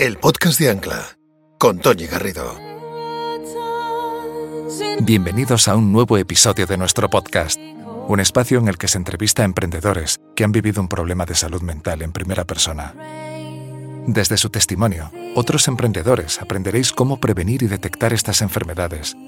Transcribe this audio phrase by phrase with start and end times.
[0.00, 1.18] el podcast de Ancla,
[1.58, 2.58] con Tony Garrido.
[5.02, 7.60] Bienvenidos a un nuevo episodio de nuestro podcast,
[8.08, 11.34] un espacio en el que se entrevista a emprendedores que han vivido un problema de
[11.34, 12.94] salud mental en primera persona.
[14.06, 19.18] Desde su testimonio, otros emprendedores aprenderéis cómo prevenir y detectar estas enfermedades,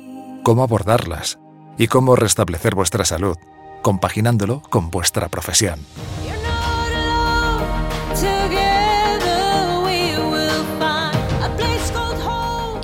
[0.43, 1.39] cómo abordarlas
[1.77, 3.37] y cómo restablecer vuestra salud,
[3.83, 5.81] compaginándolo con vuestra profesión.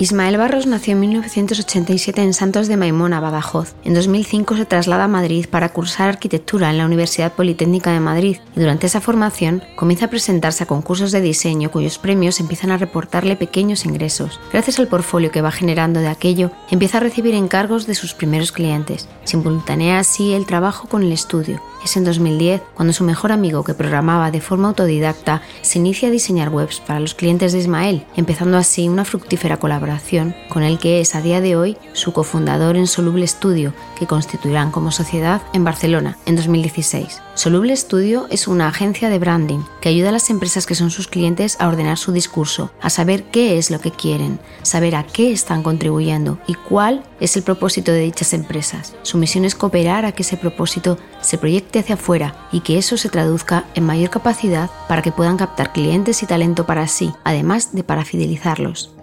[0.01, 3.75] Ismael Barros nació en 1987 en Santos de Maimona, Badajoz.
[3.83, 8.37] En 2005 se traslada a Madrid para cursar arquitectura en la Universidad Politécnica de Madrid
[8.55, 12.77] y durante esa formación comienza a presentarse a concursos de diseño cuyos premios empiezan a
[12.77, 14.39] reportarle pequeños ingresos.
[14.53, 18.53] Gracias al portfolio que va generando de aquello, empieza a recibir encargos de sus primeros
[18.53, 19.09] clientes.
[19.25, 21.61] Simultanea así el trabajo con el estudio.
[21.85, 26.11] Es en 2010 cuando su mejor amigo que programaba de forma autodidacta se inicia a
[26.11, 31.01] diseñar webs para los clientes de Ismael, empezando así una fructífera colaboración con el que
[31.01, 35.65] es a día de hoy su cofundador en Soluble Studio, que constituirán como sociedad en
[35.65, 37.23] Barcelona en 2016.
[37.39, 41.07] Soluble Studio es una agencia de branding que ayuda a las empresas que son sus
[41.07, 45.31] clientes a ordenar su discurso, a saber qué es lo que quieren, saber a qué
[45.31, 48.97] están contribuyendo y cuál es el propósito de dichas empresas.
[49.03, 52.97] Su misión es cooperar a que ese propósito se proyecte hacia afuera y que eso
[52.97, 57.73] se traduzca en mayor capacidad para que puedan captar clientes y talento para sí, además
[57.73, 58.97] de para fidelizarlos.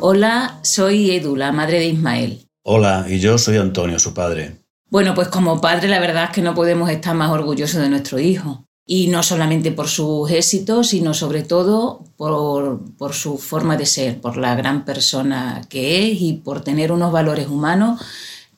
[0.00, 2.51] Hola, soy Edu, la madre de Ismael.
[2.64, 4.62] Hola, y yo soy Antonio, su padre.
[4.88, 8.20] Bueno, pues como padre la verdad es que no podemos estar más orgullosos de nuestro
[8.20, 8.64] hijo.
[8.86, 12.80] Y no solamente por sus éxitos, sino sobre todo por,
[13.12, 17.48] su forma de ser, por la gran persona que es y por tener unos valores
[17.48, 18.00] humanos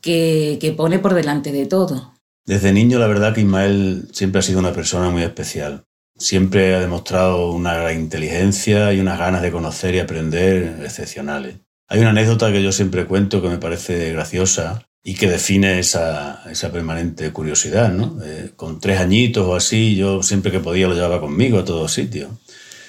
[0.03, 2.13] que, que pone por delante de todo.
[2.45, 5.85] Desde niño la verdad que Ismael siempre ha sido una persona muy especial.
[6.19, 11.57] Siempre ha demostrado una gran inteligencia y unas ganas de conocer y aprender excepcionales.
[11.89, 16.43] Hay una anécdota que yo siempre cuento que me parece graciosa y que define esa,
[16.73, 18.19] permanente curiosidad, ¿no?
[18.25, 21.93] Eh, con tres añitos o así, yo siempre que podía lo llevaba conmigo a todos
[21.93, 22.31] sitios.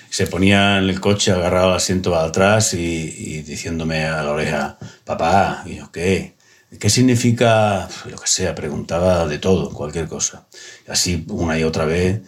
[0.10, 5.64] Se ponía en el coche agarrado al asiento atrás y, diciéndome a la oreja, papá,
[5.66, 6.36] y ¿qué?
[6.80, 7.90] ¿Qué significa?
[8.10, 10.48] Lo que sea, preguntaba de todo, cualquier cosa.
[10.88, 12.22] Así una y otra vez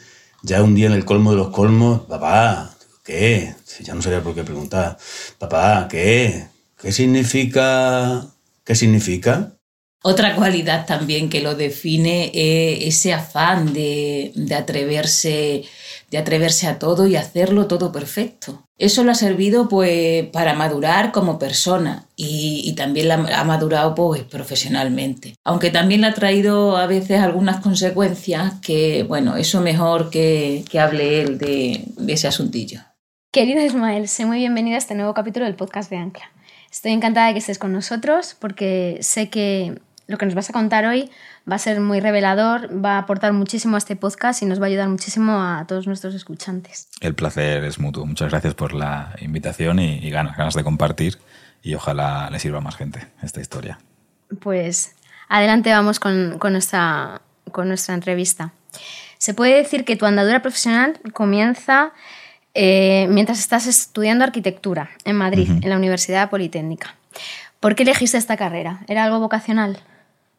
[0.43, 3.55] ya un día en el colmo de los colmos, papá, ¿qué?
[3.81, 4.97] Ya no sabía por qué preguntar.
[5.37, 6.47] Papá, ¿qué?
[6.81, 8.25] ¿Qué significa?
[8.63, 9.53] ¿Qué significa?
[10.03, 15.65] Otra cualidad también que lo define es ese afán de, de atreverse
[16.09, 18.63] de atreverse a todo y hacerlo todo perfecto.
[18.77, 24.23] Eso le ha servido pues para madurar como persona y, también la, ha madurado pues
[24.23, 25.35] profesionalmente.
[25.43, 30.79] Aunque también le ha traído a veces algunas consecuencias que, bueno, eso mejor que, que
[30.79, 32.81] hable él de, de ese asuntillo.
[33.33, 36.31] Querido Ismael, sé muy bienvenida a este nuevo capítulo del podcast de Ancla.
[36.71, 40.53] Estoy encantada de que estés con nosotros porque sé que lo que nos vas a
[40.53, 41.11] contar hoy
[41.49, 44.65] va a ser muy revelador, va a aportar muchísimo a este podcast y nos va
[44.65, 46.89] a ayudar muchísimo a todos nuestros escuchantes.
[47.01, 48.05] El placer es mutuo.
[48.05, 51.17] Muchas gracias por la invitación y, ganas, ganas de compartir
[51.61, 53.79] y ojalá le sirva a más gente esta historia.
[54.39, 54.95] Pues
[55.29, 58.53] adelante vamos con, nuestra, con nuestra entrevista.
[59.17, 61.91] Se puede decir que tu andadura profesional comienza
[62.59, 66.95] eh, mientras estás estudiando arquitectura en Madrid, en la Universidad Politécnica.
[67.59, 68.79] ¿Por qué elegiste esta carrera?
[68.87, 69.77] ¿Era algo vocacional?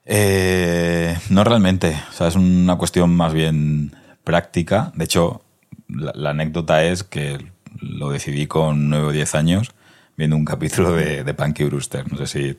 [0.04, 1.96] Eh, no realmente.
[2.10, 4.90] O sea, es una cuestión más bien práctica.
[4.96, 5.42] De hecho,
[5.88, 7.38] la, anécdota es que
[7.80, 9.70] lo decidí con 9 o 10 años
[10.16, 12.10] viendo un capítulo de, de Punky Brewster.
[12.10, 12.56] No sé si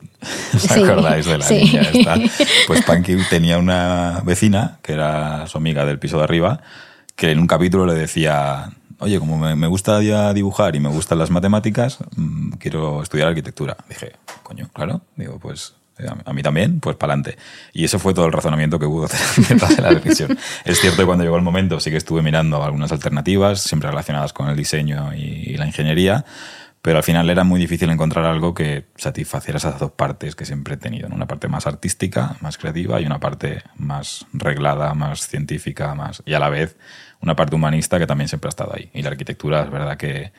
[0.55, 2.15] os acordáis de la niña esta.
[2.65, 6.61] Pues Punky tenía una vecina, que era su amiga del piso de arriba,
[7.17, 9.99] que en un capítulo le decía, oye, como me, gusta
[10.33, 13.77] dibujar y me gustan las matemáticas, mm, quiero estudiar arquitectura.
[13.87, 15.01] Dije, coño, claro.
[15.15, 17.37] Digo, pues eh, a mí también, pues para adelante.
[17.73, 19.01] Y eso fue todo el razonamiento que hubo
[19.49, 20.37] detrás de la decisión.
[20.65, 24.33] es cierto que cuando llegó el momento sí que estuve mirando algunas alternativas, siempre relacionadas
[24.33, 26.25] con el diseño y, la ingeniería,
[26.81, 30.75] pero al final era muy difícil encontrar algo que satisfaciera esas dos partes que siempre
[30.75, 31.09] he tenido.
[31.09, 36.33] Una parte más artística, más creativa y una parte más reglada, más científica, más y
[36.33, 36.77] a la vez
[37.21, 38.89] una parte humanista que también siempre ha estado ahí.
[38.93, 40.31] Y la arquitectura es verdad que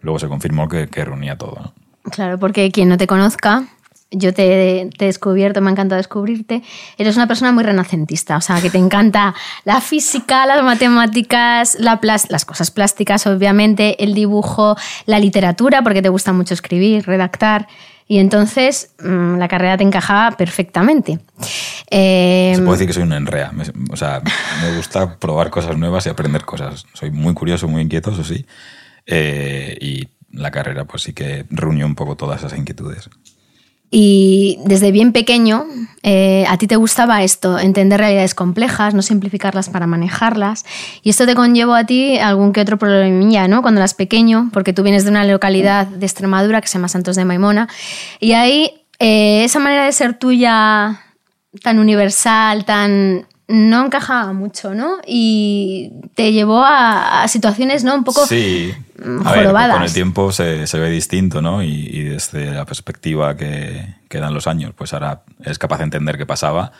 [0.00, 1.74] luego se confirmó que, reunía todo.
[2.10, 3.64] Claro, porque quien no te conozca,
[4.10, 6.62] yo te, he descubierto, me ha encantado descubrirte,
[6.96, 11.98] eres una persona muy renacentista, o sea, que te encanta la física, las matemáticas, la
[12.02, 14.76] las cosas plásticas, obviamente, el dibujo,
[15.06, 17.66] la literatura, porque te gusta mucho escribir, redactar.
[18.08, 21.18] Y entonces mm, la carrera te encajaba perfectamente.
[21.90, 23.52] Eh, Se puede decir que soy un enrea.
[23.90, 24.22] o sea,
[24.62, 26.86] me gusta probar cosas nuevas y aprender cosas.
[26.94, 28.46] Soy muy curioso, muy inquieto, eso sí.
[29.06, 33.10] Eh, y la carrera pues sí que reunió un poco todas esas inquietudes.
[33.90, 35.64] Y desde bien pequeño,
[36.02, 40.64] eh, a ti te gustaba esto, entender realidades complejas, no simplificarlas para manejarlas.
[41.02, 43.62] Y esto te conllevó a ti algún que otro problemilla, ¿no?
[43.62, 47.16] Cuando eras pequeño, porque tú vienes de una localidad de Extremadura que se llama Santos
[47.16, 47.68] de Maimona.
[48.18, 51.00] Y ahí, eh, esa manera de ser tuya
[51.62, 54.98] tan universal, tan no encajaba mucho, ¿no?
[55.06, 57.94] Y te llevó a, situaciones, ¿no?
[57.94, 58.74] Un poco sí.
[58.98, 59.76] jorobadas.
[59.76, 61.62] con el tiempo se, ve distinto, ¿no?
[61.62, 66.18] Y, desde la perspectiva que, que, dan los años, pues ahora eres capaz de entender
[66.18, 66.72] qué pasaba,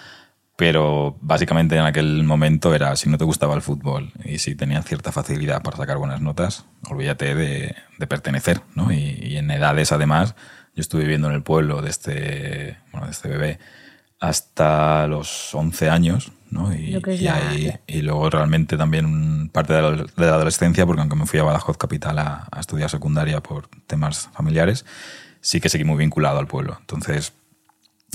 [0.57, 4.87] pero básicamente en aquel momento era si no te gustaba el fútbol y si tenías
[4.87, 7.77] cierta facilidad para sacar buenas notas, olvídate de,
[8.09, 8.91] pertenecer, ¿no?
[8.91, 10.35] Y, en edades, además,
[10.75, 13.59] yo estuve viviendo en el pueblo desde, bueno, desde bebé
[14.29, 16.75] hasta los 11 años, ¿no?
[16.75, 16.97] Y,
[17.87, 19.83] y, luego realmente también parte de
[20.17, 24.85] la, adolescencia, porque aunque me fui a Badajoz Capital a, estudiar secundaria por temas familiares,
[25.41, 26.77] sí que seguí muy vinculado al pueblo.
[26.81, 27.33] Entonces,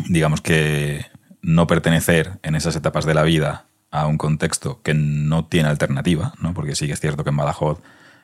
[0.08, 1.06] digamos que
[1.42, 6.34] no pertenecer en esas etapas de la vida a un contexto que no tiene alternativa,
[6.40, 6.54] ¿no?
[6.54, 7.80] porque sí que es cierto que en Badajoz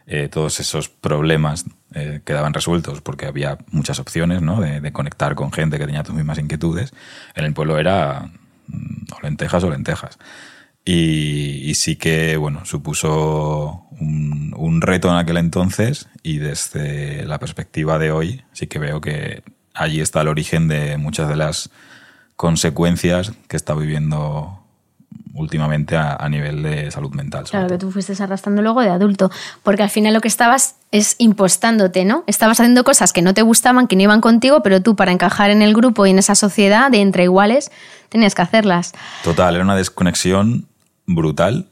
[0.07, 4.61] eh, todos esos problemas eh, quedaban resueltos porque había muchas opciones ¿no?
[4.61, 6.93] de, conectar con gente que tenía tus mismas inquietudes.
[7.35, 8.31] En el pueblo era
[8.67, 10.19] Mm, o lentejas o lentejas.
[10.85, 18.11] Y, sí que, bueno, supuso un, reto en aquel entonces y desde la perspectiva de
[18.11, 19.43] hoy sí que veo que
[19.73, 21.71] allí está el origen de muchas de las
[22.37, 24.63] consecuencias que está viviendo
[25.37, 27.45] últimamente a, nivel de salud mental.
[27.49, 29.31] Claro, que tú fuiste arrastrando luego de adulto,
[29.63, 32.23] porque al final lo que estabas es impostándote, ¿no?
[32.27, 35.51] Estabas haciendo cosas que no te gustaban, que no iban contigo, pero tú para encajar
[35.51, 37.71] en el grupo y en esa sociedad de entre iguales
[38.09, 38.93] tenías que hacerlas.
[39.23, 40.67] Total, era una desconexión
[41.05, 41.67] brutal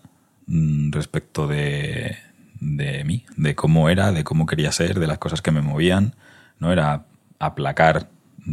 [0.47, 2.17] mm, respecto de,
[2.59, 6.15] de mí, de cómo era, de cómo quería ser, de las cosas que me movían,
[6.59, 6.71] ¿no?
[6.71, 7.05] Era
[7.39, 8.09] aplacar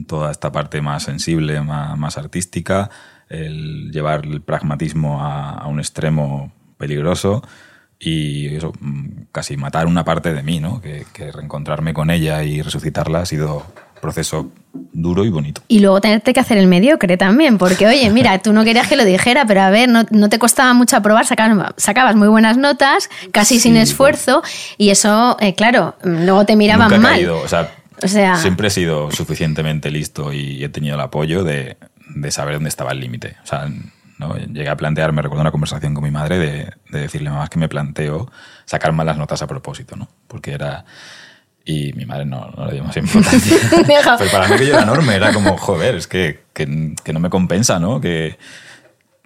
[0.07, 2.91] toda esta parte más sensible, más, más artística,
[3.33, 7.43] el llevar el pragmatismo a, un extremo peligroso
[7.99, 10.81] y eso, mm, casi matar una parte de mí, ¿no?
[10.81, 14.51] Que, reencontrarme con ella y resucitarla ha sido un proceso
[14.93, 15.63] duro y bonito.
[15.69, 18.97] Y luego tenerte que hacer el mediocre también, porque oye, mira, tú no querías que
[18.97, 23.09] lo dijera, pero a ver, no, te costaba mucho aprobar, sacabas, sacabas, muy buenas notas,
[23.31, 24.43] casi sin esfuerzo,
[24.77, 27.29] y eso, eh, claro, luego te miraban mal.
[27.29, 27.73] o sea,
[28.37, 31.77] siempre he sido suficientemente listo y he tenido el apoyo de,
[32.15, 33.37] de saber dónde estaba el límite.
[33.43, 33.69] O sea,
[34.19, 34.37] ¿no?
[34.37, 37.69] llegué a plantearme, recuerdo una conversación con mi madre de, de decirle más que me
[37.69, 38.31] planteo
[38.65, 40.09] sacar malas notas a propósito, ¿no?
[40.29, 40.85] Porque era...
[41.65, 43.57] Y mi madre no, no le dio más importancia.
[43.87, 47.31] Pero para mí aquello era enorme, era como, joder, es que, que, que no me
[47.31, 48.01] compensa, ¿no?
[48.01, 48.37] Que,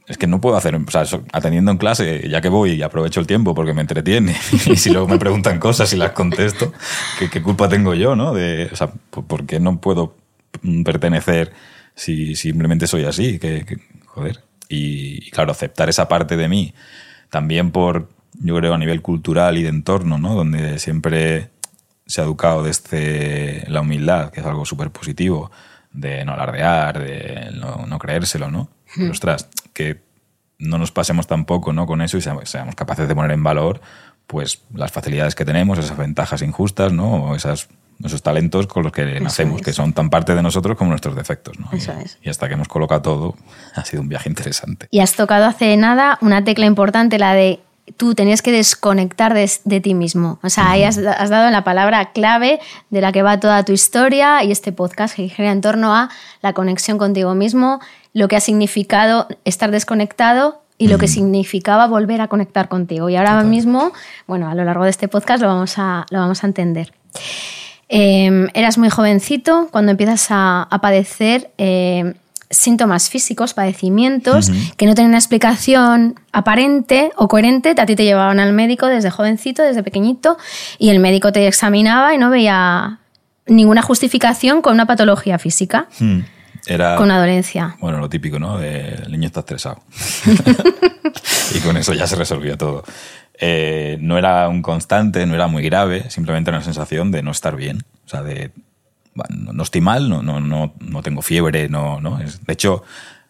[0.06, 3.20] es que no puedo hacer, o sea, atendiendo en clase, ya que voy y aprovecho
[3.20, 4.36] el tiempo porque me entretiene,
[4.66, 6.72] y si luego me preguntan cosas y las contesto,
[7.18, 8.32] ¿qué, qué culpa tengo yo, no?
[8.32, 10.14] De, o sea, ¿por qué no puedo
[10.84, 11.52] pertenecer
[11.96, 13.64] si simplemente soy así, que,
[14.04, 14.44] joder.
[14.68, 16.74] Y, claro, aceptar esa parte de mí,
[17.30, 20.34] también por, yo creo, a nivel cultural y de entorno, ¿no?
[20.34, 21.50] Donde siempre
[22.06, 25.50] se ha educado desde la humildad, que es algo súper positivo,
[25.92, 28.68] de no alardear, de no, creérselo, ¿no?
[28.94, 30.02] Pero, ostras, que
[30.58, 31.86] no nos pasemos tampoco ¿no?
[31.86, 33.80] con eso y seamos, capaces de poner en valor
[34.26, 37.24] pues las facilidades que tenemos, esas ventajas injustas, ¿no?
[37.24, 37.68] O esas
[38.04, 41.58] esos talentos con los que nacemos, que son tan parte de nosotros como nuestros defectos.
[41.58, 41.68] ¿no?
[41.72, 42.18] Eso es.
[42.22, 43.36] Y hasta que hemos colocado todo,
[43.74, 44.88] ha sido un viaje interesante.
[44.90, 47.60] Y has tocado hace nada una tecla importante, la de
[47.96, 50.38] tú tenías que desconectar de, ti mismo.
[50.42, 52.58] O sea, ahí has, dado la palabra clave
[52.90, 56.10] de la que va toda tu historia y este podcast que gira en torno a
[56.42, 57.80] la conexión contigo mismo,
[58.12, 63.08] lo que ha significado estar desconectado y lo que significaba volver a conectar contigo.
[63.08, 63.92] Y ahora mismo,
[64.26, 66.92] bueno, a lo largo de este podcast lo vamos a, lo vamos a entender.
[67.88, 72.14] Em, eras muy jovencito cuando empiezas a, padecer em,
[72.50, 77.74] síntomas físicos, padecimientos que no tienen una explicación aparente o coherente.
[77.78, 80.36] A ti te llevaban al médico desde jovencito, desde pequeñito,
[80.78, 82.98] y el médico te examinaba y no veía
[83.46, 85.86] ninguna justificación con una patología física.
[85.98, 86.20] Hmm.
[86.68, 87.76] Era, con una dolencia.
[87.78, 88.60] Bueno, lo típico, ¿no?
[88.60, 89.82] el niño está estresado.
[91.54, 92.82] y con eso ya se resolvía todo.
[93.38, 97.30] Eh, no era un constante, no era muy grave, simplemente era una sensación de no
[97.30, 97.84] estar bien.
[98.04, 98.50] O sea, de
[99.30, 102.18] no estoy mal, no, no, no, no tengo fiebre, no, no.
[102.18, 102.82] de hecho,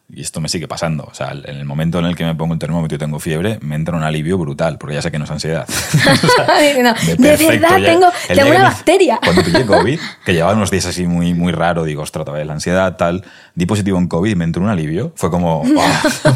[0.08, 1.04] y esto me sigue pasando.
[1.10, 3.58] O sea, en el momento en el que me pongo un termómetro y tengo fiebre,
[3.60, 5.66] me entra un alivio brutal, porque ya sé que no es ansiedad.
[7.18, 9.18] de, verdad, tengo, tengo una bacteria.
[9.24, 12.52] Cuando pillé COVID, que llevaba unos días así muy, muy raro, digo, ostras, todavía la
[12.52, 15.12] ansiedad, tal, di positivo en COVID y me entró un alivio.
[15.16, 15.64] Fue como,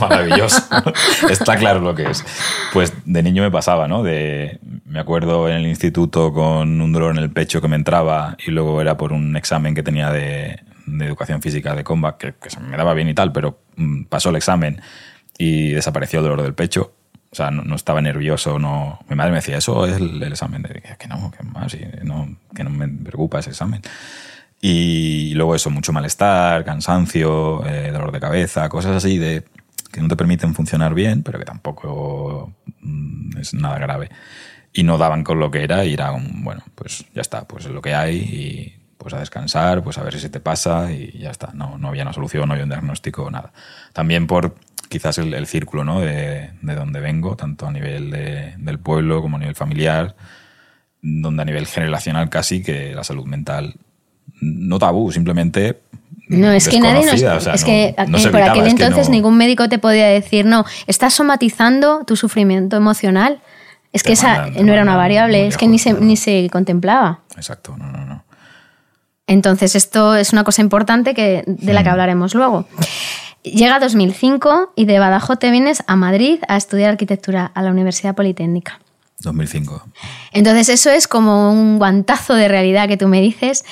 [0.01, 0.63] maravilloso.
[1.29, 2.25] Está claro lo que es.
[2.73, 4.03] Pues de niño me pasaba, ¿no?
[4.03, 8.37] De, me acuerdo en el instituto con un dolor en el pecho que me entraba
[8.45, 10.61] y luego era por un examen que tenía de,
[10.99, 14.31] de educación física de combat, que, se me daba bien y tal, pero mm, pasó
[14.31, 14.81] el examen
[15.39, 16.95] y desapareció el dolor del pecho.
[17.33, 18.99] O sea, no, estaba nervioso, no.
[19.09, 20.63] Mi madre me decía, eso es el, examen.
[20.63, 21.45] Que no, que
[22.05, 23.83] no, que no me preocupa ese examen.
[24.61, 29.45] Y luego eso, mucho malestar, cansancio, eh, dolor de cabeza, cosas así de
[29.91, 34.11] que no te permiten funcionar bien, pero que tampoco mm, es nada grave.
[34.73, 37.65] Y no daban con lo que era y era un, bueno, pues ya está, pues
[37.67, 41.19] es lo que hay pues a descansar, pues a ver si se te pasa y
[41.19, 41.51] ya está.
[41.55, 43.51] No, no había una solución, no había un diagnóstico, nada.
[43.95, 44.55] También por
[44.91, 46.01] quizás el, círculo ¿no?
[46.01, 50.17] de, de, donde vengo, tanto a nivel de, del pueblo como a nivel familiar,
[51.01, 53.75] donde a nivel generacional casi que la salud mental
[54.43, 55.81] no tabú, simplemente
[56.29, 57.23] no, es que nadie nos.
[57.47, 57.95] es que
[58.31, 63.41] por aquel entonces ningún médico te podía decir, no, estás somatizando tu sufrimiento emocional.
[63.93, 67.21] Es que esa no era una variable, es que ni se, ni se contemplaba.
[67.37, 68.25] Exacto, no, no, no.
[69.31, 72.67] Entonces, esto es una cosa importante que, de la que hablaremos luego.
[73.45, 78.17] Llega 2005 y de Badajoz te vienes a Madrid a estudiar arquitectura a la Universidad
[78.17, 78.81] Politécnica.
[79.21, 79.85] 2005.
[80.33, 83.65] Entonces, eso es como un guantazo de realidad que tú me dices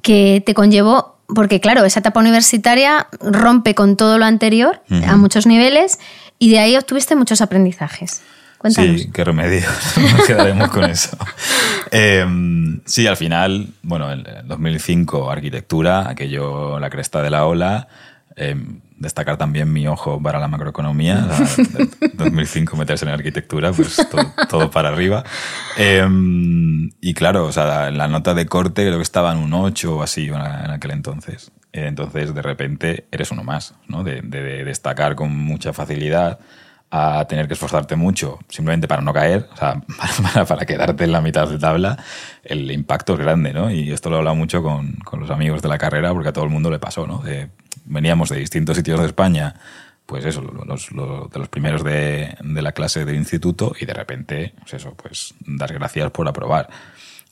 [0.00, 5.46] que te conllevó, porque claro, esa etapa universitaria rompe con todo lo anterior a muchos
[5.46, 5.98] niveles
[6.38, 8.22] y de ahí obtuviste muchos aprendizajes.
[8.70, 9.66] Sí, qué remedio.
[10.16, 11.16] Nos quedaremos con eso.
[11.94, 17.86] Em, sí, al final, bueno, en 2005 arquitectura, aquello la cresta de la ola.
[18.34, 21.28] Em, destacar también mi ojo para la macroeconomía.
[22.14, 23.96] 2005 meterse en arquitectura, pues
[24.48, 25.22] todo, para arriba.
[25.76, 29.96] Em, y claro, o sea, la nota de corte creo que estaba en un 8
[29.96, 30.36] o así en
[30.70, 31.52] aquel entonces.
[31.72, 34.02] Entonces, de repente, eres uno más, ¿no?
[34.02, 34.22] de
[34.64, 36.38] destacar con mucha facilidad
[36.94, 39.82] a tener que esforzarte mucho simplemente para no caer, o sea,
[40.46, 41.96] para, quedarte en la mitad de tabla,
[42.44, 43.70] el impacto es grande, ¿no?
[43.70, 46.32] Y esto lo he hablado mucho con, con los amigos de la carrera porque a
[46.34, 47.22] todo el mundo le pasó, ¿no?
[47.86, 49.54] veníamos de distintos sitios de España,
[50.04, 54.52] pues eso, los, de los primeros de, de, la clase del instituto y de repente,
[54.60, 56.68] pues eso, pues dar gracias por aprobar.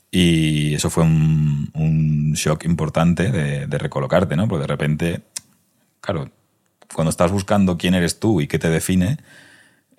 [0.09, 4.47] Y eso fue un, un shock importante de, de recolocarte, ¿no?
[4.47, 5.21] Porque de repente,
[6.01, 6.31] claro,
[6.93, 9.19] cuando estás buscando quién eres tú y qué te define,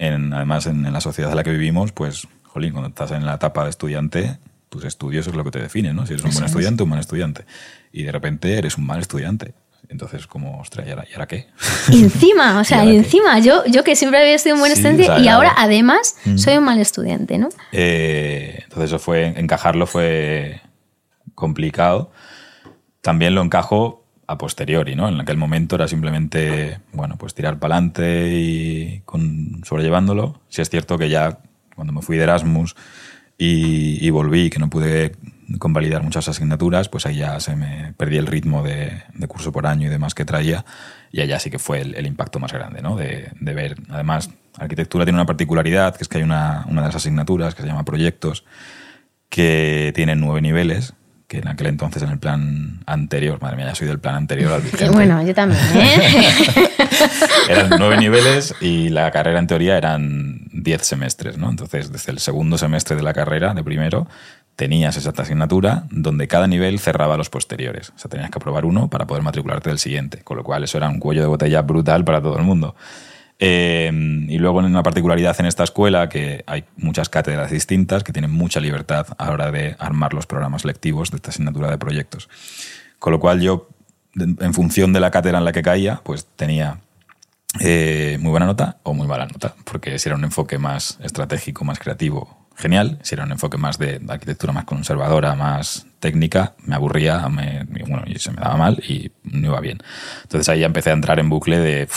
[0.02, 3.64] además en, la sociedad en la que vivimos, pues, jolín, cuando estás en la etapa
[3.64, 6.06] de estudiante, tus estudios es lo que te define, ¿no?
[6.06, 7.44] Si eres un buen estudiante, un mal estudiante.
[7.92, 9.54] Y de repente eres un mal estudiante.
[9.88, 11.49] Entonces, como, ostras, ¿y ahora, qué?
[11.88, 15.52] encima, o sea, encima, yo, yo que siempre había sido un buen estudiante y ahora
[15.56, 17.49] además soy un mal estudiante, ¿no?
[17.73, 20.61] Eh, entonces, eso fue, encajarlo fue
[21.35, 22.11] complicado.
[23.02, 25.08] También lo encajo a posteriori, ¿no?
[25.08, 30.40] En aquel momento era simplemente, bueno, pues tirar para adelante y con, sobrellevándolo.
[30.48, 31.38] Si es cierto que ya
[31.74, 32.76] cuando me fui de Erasmus
[33.38, 35.16] y, volví, que no pude
[35.58, 39.88] convalidar muchas asignaturas, pues ahí ya se me perdí el ritmo de, curso por año
[39.88, 40.64] y demás que traía,
[41.10, 42.94] y allá sí que fue el, impacto más grande, ¿no?
[42.94, 46.88] De, de, ver, además, arquitectura tiene una particularidad, que es que hay una, una de
[46.88, 48.44] las asignaturas que se llama proyectos,
[49.28, 50.94] que tienen nueve niveles,
[51.32, 54.52] que en aquel entonces en el plan anterior, madre mía, ya soy del plan anterior
[54.52, 54.90] al.
[54.90, 55.58] Bueno, yo también.
[55.74, 56.68] ¿eh?
[57.48, 61.48] eran nueve niveles y la carrera en teoría eran diez semestres, ¿no?
[61.48, 64.06] Entonces, desde el segundo semestre de la carrera, de primero,
[64.56, 67.94] tenías esa asignatura donde cada nivel cerraba los posteriores.
[67.96, 70.76] O sea, tenías que aprobar uno para poder matricularte del siguiente, con lo cual eso
[70.76, 72.76] era un cuello de botella brutal para todo el mundo.
[73.44, 78.12] Em, y luego en una particularidad en esta escuela que hay muchas cátedras distintas que
[78.12, 81.76] tienen mucha libertad a la hora de armar los programas lectivos de esta asignatura de
[81.76, 82.28] proyectos.
[83.00, 83.68] Con lo cual yo,
[84.14, 86.78] en función de la cátedra en la que caía, pues tenía
[87.58, 91.64] eh, muy buena nota o muy mala nota, porque si era un enfoque más estratégico,
[91.64, 93.00] más creativo, genial.
[93.02, 98.04] Si era un enfoque más de arquitectura más conservadora, más técnica, me aburría, me, bueno,
[98.06, 99.78] y se me daba mal y no iba bien.
[100.22, 101.88] Entonces ahí ya empecé a entrar en bucle de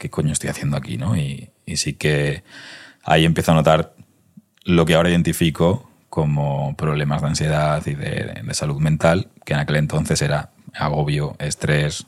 [0.00, 0.96] ¿qué coño estoy haciendo aquí?
[0.96, 1.16] ¿no?
[1.16, 2.42] Y, sí que
[3.04, 3.94] ahí empiezo a notar
[4.64, 9.76] lo que ahora identifico como problemas de ansiedad y de, salud mental, que en aquel
[9.76, 12.06] entonces era agobio, estrés,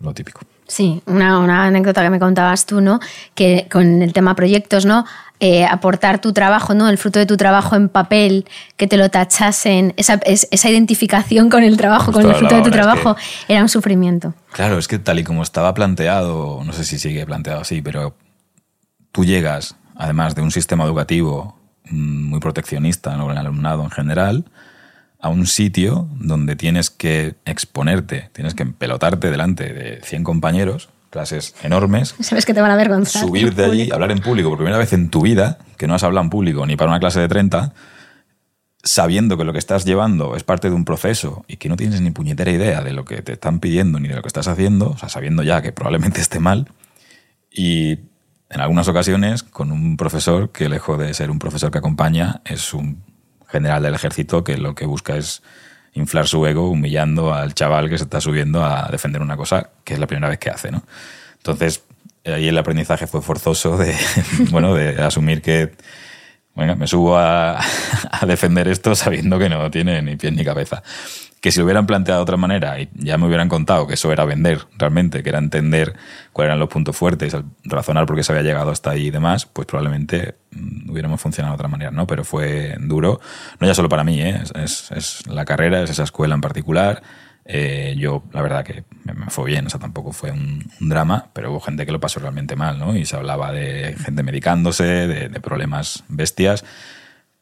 [0.00, 0.40] lo típico.
[0.66, 2.98] Sí, una, anécdota que me contabas tú, ¿no?
[3.36, 5.04] Que con el tema proyectos, ¿no?
[5.40, 6.88] Eh, aportar tu trabajo, ¿no?
[6.88, 11.62] El fruto de tu trabajo en papel, que te lo tachasen, esa, esa identificación con
[11.62, 13.16] el trabajo, con el fruto de tu trabajo,
[13.48, 14.34] era un sufrimiento.
[14.52, 18.14] Claro, es que tal y como estaba planteado, no sé si sigue planteado así, pero
[19.12, 21.58] tú llegas, además de un sistema educativo
[21.90, 24.44] mm, muy proteccionista con el alumnado en general,
[25.20, 31.54] a un sitio donde tienes que exponerte, tienes que empelotarte delante de 100 compañeros, clases
[31.62, 32.14] enormes.
[32.20, 33.22] Sabes que te van a avergonzar.
[33.22, 36.04] Subir de allí, hablar en público por primera vez en tu vida, que no has
[36.04, 37.74] hablado en público ni para una clase de 30,
[38.82, 42.00] sabiendo que lo que estás llevando es parte de un proceso y que no tienes
[42.00, 44.90] ni puñetera idea de lo que te están pidiendo ni de lo que estás haciendo,
[44.90, 46.68] o sea, sabiendo ya que probablemente esté mal,
[47.50, 47.98] y
[48.48, 52.72] en algunas ocasiones con un profesor que lejos de ser un profesor que acompaña, es
[52.72, 53.02] un
[53.48, 55.42] general del ejército que lo que busca es
[55.94, 59.94] inflar su ego humillando al chaval que se está subiendo a defender una cosa que
[59.94, 60.82] es la primera vez que hace, ¿no?
[61.38, 61.82] Entonces,
[62.24, 63.94] ahí el aprendizaje fue forzoso de,
[64.50, 65.72] bueno, de asumir que
[66.54, 67.58] bueno, me subo a,
[68.10, 70.82] a defender esto sabiendo que no tiene ni pie ni cabeza
[71.40, 74.12] que si lo hubieran planteado de otra manera y ya me hubieran contado que eso
[74.12, 75.96] era vender realmente, que era entender
[76.32, 79.46] cuáles eran los puntos fuertes, razonar por qué se había llegado hasta ahí y demás,
[79.46, 82.06] pues probablemente mm, hubiéramos funcionado de otra manera, ¿no?
[82.06, 83.20] Pero fue duro,
[83.58, 84.42] no ya solo para mí, ¿eh?
[84.54, 87.02] es, es, la carrera, es esa escuela en particular.
[87.46, 91.50] Eh, yo, la verdad que me fue bien, o sea, tampoco fue un, drama, pero
[91.50, 92.94] hubo gente que lo pasó realmente mal, ¿no?
[92.94, 96.64] Y se hablaba de gente medicándose, de, de problemas bestias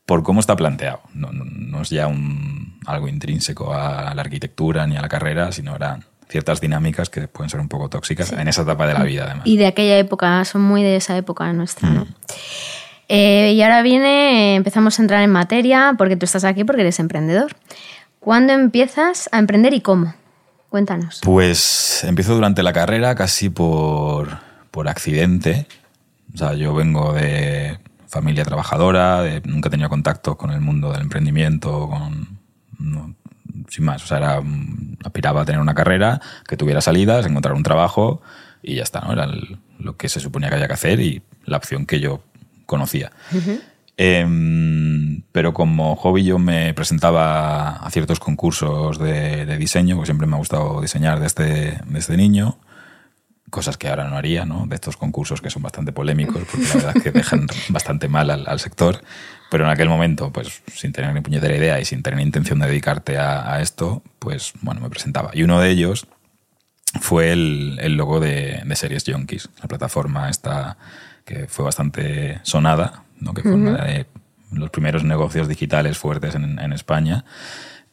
[0.09, 1.03] por cómo está planteado.
[1.13, 6.03] No, es ya un, algo intrínseco a la arquitectura ni a la carrera, sino eran
[6.31, 9.47] ciertas dinámicas que pueden ser un poco tóxicas en esa etapa de la vida, además.
[9.47, 12.05] Y de aquella época, son muy de esa época nuestra, ¿no?
[12.07, 12.15] Mm.
[13.11, 16.99] Eh, y ahora viene, empezamos a entrar en materia, porque tú estás aquí porque eres
[17.01, 17.55] emprendedor.
[18.19, 20.15] ¿Cuándo empiezas a emprender y cómo?
[20.71, 21.21] Cuéntanos.
[21.23, 24.39] Pues empiezo durante la carrera casi por,
[24.71, 25.67] por accidente.
[26.33, 31.03] O sea, yo vengo de, familia trabajadora, nunca he tenido contacto con el mundo del
[31.03, 32.39] emprendimiento, con,
[33.69, 34.43] sin más, o sea, era,
[35.05, 38.23] aspiraba a tener una carrera, que tuviera salidas, encontrar un trabajo
[38.63, 39.13] y ya está, ¿no?
[39.13, 39.29] Era
[39.79, 42.23] lo que se suponía que había que hacer y la opción que yo
[42.67, 43.13] conocía.
[43.97, 50.27] Em, pero como hobby yo me presentaba a ciertos concursos de, de, diseño, porque siempre
[50.27, 52.59] me ha gustado diseñar desde, desde niño
[53.51, 54.67] cosas que ahora no haría, ¿no?
[54.67, 58.31] De estos concursos que son bastante polémicos, porque la verdad es que dejan bastante mal
[58.31, 59.03] al, sector.
[59.51, 62.67] Pero en aquel momento, pues sin tener ni puñetera idea y sin tener intención de
[62.67, 65.31] dedicarte a, esto, pues bueno, me presentaba.
[65.33, 66.07] Y uno de ellos
[67.01, 70.77] fue el, el logo de, de, Series Junkies, la plataforma esta
[71.25, 73.35] que fue bastante sonada, ¿no?
[73.35, 74.07] que fue una de
[74.53, 77.25] los primeros negocios digitales fuertes en, en España.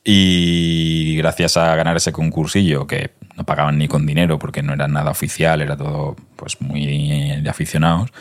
[0.03, 4.87] Y gracias a ganar ese concursillo que no pagaban ni con dinero porque no era
[4.87, 8.11] nada oficial, era todo pues muy de aficionados.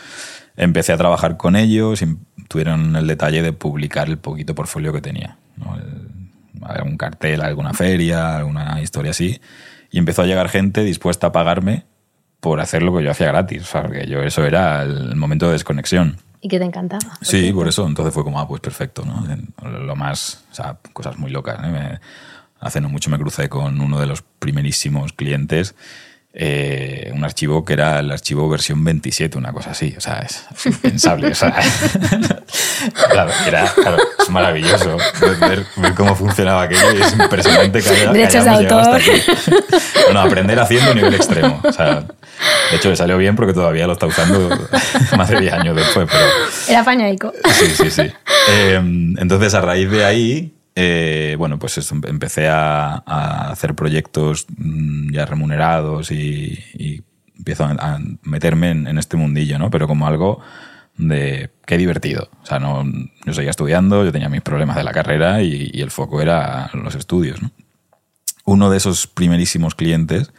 [0.57, 2.16] Empecé a trabajar con ellos y
[2.48, 5.37] tuvieron el detalle de publicar el poquito portfolio que tenía.
[6.62, 9.40] algún cartel, alguna feria, alguna historia así.
[9.90, 11.85] Y empezó a llegar gente dispuesta a pagarme
[12.40, 13.68] por hacer lo que yo hacía gratis.
[13.72, 16.18] porque yo eso era el momento de desconexión.
[16.40, 17.16] Y que te encantaba.
[17.22, 17.87] Sí, por eso.
[17.87, 19.24] Entonces fue como, ah, pues perfecto, ¿no?
[19.66, 21.59] Lo más, o sea, cosas muy locas.
[21.64, 21.98] ¿eh?
[22.64, 25.74] Hace no mucho me crucé con uno de los primerísimos clientes.
[26.37, 29.94] Eh, un archivo que era el archivo versión 27, una cosa así.
[29.96, 31.29] O sea, es, impensable.
[31.29, 31.55] o sea,
[33.46, 33.72] era,
[34.18, 34.96] es maravilloso
[35.40, 39.00] ver, cómo funcionaba aquello y es impresionante que haya, Derechos de autor.
[40.07, 41.61] Bueno, aprender haciendo a nivel extremo.
[41.62, 44.48] O sea, de hecho, le salió bien porque todavía lo está usando
[45.16, 46.09] más de 10 años después.
[46.11, 46.24] Pero...
[46.66, 47.33] Era pañaico.
[47.53, 48.12] Sí, sí, sí.
[48.48, 48.81] Eh,
[49.18, 52.96] entonces, a raíz de ahí, eh, bueno, pues empecé a,
[53.50, 57.02] hacer proyectos mm, ya remunerados y,
[57.37, 59.70] empiezo a, meterme en, este mundillo, ¿no?
[59.70, 60.40] Pero como algo
[60.96, 62.28] de qué divertido.
[62.42, 62.84] O sea, no,
[63.24, 66.94] yo seguía estudiando, yo tenía mis problemas de la carrera y, el foco era los
[66.94, 67.50] estudios, ¿no?
[68.46, 70.32] Uno de esos primerísimos clientes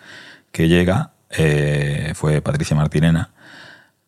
[0.52, 3.32] que llega eh, fue Patricia Martirena,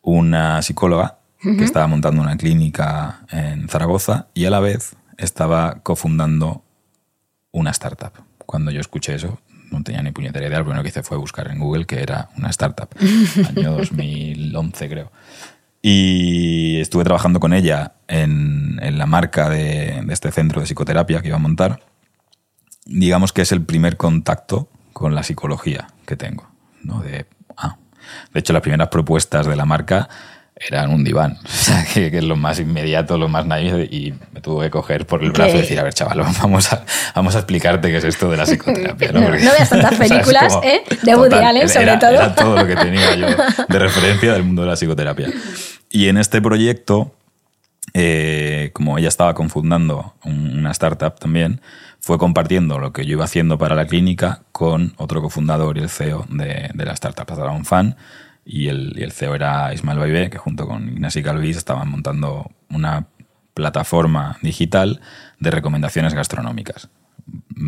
[0.02, 6.64] una psicóloga que estaba montando una clínica en Zaragoza y a la vez estaba cofundando
[7.52, 8.14] una startup.
[8.46, 9.40] Cuando yo escuché eso,
[9.72, 10.60] no tenía ni puñetera idea.
[10.60, 12.90] Lo primero que hice fue buscar en Google que era una startup.
[13.50, 15.12] Año 2011, creo.
[15.82, 21.38] Y estuve trabajando con ella en, la marca de, este centro de psicoterapia que iba
[21.38, 21.82] a montar.
[22.86, 26.48] Digamos que es el primer contacto con la psicología que tengo.
[26.84, 27.02] ¿no?
[27.02, 27.26] De,
[27.58, 27.78] ah.
[28.34, 30.10] de hecho, las primeras propuestas de la marca
[30.60, 34.42] eran un diván, o sea, que, es lo más inmediato, lo más naive, y me
[34.42, 36.84] tuve que coger por el brazo y decir, a ver, chaval, vamos a,
[37.16, 39.12] vamos a explicarte qué es esto de la psicoterapia.
[39.12, 40.84] No, no, veas tantas películas ¿eh?
[41.04, 42.34] de Woody Allen, sobre todo.
[42.34, 43.28] todo lo que tenía yo
[43.68, 45.30] de referencia del mundo de la psicoterapia.
[45.90, 47.14] Y en este proyecto,
[47.94, 51.62] eh, como ella estaba confundando una startup también,
[52.00, 55.90] fue compartiendo lo que yo iba haciendo para la clínica con otro cofundador y el
[55.90, 57.28] CEO de, la startup.
[57.32, 57.98] Era un fan
[58.48, 63.08] y el, CEO era Ismael Baibé, que junto con Ignacio Calvis estaban montando una
[63.54, 65.02] plataforma digital
[65.40, 66.90] de recomendaciones gastronómicas.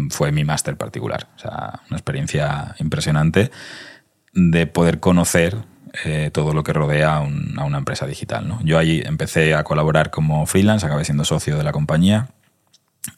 [0.10, 3.52] Fue mi máster particular, o sea, una experiencia impresionante
[4.34, 5.58] de poder conocer
[6.06, 8.48] eh, todo lo que rodea a, una empresa digital.
[8.48, 8.62] ¿no?
[8.64, 12.30] Yo ahí empecé a colaborar como freelance, acabé siendo socio de la compañía,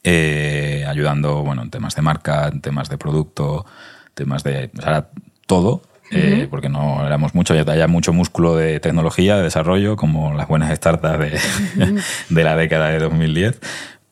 [0.02, 3.66] eh, ayudando bueno, en temas de marca, en temas de producto,
[4.14, 4.70] temas de...
[4.76, 5.10] O sea,
[5.46, 10.34] todo, eh, porque no éramos mucho, ya había mucho músculo de tecnología, de desarrollo, como
[10.34, 13.60] las buenas startups de, de la década de 2010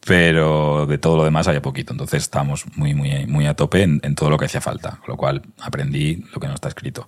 [0.02, 1.92] pero de todo lo demás había poquito.
[1.92, 5.10] Entonces estábamos muy, muy, muy a tope en, en, todo lo que hacía falta, con
[5.10, 7.06] lo cual aprendí lo que no está escrito.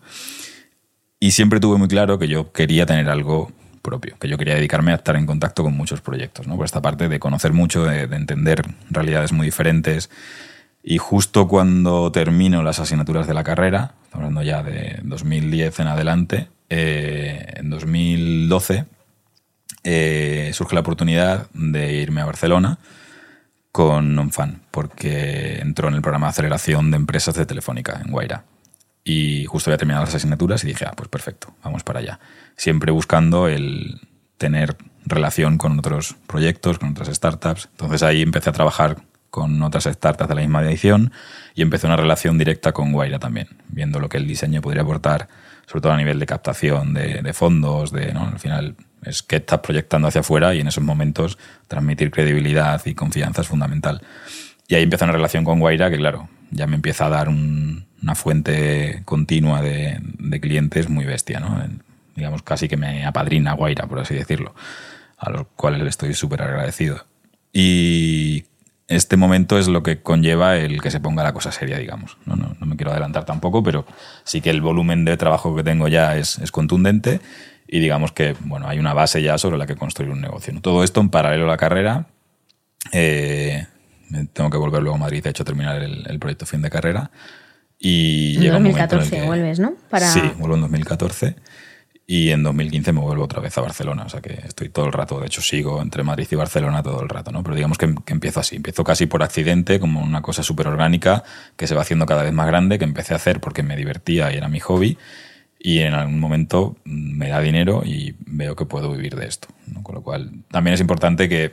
[1.19, 3.51] Y siempre tuve muy claro que yo quería tener algo
[3.83, 6.57] propio, que yo quería dedicarme a estar en contacto con muchos proyectos, ¿no?
[6.57, 10.09] por esta parte de conocer mucho, de, entender realidades muy diferentes.
[10.83, 16.49] Y justo cuando termino las asignaturas de la carrera, hablando ya de 2010 en adelante,
[16.69, 18.85] eh, en 2012
[19.85, 22.79] eh, surge la oportunidad de irme a Barcelona
[23.71, 28.45] con Nonfan, porque entró en el programa de aceleración de empresas de Telefónica en Guaira
[29.05, 32.21] y justo había terminado las asignaturas y dije, ah, pues perfecto, vamos para allá.
[32.57, 34.01] Siempre buscando el
[34.39, 37.69] tener relación con otros proyectos, con otras startups.
[37.73, 41.11] Entonces ahí empecé a trabajar con otras startups de la misma edición
[41.55, 45.27] y empecé una relación directa con Guaira también, viendo lo que el diseño podría aportar,
[45.67, 48.27] sobre todo a nivel de captación de, fondos, de, ¿no?
[48.27, 52.95] al final es que estás proyectando hacia afuera y en esos momentos transmitir credibilidad y
[52.95, 54.03] confianza es fundamental.
[54.69, 58.15] Y ahí empezó una relación con Guaira que, claro, ya me empieza a dar una
[58.15, 59.99] fuente continua de,
[60.43, 61.59] clientes muy bestia, ¿no?
[62.15, 64.55] Digamos, casi que me apadrina Guaira, por así decirlo,
[65.17, 67.07] a los cuales le estoy súper agradecido.
[67.51, 68.45] Y
[68.89, 72.19] este momento es lo que conlleva el que se ponga la cosa seria, digamos.
[72.27, 73.87] No, no, me quiero adelantar tampoco, pero
[74.25, 77.21] sí que el volumen de trabajo que tengo ya es, es, contundente
[77.67, 80.53] y digamos que bueno, hay una base ya sobre la que construir un negocio.
[80.61, 82.07] Todo esto en paralelo a la carrera.
[82.93, 83.67] Eh,
[84.33, 87.11] tengo que volver luego a Madrid, de hecho, terminar el, proyecto fin de carrera.
[87.79, 89.75] Y en 2014 vuelves, ¿no?
[90.01, 91.37] Sí, vuelvo en 2014
[92.07, 94.05] y en 2015 me vuelvo otra vez a Barcelona.
[94.05, 97.03] O sea que estoy todo el rato, de hecho sigo entre Madrid y Barcelona todo
[97.03, 97.43] el rato, ¿no?
[97.43, 101.23] Pero digamos que, empiezo así, empiezo casi por accidente, como una cosa súper orgánica
[101.57, 104.33] que se va haciendo cada vez más grande, que empecé a hacer porque me divertía
[104.33, 104.99] y era mi hobby.
[105.59, 109.49] Y en algún momento me da dinero y veo que puedo vivir de esto.
[109.85, 111.53] Con lo cual también es importante que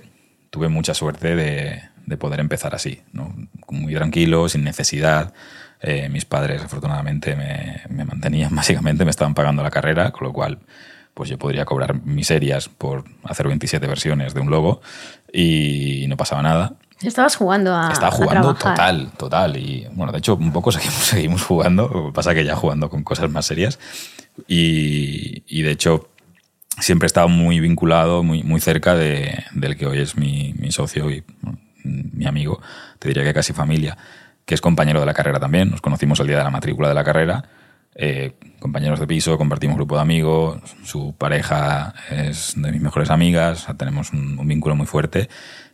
[0.50, 3.34] tuve mucha suerte de, de poder empezar así, ¿no?
[3.70, 5.34] muy tranquilo, sin necesidad.
[5.82, 10.34] Eh, mis padres afortunadamente me, me, mantenían básicamente, me estaban pagando la carrera, con lo
[10.34, 10.60] cual
[11.13, 14.82] pues yo podría cobrar miserias por hacer 27 versiones de un logo
[15.34, 16.74] y no pasaba nada.
[17.02, 17.92] Estabas jugando a.
[17.92, 19.58] Estaba jugando total, total.
[19.58, 22.12] Y bueno, de hecho, un poco seguimos, seguimos jugando.
[22.13, 23.80] Pasa que ya jugando con cosas más serias.
[24.48, 26.10] Y, y de hecho,
[26.80, 30.72] siempre he estado muy vinculado, muy, muy cerca de, del que hoy es mi, mi
[30.72, 31.24] socio y
[31.84, 32.62] mi amigo,
[33.00, 33.98] te diría que casi familia,
[34.50, 35.70] que es compañero de la carrera también.
[35.70, 37.44] Nos conocimos el día de la matrícula de la carrera.
[37.94, 43.68] Eh, compañeros de piso, compartimos grupo de amigos, su pareja es de mis mejores amigas,
[43.78, 45.30] tenemos un, vínculo muy fuerte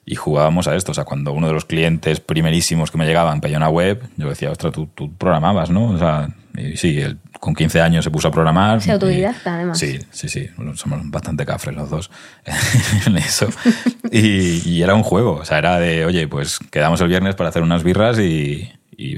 [0.05, 0.91] y jugábamos a esto.
[0.91, 4.27] O sea, cuando uno de los clientes primerísimos que me llegaban pedía una web, yo
[4.27, 5.91] decía, ostras, tú, tú programabas, ¿no?
[5.91, 8.81] O sea, y sí, él con 15 años se puso a programar.
[8.81, 9.77] Se autodidacta, además.
[9.77, 10.49] Sí, sí, sí.
[10.73, 12.09] somos bastante cafres los dos
[13.05, 13.47] en eso.
[14.11, 15.35] Y, era un juego.
[15.35, 18.71] O sea, era de, oye, pues quedamos el viernes para hacer unas birras y,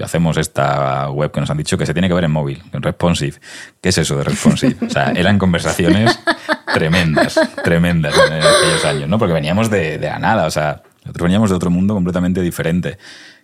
[0.03, 2.81] hacemos esta web que nos han dicho que se tiene que ver en móvil, en
[2.81, 3.37] responsive.
[3.79, 4.75] ¿Qué es eso de responsive?
[4.85, 6.19] O sea, eran conversaciones
[6.73, 9.19] tremendas, tremendas en aquellos años, ¿no?
[9.19, 10.47] Porque veníamos de, de la nada.
[10.47, 12.97] O sea, nosotros veníamos de otro mundo completamente diferente,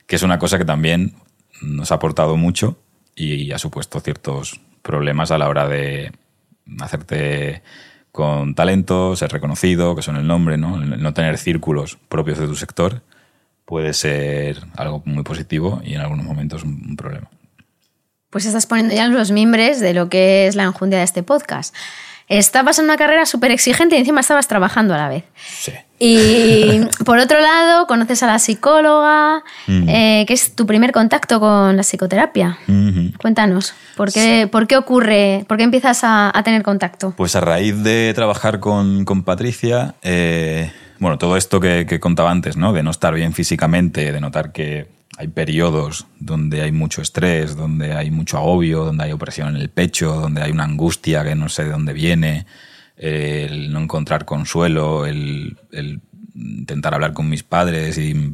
[0.08, 1.14] que es una cosa que también
[1.62, 2.78] nos ha aportado mucho
[3.16, 6.12] y ha supuesto ciertos problemas a la hora de
[6.80, 7.64] hacerte
[8.12, 10.78] con talento, ser reconocido, que son el nombre, ¿no?
[10.78, 13.02] no tener círculos propios de tu sector
[13.66, 17.30] puede ser algo muy positivo y en algunos momentos un, problema.
[18.30, 21.74] Pues estás poniendo ya los mimbres de lo que es la enjundia de este podcast.
[22.28, 25.24] Estabas en una carrera súper exigente y encima estabas trabajando a la vez.
[25.36, 25.74] Sí.
[26.00, 31.78] Y por otro lado, conoces a la psicóloga, eh, que es tu primer contacto con
[31.78, 32.58] la psicoterapia.
[33.22, 37.14] Cuéntanos, ¿por qué, ¿por qué ocurre, por qué empiezas a, tener contacto?
[37.16, 42.58] Pues a raíz de trabajar con, Patricia, eh, bueno, todo esto que, que, contaba antes,
[42.58, 42.74] ¿no?
[42.74, 44.88] De no estar bien físicamente, de notar que
[45.24, 49.70] hay periodos donde hay mucho estrés, donde hay mucho agobio, donde hay opresión en el
[49.70, 52.46] pecho, donde hay una angustia que no sé de dónde viene,
[52.98, 56.02] el no encontrar consuelo, el, el
[56.36, 58.34] intentar hablar con mis padres y,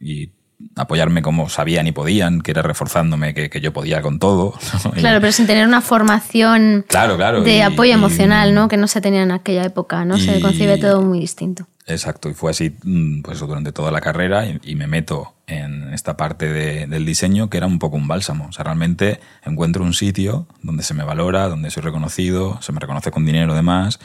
[0.00, 0.30] y
[0.76, 4.54] apoyarme como sabían y podían, que era reforzándome que, que yo podía con todo.
[4.84, 4.90] ¿no?
[4.96, 7.42] Y- Claro, pero sin tener una formación Claro, claro.
[7.42, 8.68] de y- apoyo y- emocional, ¿no?
[8.68, 10.18] Que no se tenía en aquella época, ¿no?
[10.18, 11.66] Se concibe todo muy distinto.
[11.86, 15.94] Exacto, y fue así mm, pues durante toda la carrera y, y me meto en
[15.94, 18.46] esta parte de- del diseño que era un poco un bálsamo.
[18.48, 22.80] O sea, realmente encuentro un sitio donde se me valora, donde soy reconocido, se me
[22.80, 24.00] reconoce con dinero además,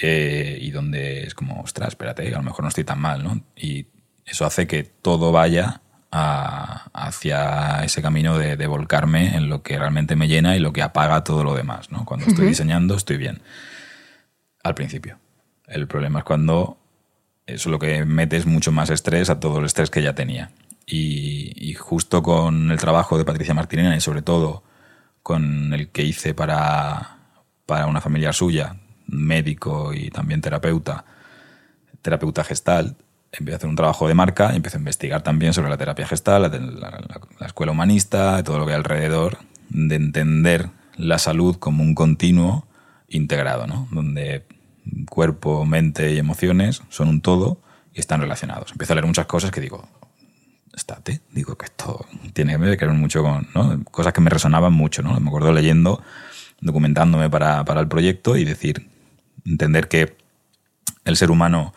[0.00, 3.40] eh, y donde es como, ostras, espérate, a lo mejor no estoy tan mal, ¿no?
[3.56, 3.86] Y
[4.26, 5.80] eso hace que todo vaya
[6.12, 10.72] a- hacia ese camino de, de volcarme en lo que realmente me llena y lo
[10.72, 12.04] que apaga todo lo demás, ¿no?
[12.04, 13.40] Cuando estoy diseñando estoy bien.
[14.62, 15.18] Al principio.
[15.66, 16.78] El problema es cuando
[17.46, 20.50] eso lo que mete es mucho más estrés a todo el estrés que ya tenía.
[20.86, 24.62] Y, y justo con el trabajo de Patricia Martinena y sobre todo
[25.22, 27.16] con el que hice para,
[27.64, 31.04] para una familia suya, médico y también terapeuta,
[32.02, 32.96] terapeuta gestal,
[33.32, 36.06] empecé a hacer un trabajo de marca y empecé a investigar también sobre la terapia
[36.06, 39.38] gestal, la, la- la escuela humanista, todo lo que hay alrededor,
[39.70, 42.66] de entender la salud como un continuo
[43.08, 43.88] integrado, ¿no?
[43.90, 44.44] donde
[45.08, 47.60] cuerpo, mente y emociones son un todo
[47.94, 48.70] y están relacionados.
[48.72, 49.88] Empiezo a leer muchas cosas que digo,
[50.74, 53.82] estate, digo que esto tiene que ver mucho con ¿no?
[53.84, 55.02] cosas que me resonaban mucho.
[55.02, 55.18] ¿no?
[55.20, 56.02] Me acuerdo leyendo,
[56.60, 58.88] documentándome para, para el proyecto y decir,
[59.46, 60.16] entender que
[61.04, 61.72] el ser humano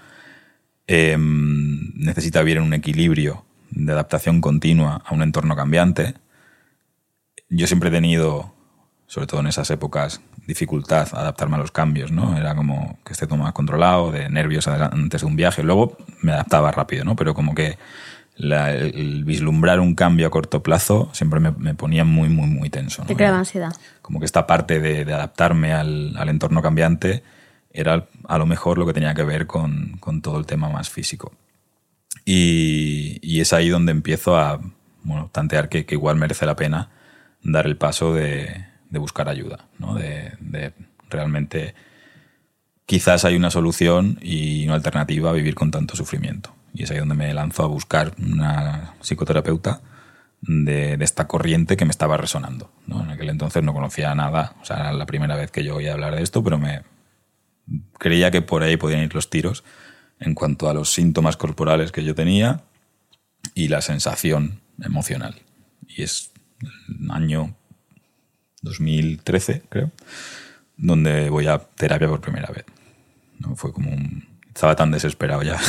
[0.87, 6.13] eh, necesita vivir en un equilibrio de adaptación continua a un entorno cambiante.
[7.49, 8.53] Yo siempre he tenido,
[9.07, 12.37] sobre todo en esas épocas, dificultad a adaptarme a los cambios, ¿no?
[12.37, 15.63] Era como que esté todo más controlado, de nervios antes de un viaje.
[15.63, 17.15] Luego me adaptaba rápido, ¿no?
[17.15, 17.77] Pero como que
[18.37, 22.69] la- el, vislumbrar un cambio a corto plazo siempre me, me ponía muy, muy, muy
[22.69, 23.01] tenso.
[23.03, 23.07] ¿no?
[23.07, 23.73] Te creaba ansiedad.
[24.01, 27.23] como que esta parte de, de adaptarme al, al entorno cambiante
[27.75, 31.33] era a lo mejor lo que tenía que ver con, todo el tema más físico.
[32.25, 34.59] Y, es ahí donde empiezo a
[35.03, 36.89] bueno, tantear que, igual merece la pena
[37.43, 39.93] dar el paso de, buscar ayuda, ¿no?
[39.93, 40.73] de,
[41.09, 41.75] realmente
[42.85, 46.55] quizás hay una solución y una alternativa a vivir con tanto sufrimiento.
[46.73, 49.81] Y es ahí donde me lanzo a buscar una psicoterapeuta
[50.41, 52.71] de, de esta corriente que me estaba resonando.
[52.87, 53.03] ¿no?
[53.03, 55.93] En aquel entonces no conocía nada, o sea, era la primera vez que yo oía
[55.93, 56.83] hablar de esto, pero me
[57.97, 59.63] creía que por ahí podían ir los tiros
[60.19, 62.63] en cuanto a los síntomas corporales que yo tenía
[63.53, 65.41] y la sensación emocional.
[65.87, 66.31] Y es
[66.87, 67.55] el año
[68.61, 69.91] 2013, creo,
[70.77, 72.65] donde voy a terapia por primera vez.
[73.39, 73.55] ¿no?
[73.55, 74.35] Fue como un...
[74.47, 75.59] Estaba tan desesperado ya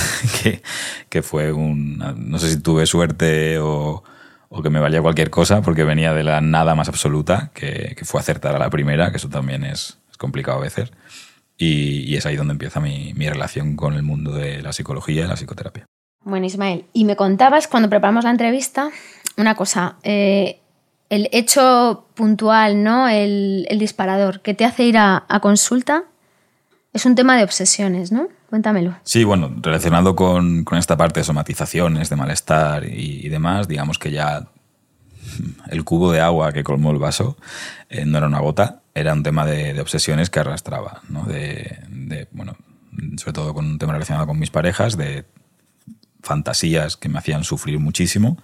[1.11, 1.99] que, fue un...
[2.17, 4.05] No sé si tuve suerte o,
[4.49, 8.05] o que me valía cualquier cosa porque venía de la nada más absoluta, que, que
[8.05, 10.93] fue acertar a la primera, que eso también es complicado a veces.
[11.59, 15.25] Y, y es ahí donde empieza mi, mi relación con el mundo de la psicología
[15.25, 15.87] y la psicoterapia.
[16.25, 18.91] Bueno, Ismael, y me contabas cuando preparamos la entrevista
[19.37, 20.61] una cosa, eh,
[21.09, 23.09] el hecho puntual, ¿no?
[23.09, 26.05] El, el disparador que te hace ir a, a consulta
[26.93, 28.29] es un tema de obsesiones, ¿no?
[28.51, 28.97] Cuéntamelo.
[29.03, 33.99] Sí, bueno, relacionado con, con esta parte de somatizaciones, de malestar y, y demás, digamos
[33.99, 34.49] que ya
[35.69, 37.37] el cubo de agua que colmó el vaso
[37.89, 41.25] eh, no era una gota, era un tema de, obsesiones que arrastraba, ¿no?
[41.25, 42.57] De, de, bueno,
[43.19, 45.27] sobre todo con un tema relacionado con mis parejas, de
[46.23, 48.39] fantasías que me hacían sufrir muchísimo,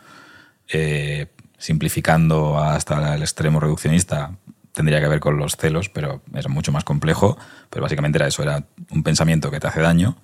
[0.68, 4.36] eh, simplificando hasta el extremo reduccionista,
[4.72, 7.38] tendría que ver con los celos, pero es mucho más complejo,
[7.70, 10.18] pero básicamente era eso, era un pensamiento que te hace daño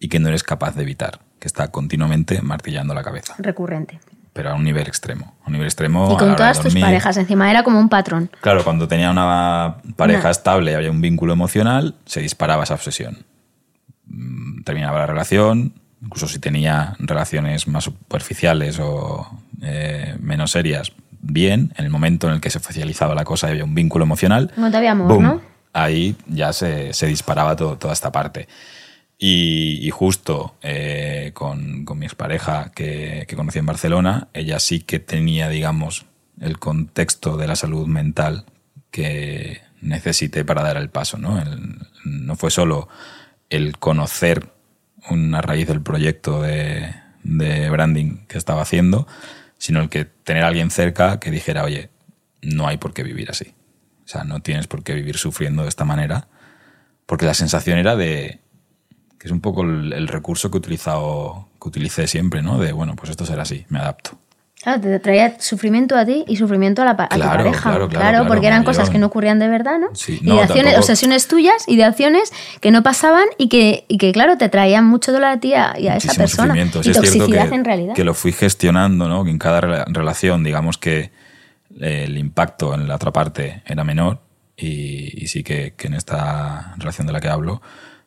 [0.00, 4.00] y que no eres capaz de evitar, que está continuamente martillando la cabeza, Recurrente.
[4.32, 6.12] Pero a un nivel extremo, a un nivel extremo.
[6.12, 8.30] Y con todas tus parejas encima, era como un patrón.
[8.40, 13.24] Claro, cuando tenía una pareja estable y había un vínculo emocional, se disparaba esa obsesión.
[14.06, 19.28] Mm, Terminaba la relación, incluso si tenía relaciones más superficiales o
[19.62, 21.72] eh, menos serias, bien.
[21.76, 24.52] En el momento en el que se oficializaba la cosa y había un vínculo emocional,
[24.56, 25.22] No te había amor, ¡boom!
[25.24, 25.40] ¿no?
[25.74, 28.48] ahí ya se, se disparaba todo- toda esta parte.
[29.20, 35.00] Y, justo eh, con, con mi expareja que, que conocí en Barcelona, ella sí que
[35.00, 36.06] tenía, digamos,
[36.40, 38.44] el contexto de la salud mental
[38.92, 41.18] que necesité para dar el paso.
[41.18, 41.42] ¿no?
[42.04, 42.88] No fue solo
[43.50, 44.52] el conocer
[45.10, 49.06] una raíz del proyecto de, de branding que estaba haciendo,
[49.58, 51.90] sino el que tener a alguien cerca que dijera, oye,
[52.42, 53.54] no hay por qué vivir así.
[54.04, 56.28] O sea, no tienes por qué vivir sufriendo de esta manera,
[57.06, 58.40] porque la sensación era de
[59.18, 62.58] que es un poco el, el recurso que he utilizado, que utilicé siempre, ¿no?
[62.58, 64.12] De bueno, pues esto será así, me adapto.
[64.60, 67.60] Claro, te traía sufrimiento a ti y sufrimiento a la, a tu Claro, pareja.
[67.62, 69.86] claro, claro, claro, porque eran yo- cosas que no ocurrían de verdad, ¿no?
[69.94, 73.48] Sí, y no, de acciones, tampoco- obsesiones tuyas y de acciones que no pasaban y
[73.48, 76.12] que, y que claro, te traían mucho dolor a ti y a, y a esa
[76.14, 76.48] persona.
[76.48, 76.82] sufrimiento.
[76.82, 77.94] Sí Y es cierto toxicidad que, en realidad.
[77.94, 79.22] que lo fui gestionando, ¿no?
[79.22, 81.12] Que en cada rela- relación, digamos que
[81.78, 84.18] el impacto en la otra parte era menor
[84.56, 87.62] y, y sí que, que en esta relación de la que hablo,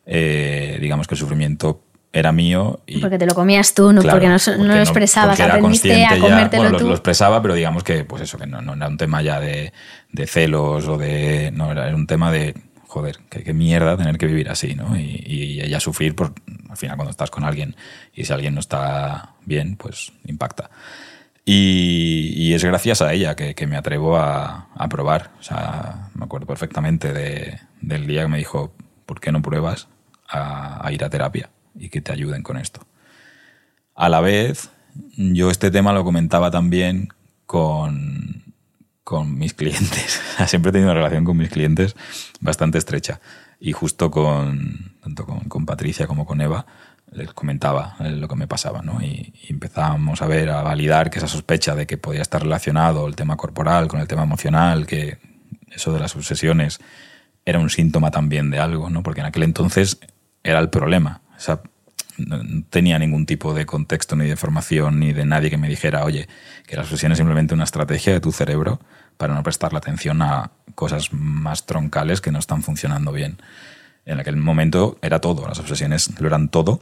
[0.06, 1.82] eh, digamos que el sufrimiento
[2.14, 4.74] era mío y porque te lo comías tú, no Claro, porque no, no porque lo
[4.82, 6.88] expresabas, era aprendiste a consciente ya, comértelo bueno, lo- tú.
[6.88, 9.72] Lo, expresaba, pero digamos que, pues eso, que no, no era un tema ya de,
[10.10, 11.50] de celos o de.
[11.54, 12.54] No, era, era un tema de.
[12.86, 14.94] Joder, qué, mierda tener que vivir así, ¿no?
[14.98, 16.34] Y, y ya sufrir, por,
[16.68, 17.74] al final, cuando estás con alguien
[18.12, 20.68] y si alguien no está bien, pues impacta.
[21.44, 25.30] Y, y es gracias a ella que, que me atrevo a, a probar.
[25.40, 28.74] O sea, me acuerdo perfectamente de- del día que me dijo,
[29.06, 29.88] ¿por qué no pruebas
[30.32, 32.86] a, a ir a terapia y que te ayuden con esto?
[33.94, 34.70] A la vez,
[35.16, 37.08] yo este tema lo comentaba también
[37.46, 38.44] con,
[39.04, 40.20] con mis clientes.
[40.46, 41.96] Siempre he tenido una relación con mis clientes
[42.40, 43.20] bastante estrecha.
[43.60, 46.66] Y justo con, tanto con, con Patricia como con Eva,
[47.12, 49.02] les comentaba lo que me pasaba, ¿no?
[49.02, 53.06] Y, y empezábamos a ver, a validar que esa sospecha de que podía estar relacionado
[53.06, 55.18] el tema corporal con el tema emocional, que
[55.70, 56.80] eso de las obsesiones
[57.44, 59.02] era un síntoma también de algo, ¿no?
[59.02, 60.00] Porque en aquel entonces
[60.42, 61.22] era el problema.
[61.36, 61.60] O sea,
[62.18, 66.04] no tenía ningún tipo de contexto ni de formación ni de nadie que me dijera,
[66.04, 66.28] oye,
[66.66, 68.80] que la obsesión es simplemente una estrategia de tu cerebro
[69.16, 73.38] para no prestarle atención a cosas más troncales que no están funcionando bien.
[74.04, 76.80] En aquel momento era todo, las obsesiones lo eran todo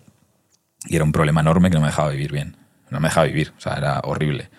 [0.87, 2.57] y era un problema enorme que no me dejaba vivir bien.
[2.91, 4.51] No me dejaba vivir, o sea, era horrible.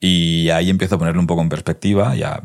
[0.00, 2.42] Y ahí empiezo a ponerlo un poco en perspectiva y a,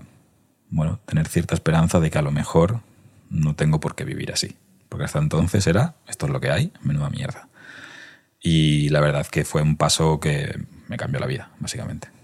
[0.70, 2.82] bueno, tener cierta esperanza de que a lo mejor
[3.30, 4.56] no tengo por qué vivir así.
[4.89, 7.50] Porque hasta entonces era, esto es lo que hay, menuda mierda.
[8.39, 12.16] Y la verdad que fue un paso que me cambió la vida, básicamente.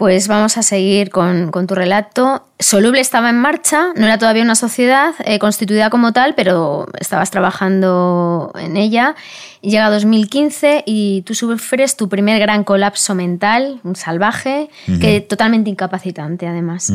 [0.00, 2.46] Pues vamos a seguir con, con tu relato.
[2.58, 7.30] Soluble estaba en marcha, no era todavía una sociedad eh, constituida como tal, pero estabas
[7.30, 9.14] trabajando en ella.
[9.60, 14.70] Llega 2015 y tú sufres tu primer gran colapso mental, un salvaje,
[15.02, 16.90] que totalmente incapacitante además.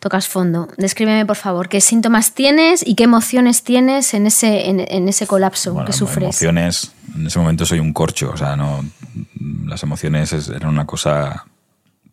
[0.00, 0.66] Tocas fondo.
[0.76, 5.28] Descríbeme, por favor, qué síntomas tienes y qué emociones tienes en ese, en, en ese
[5.28, 6.22] colapso Bueno, que sufres.
[6.24, 8.84] emociones, en ese momento soy un corcho, o sea, no,
[9.66, 11.44] las emociones es- eran una cosa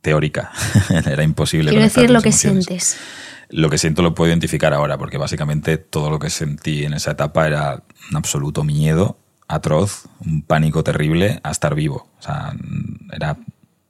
[0.08, 0.52] teórica,
[1.06, 1.72] era imposible.
[1.72, 2.65] Quiero decir lo que emociones.
[2.65, 2.98] sientes.
[3.50, 7.12] Lo que siento lo puedo identificar ahora, porque básicamente todo lo que sentí en esa
[7.12, 9.17] etapa era un absoluto miedo
[9.50, 12.10] atroz, un pánico terrible a estar vivo.
[12.20, 12.54] O sea,
[13.13, 13.38] era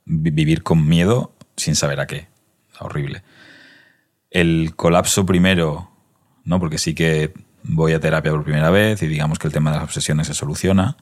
[0.06, 2.27] vi- vivir con miedo sin saber a qué.
[2.80, 3.23] Horrible.
[4.30, 5.89] El colapso primero,
[6.43, 6.60] ¿no?
[6.60, 9.77] Porque sí que voy a terapia por primera vez y digamos que el tema de
[9.77, 10.97] las obsesiones se soluciona.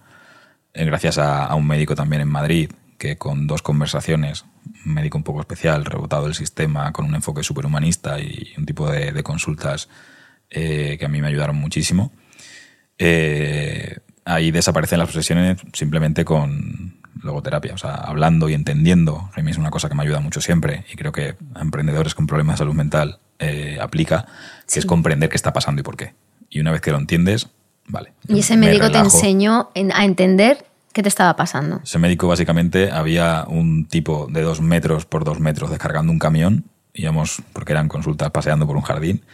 [0.73, 4.45] eh, Gracias a, a un médico también en Madrid que con dos conversaciones,
[4.86, 8.89] un médico un poco especial, rebotado del sistema, con un enfoque superhumanista y un tipo
[8.89, 9.89] de, de consultas
[10.49, 12.12] eh, que a mí me ayudaron muchísimo,
[12.97, 19.29] eh, ahí desaparecen las obsesiones simplemente con logoterapia, o sea, hablando y entendiendo.
[19.36, 22.13] A mí es una cosa que me ayuda mucho siempre y creo que a emprendedores
[22.15, 24.25] con problemas de salud mental eh, aplica,
[24.71, 26.13] que es comprender qué está pasando y por qué.
[26.49, 27.49] Y una vez que lo entiendes,
[27.88, 28.13] vale.
[28.27, 31.81] Y ese me médico te enseñó en- a entender qué te estaba pasando.
[31.84, 36.63] Ese médico básicamente había un tipo de dos metros por dos metros descargando un camión,
[36.93, 39.25] íbamos, porque eran consultas paseando por un jardín,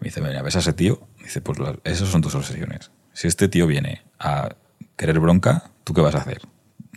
[0.00, 1.06] me dice, mira, ¿ves a ese tío?
[1.18, 2.90] Me dice, pues esas son tus obsesiones.
[3.12, 4.56] Si este tío viene a
[4.96, 6.40] querer bronca, ¿tú qué vas a hacer?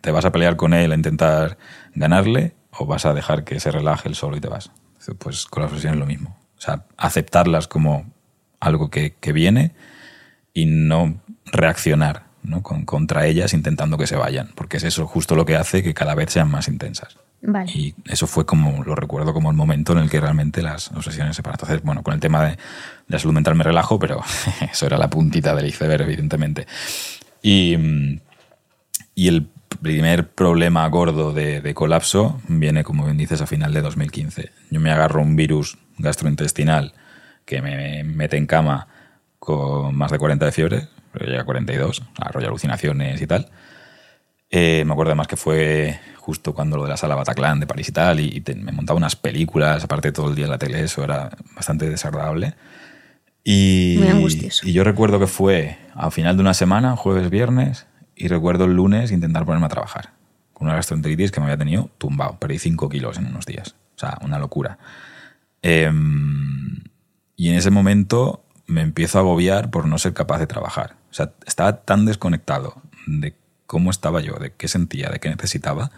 [0.01, 1.57] ¿Te vas a pelear con él a intentar
[1.93, 4.71] ganarle o vas a dejar que se relaje el solo y te vas?
[4.99, 6.37] Dice, pues con las obsesiones es lo mismo.
[6.57, 8.09] O sea, aceptarlas como
[8.61, 9.75] algo que, que viene
[10.53, 12.61] y no reaccionar ¿no?
[12.61, 15.93] Con, contra ellas intentando que se vayan, porque es eso justo lo que hace que
[15.93, 17.17] cada vez sean más intensas.
[17.41, 17.71] Vale.
[17.73, 21.35] Y eso fue como, lo recuerdo como el momento en el que realmente las obsesiones
[21.35, 21.57] se paran.
[21.59, 22.57] Entonces, bueno, con el tema de, de
[23.07, 24.21] la salud mental me relajo, pero
[24.71, 26.67] eso era la puntita del iceberg, evidentemente.
[27.41, 27.77] Y,
[29.13, 29.49] y el
[29.81, 34.51] primer problema gordo de, de colapso viene, como bien dices, a final de 2015.
[34.71, 36.93] Yo me agarro un virus gastrointestinal
[37.45, 38.87] que me mete en cama
[39.39, 43.49] con más de 40 de fiebre, pero llega a 42, arrolla alucinaciones y tal.
[44.49, 47.89] Eh, me acuerdo además que fue justo cuando lo de la sala Bataclan de París
[47.89, 50.57] y tal, y, y te- me montaba unas películas, aparte todo el día en la
[50.57, 52.53] tele, eso era bastante desagradable.
[53.43, 54.67] Y, Muy angustioso.
[54.67, 58.73] y yo recuerdo que fue a final de una semana, jueves, viernes, y recuerdo el
[58.75, 60.11] lunes intentar ponerme a trabajar
[60.53, 62.37] con una gastroenteritis que me había tenido tumbado.
[62.39, 63.75] Perdí 5 kilos en unos días.
[63.95, 64.77] O sea, una locura.
[65.61, 66.83] Em,
[67.35, 70.95] y en ese momento me empiezo a agobiar por no ser capaz de trabajar.
[71.13, 73.35] O sea, estaba tan desconectado de
[73.67, 75.91] cómo estaba yo, de qué sentía, de qué necesitaba,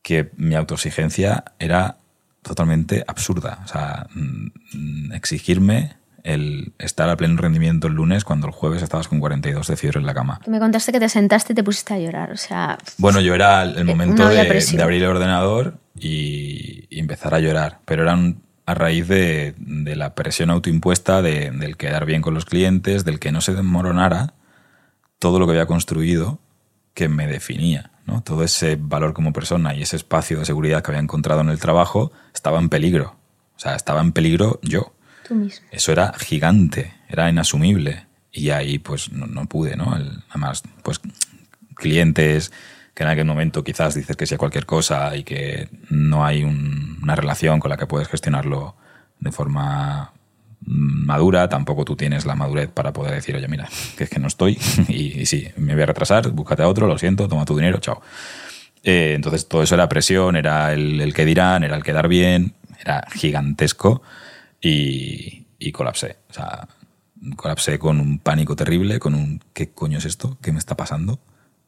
[0.00, 1.96] que mi autoexigencia era
[2.42, 3.58] totalmente absurda.
[3.64, 9.08] O sea, mm, exigirme el estar a pleno rendimiento el lunes cuando el jueves estabas
[9.08, 10.40] con 42 de fiebre en la cama.
[10.46, 12.78] Me contaste que te sentaste y te pusiste a llorar, o sea...
[12.98, 17.80] Bueno, yo era el momento de, de, abrir el ordenador y, y, empezar a llorar,
[17.84, 18.14] pero era
[18.72, 23.18] a raíz de, de la presión autoimpuesta, de, del quedar bien con los clientes, del
[23.18, 24.34] que no se desmoronara
[25.18, 26.40] todo lo que había construido
[26.94, 27.92] que me definía.
[28.06, 28.22] ¿no?
[28.22, 31.58] Todo ese valor como persona y ese espacio de seguridad que había encontrado en el
[31.58, 33.16] trabajo estaba en peligro.
[33.56, 34.94] O sea, estaba en peligro yo.
[35.70, 38.06] Eso era gigante, era inasumible.
[38.32, 39.96] Y ahí pues no, pude, ¿no?
[40.30, 41.00] además, pues
[41.76, 42.52] clientes
[42.94, 47.14] que en aquel momento quizás dices que sea cualquier cosa y que no hay una
[47.14, 48.76] relación con la que puedes gestionarlo
[49.18, 50.12] de forma
[50.64, 54.28] madura, tampoco tú tienes la madurez para poder decir, oye, mira, que es que no
[54.28, 57.78] estoy y, sí, me voy a retrasar, búscate a otro, lo siento, toma tu dinero,
[57.78, 58.02] chao.
[58.84, 62.54] Eh, entonces todo eso era presión, era el, el, que dirán, era el quedar bien,
[62.80, 64.02] era gigantesco
[64.60, 66.18] y, y colapsé.
[66.30, 66.68] O sea,
[67.36, 70.38] colapsé con un pánico terrible, con un ¿qué coño es esto?
[70.42, 71.20] ¿Qué me está pasando?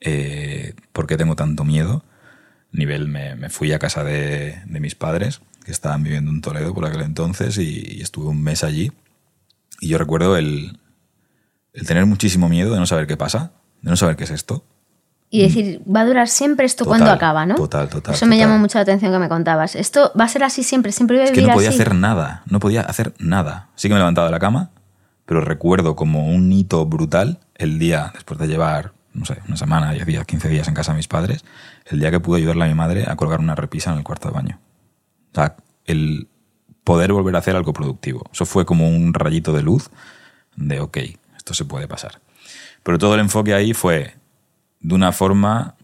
[0.04, 2.04] Eh, ¿Por qué tengo tanto miedo?
[2.70, 6.74] Nivel, me, me fui a casa de, de, mis padres, que estaban viviendo en Toledo
[6.74, 8.92] por aquel entonces, y, estuve un mes allí.
[9.80, 10.78] Y yo recuerdo el,
[11.72, 14.64] el tener muchísimo miedo de no saber qué pasa, de no saber qué es esto,
[15.34, 17.56] y decir, va a durar siempre esto cuando acaba, ¿no?
[17.56, 18.14] Total, total.
[18.14, 19.74] Eso me llamó mucho la atención que me contabas.
[19.74, 21.92] Esto va a ser así siempre, siempre voy a vivir Es que no podía hacer
[21.92, 23.68] nada, no podía hacer nada.
[23.74, 24.70] Sí que me levantaba de la cama,
[25.26, 29.92] pero recuerdo como un hito brutal el día, después de llevar, no sé, una semana,
[29.92, 31.44] 10 días, 15 días en casa de mis padres,
[31.86, 34.28] el día que pude ayudarle a mi madre a colgar una repisa en el cuarto
[34.28, 34.58] de baño.
[35.32, 35.56] O sea,
[35.86, 36.28] el
[36.82, 38.24] poder volver a hacer algo productivo.
[38.32, 39.90] Eso fue como un rayito de luz
[40.56, 40.98] de, ok,
[41.36, 42.20] esto se puede pasar.
[42.82, 44.16] Pero todo el enfoque ahí fue,
[44.80, 45.74] de una forma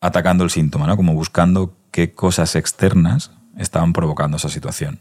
[0.00, 0.96] atacando el síntoma, ¿no?
[0.96, 5.00] Como buscando qué cosas externas estaban provocando esa situación.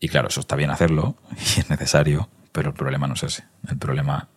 [0.00, 1.16] Y claro, eso está bien hacerlo
[1.56, 3.44] y es necesario, pero el problema no es ese.
[3.68, 4.28] El problema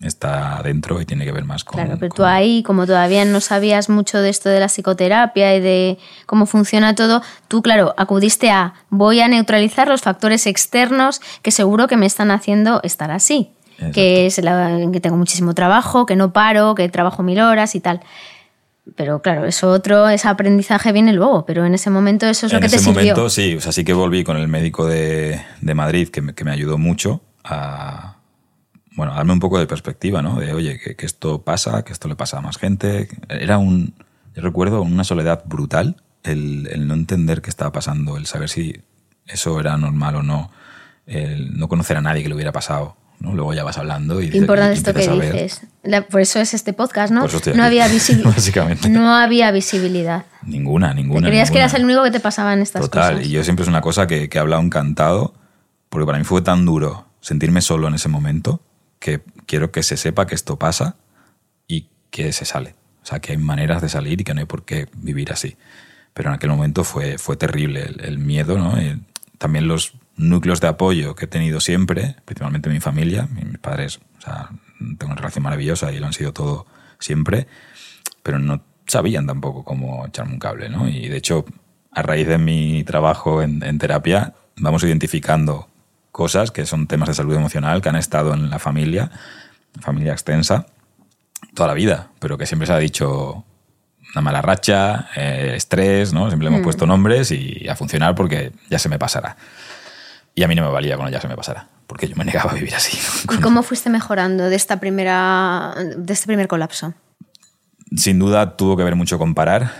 [0.00, 1.82] está dentro y tiene que ver más con...
[1.82, 5.60] Claro, pero tú ahí, como todavía no sabías mucho de esto de la psicoterapia y
[5.60, 11.50] de cómo funciona todo, tú, claro, acudiste a voy a neutralizar los factores externos que
[11.50, 13.52] seguro que me están haciendo estar así
[13.92, 18.00] que, es que tengo muchísimo trabajo, que no paro, que trabajo mil horas y tal.
[18.94, 22.60] Pero claro, eso otro, ese aprendizaje viene luego, pero en ese momento eso es lo
[22.60, 22.92] que te sirvió.
[22.92, 26.08] En ese momento sí, o sea, sí que volví con el médico de, de Madrid
[26.08, 28.15] que me, que me, ayudó mucho a,
[28.96, 30.40] bueno, darme un poco de perspectiva, ¿no?
[30.40, 33.08] De, oye, que, que, esto pasa, que esto le pasa a más gente.
[33.28, 33.94] Era un,
[34.34, 38.82] yo recuerdo, una soledad brutal el, el no entender qué estaba pasando, el saber si
[39.26, 40.50] eso era normal o no,
[41.06, 43.32] el no conocer a nadie que le hubiera pasado ¿no?
[43.34, 44.26] Luego ya vas hablando y...
[44.36, 45.62] Importante esto que dices.
[46.10, 47.26] por eso es este podcast, ¿no?
[47.54, 47.88] No había,
[48.24, 48.88] Básicamente.
[48.88, 50.26] no había visibilidad.
[50.42, 51.28] Ninguna, ninguna.
[51.28, 53.10] creías que eras el único que te pasaba en estas cosas.
[53.10, 55.34] Total, y yo siempre es una cosa que, que he hablado encantado,
[55.88, 58.60] porque para mí fue tan duro sentirme solo en ese momento
[59.06, 60.96] que quiero que se sepa que esto pasa
[61.68, 62.74] y que se sale.
[63.04, 65.56] O sea, que hay maneras de salir y que no hay por qué vivir así.
[66.12, 68.74] Pero en aquel momento fue, fue terrible el, el miedo, ¿no?
[69.38, 74.20] también los núcleos de apoyo que he tenido siempre, principalmente mi familia, mis padres, o
[74.20, 74.50] sea,
[74.98, 76.66] tengo una relación maravillosa y lo han sido todo
[76.98, 77.46] siempre,
[78.24, 80.88] pero no sabían tampoco cómo echarme un cable, ¿no?
[80.88, 81.44] Y de hecho,
[81.92, 85.68] a raíz de mi trabajo en, en terapia, vamos identificando
[86.16, 89.10] cosas que son temas de salud emocional que han estado en la familia,
[89.82, 90.64] familia extensa,
[91.52, 93.44] toda la vida, pero que siempre se ha dicho
[94.14, 96.28] una mala racha, eh, estrés, ¿no?
[96.28, 96.64] Siempre le hemos mm.
[96.64, 99.36] puesto nombres y a funcionar porque ya se me pasará.
[100.34, 102.52] Y a mí no me valía cuando ya se me pasara, porque yo me negaba
[102.52, 102.98] a vivir así.
[103.30, 106.94] ¿Y cómo fuiste mejorando de, esta primera, de este primer colapso?
[107.94, 109.70] Sin duda tuvo que ver mucho con parar.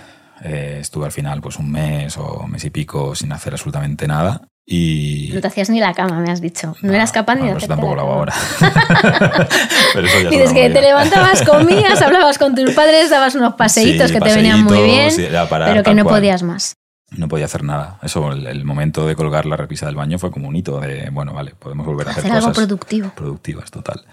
[0.43, 4.47] Eh, estuve al final pues un mes o mes y pico sin hacer absolutamente nada.
[4.69, 5.31] Y...
[5.33, 6.75] No te hacías ni la cama, me has dicho.
[6.81, 7.69] No, eras capaz ni de hacer.
[7.69, 8.33] tampoco lo hago ahora.
[9.93, 14.11] Pero eso ya y que te levantabas, comías, hablabas con tus padres, dabas unos paseitos
[14.11, 15.13] que te venían muy bien,
[15.49, 16.75] pero que no podías más
[17.15, 17.99] no podía hacer nada.
[18.03, 21.33] Eso, el, momento de colgar la repisa del baño fue como un hito de, bueno,
[21.33, 23.13] vale, podemos volver a hacer, hacer algo productivo.
[23.15, 24.03] productivas, total.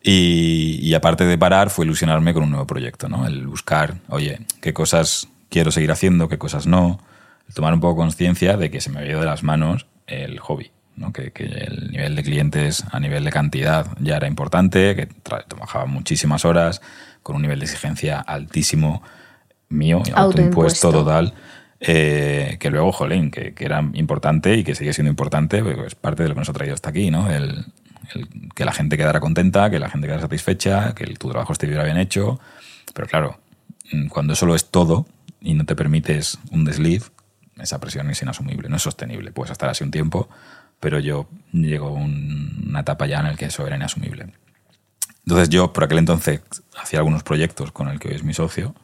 [0.00, 3.26] Y, y, aparte de parar, fue ilusionarme con un nuevo proyecto, ¿no?
[3.26, 7.00] El buscar, oye, qué cosas quiero seguir haciendo, qué cosas no.
[7.48, 10.38] El tomar un poco conciencia de que se me había ido de las manos el
[10.40, 11.12] hobby, ¿no?
[11.12, 15.86] Que, que, el nivel de clientes a nivel de cantidad ya era importante, que trabajaba
[15.86, 16.80] muchísimas horas,
[17.22, 19.02] con un nivel de exigencia altísimo
[19.68, 21.34] mío, autoimpuesto total.
[21.78, 25.94] Eh, que luego, jolín, que, que, era importante y que sigue siendo importante, pues, es
[25.94, 27.30] parte de lo que nos ha traído hasta aquí, ¿no?
[27.30, 27.66] El,
[28.54, 31.98] que la gente quedara contenta, que la gente quedara satisfecha, que tu trabajo estuviera bien
[31.98, 32.40] hecho.
[32.94, 33.38] Pero claro,
[33.92, 35.06] mm, cuando eso lo es todo,
[35.40, 37.10] y no te permites un desliz,
[37.58, 39.32] esa presión es inasumible, no es sostenible.
[39.32, 40.28] Puedes estar así un tiempo,
[40.80, 44.32] pero yo llego a una etapa ya en la que eso era inasumible.
[45.26, 46.40] Entonces yo por aquel entonces
[46.76, 48.74] hacía algunos proyectos con el que hoy es mi socio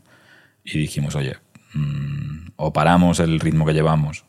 [0.65, 1.37] y dijimos, oye,
[1.75, 4.25] mm, o paramos el ritmo que llevamos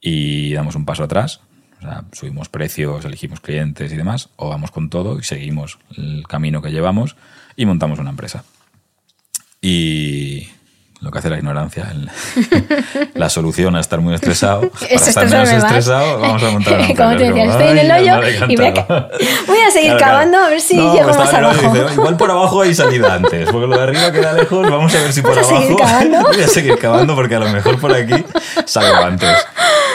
[0.00, 1.40] y damos un paso atrás,
[1.78, 6.24] o sea, subimos precios, elegimos clientes y demás, o vamos con todo y seguimos el
[6.26, 7.16] camino que llevamos
[7.56, 8.44] y montamos una empresa.
[9.60, 10.48] Y
[11.04, 11.92] lo que hace la ignorancia,
[13.14, 14.70] la solución a estar muy estresado.
[14.80, 18.56] Para estar menos estresado, vamos a montar Como te decía, estoy en el hoyo y
[18.56, 19.08] voy a,
[19.46, 21.72] voy a seguir cavando a ver si no, llego más abajo.
[21.74, 25.00] Dice, igual por abajo hay salida antes, porque lo de arriba queda lejos, vamos a
[25.02, 25.76] ver si por abajo.
[26.32, 28.24] Voy a seguir cavando porque a lo mejor por aquí
[28.64, 29.46] salgo antes.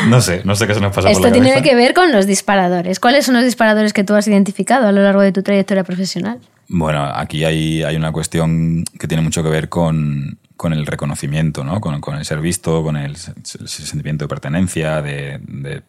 [0.07, 2.12] No sé, no sé qué se nos pasa Esto por la tiene que ver con
[2.12, 2.99] los disparadores.
[2.99, 6.39] ¿Cuáles son los disparadores que tú has identificado a lo largo de tu trayectoria profesional?
[6.70, 11.64] Bueno, aquí hay, hay una cuestión que tiene mucho que ver con, con el reconocimiento,
[11.64, 11.80] ¿no?
[11.80, 15.84] con, con el ser visto, con el, el sentimiento de pertenencia, de, de, de,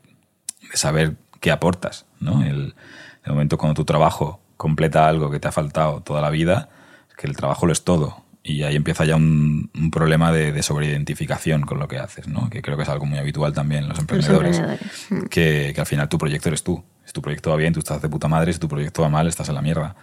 [0.74, 2.06] saber qué aportas.
[2.20, 2.44] ¿no?
[2.44, 2.76] El,
[3.24, 6.68] el momento cuando tu trabajo completa algo que te ha faltado toda la vida,
[7.18, 8.22] que el trabajo lo es todo.
[8.44, 12.48] Y ahí empieza ya un, un problema de, de, sobreidentificación con lo que haces, ¿no?
[12.48, 14.60] que creo que es algo muy habitual también en los emprendedores.
[14.60, 15.30] Los emprendedores.
[15.30, 16.80] Que, que al final tu proyecto eres tú.
[17.04, 18.52] Si tu proyecto va bien, tú estás de puta madre.
[18.52, 19.96] Si tu proyecto va mal, estás en la mierda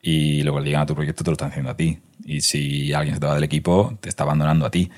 [0.00, 1.98] y luego llegan a tu proyecto te lo están haciendo a ti.
[2.24, 4.90] Y si alguien se te va del equipo, te está abandonando a ti.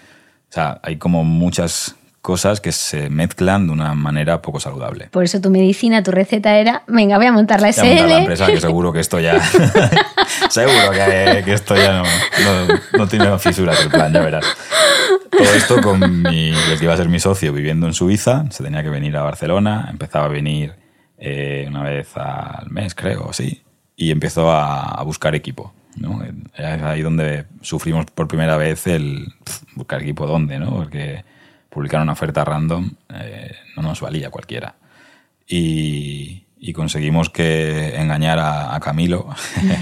[0.48, 5.08] O sea, hay como muchas cosas que se mezclan de una manera poco saludable.
[5.10, 7.80] Por eso tu medicina, tu receta era, venga, voy a montar la SL.
[7.80, 9.40] Voy a montar la empresa, que seguro que esto ya...
[10.50, 14.44] seguro que, que, esto ya no, no, no, tiene fisuras el plan, ya verás.
[15.30, 18.62] Todo esto con mi, el que iba a ser mi socio viviendo en Suiza, se
[18.62, 20.74] tenía que venir a Barcelona, empezaba a venir
[21.16, 23.62] eh, una vez al mes, creo, sí
[24.00, 25.74] y empezó a, a buscar equipo.
[25.96, 26.22] ¿no?
[26.56, 30.70] Es ahí donde sufrimos por primera vez el pff, buscar equipo dónde, ¿no?
[30.70, 31.22] porque
[31.68, 34.74] publicar una oferta random eh, no nos valía cualquiera.
[35.46, 39.28] Y, y conseguimos que engañar a, a Camilo,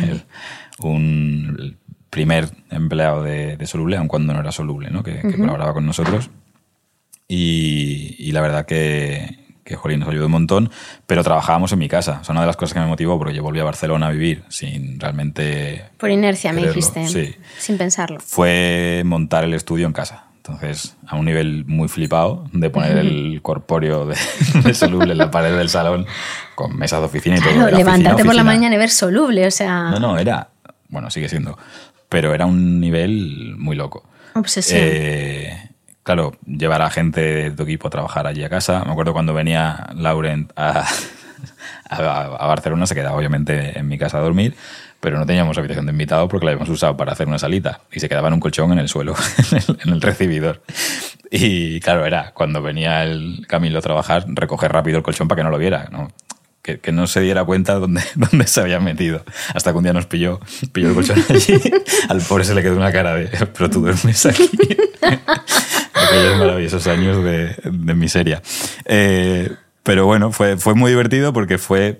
[0.02, 0.24] el,
[0.80, 1.76] un el
[2.10, 5.04] primer empleado de, de, Soluble, aun cuando no era Soluble, ¿no?
[5.04, 5.38] que, que uh -huh.
[5.38, 6.28] colaboraba con nosotros.
[7.28, 9.37] Y, y la verdad que,
[9.68, 10.70] que jolín, nos ayudó un montón,
[11.06, 12.20] pero trabajábamos en mi casa.
[12.22, 14.42] Es una de las cosas que me motivó porque yo volví a Barcelona a vivir
[14.48, 15.84] sin realmente...
[15.98, 16.68] Por inercia, quererlo.
[16.68, 17.36] me dijiste, sí.
[17.58, 18.18] sin pensarlo.
[18.20, 20.24] Fue montar el estudio en casa.
[20.38, 24.16] Entonces, a un nivel muy flipado de poner el corpóreo de,
[24.64, 26.06] de, soluble en la pared del salón
[26.54, 27.76] con mesas de oficina y claro, todo.
[27.76, 29.90] Levantarte oficina, por la mañana y ver soluble, o sea...
[29.90, 30.48] No, no, era...
[30.88, 31.58] Bueno, sigue siendo.
[32.08, 34.04] Pero era un nivel muy loco.
[34.34, 34.80] Obsesión.
[34.82, 35.67] Eh,
[36.08, 38.82] claro, llevar a gente de tu equipo a trabajar allí a casa.
[38.82, 40.86] Me acuerdo cuando venía Laurent a,
[42.46, 44.54] Barcelona, se quedaba obviamente en mi casa a dormir,
[45.00, 48.00] pero no teníamos habitación de invitado porque la habíamos usado para hacer una salita y
[48.00, 49.14] se quedaba en un colchón en el suelo,
[49.84, 50.62] en el recibidor.
[51.30, 55.44] Y claro, era cuando venía el Camilo a trabajar, recoger rápido el colchón para que
[55.44, 56.10] no lo viera, ¿no?
[56.62, 59.26] Que, que, no se diera cuenta dónde, dónde se había metido.
[59.52, 60.40] Hasta que un día nos pilló,
[60.72, 61.60] pilló el colchón allí.
[62.08, 64.48] Al pobre se le quedó una cara de, pero tú duermes aquí.
[66.08, 68.42] Aquellos maravillosos años de, de miseria.
[68.84, 69.50] Eh,
[69.82, 71.98] pero bueno, fue, fue muy divertido porque fue,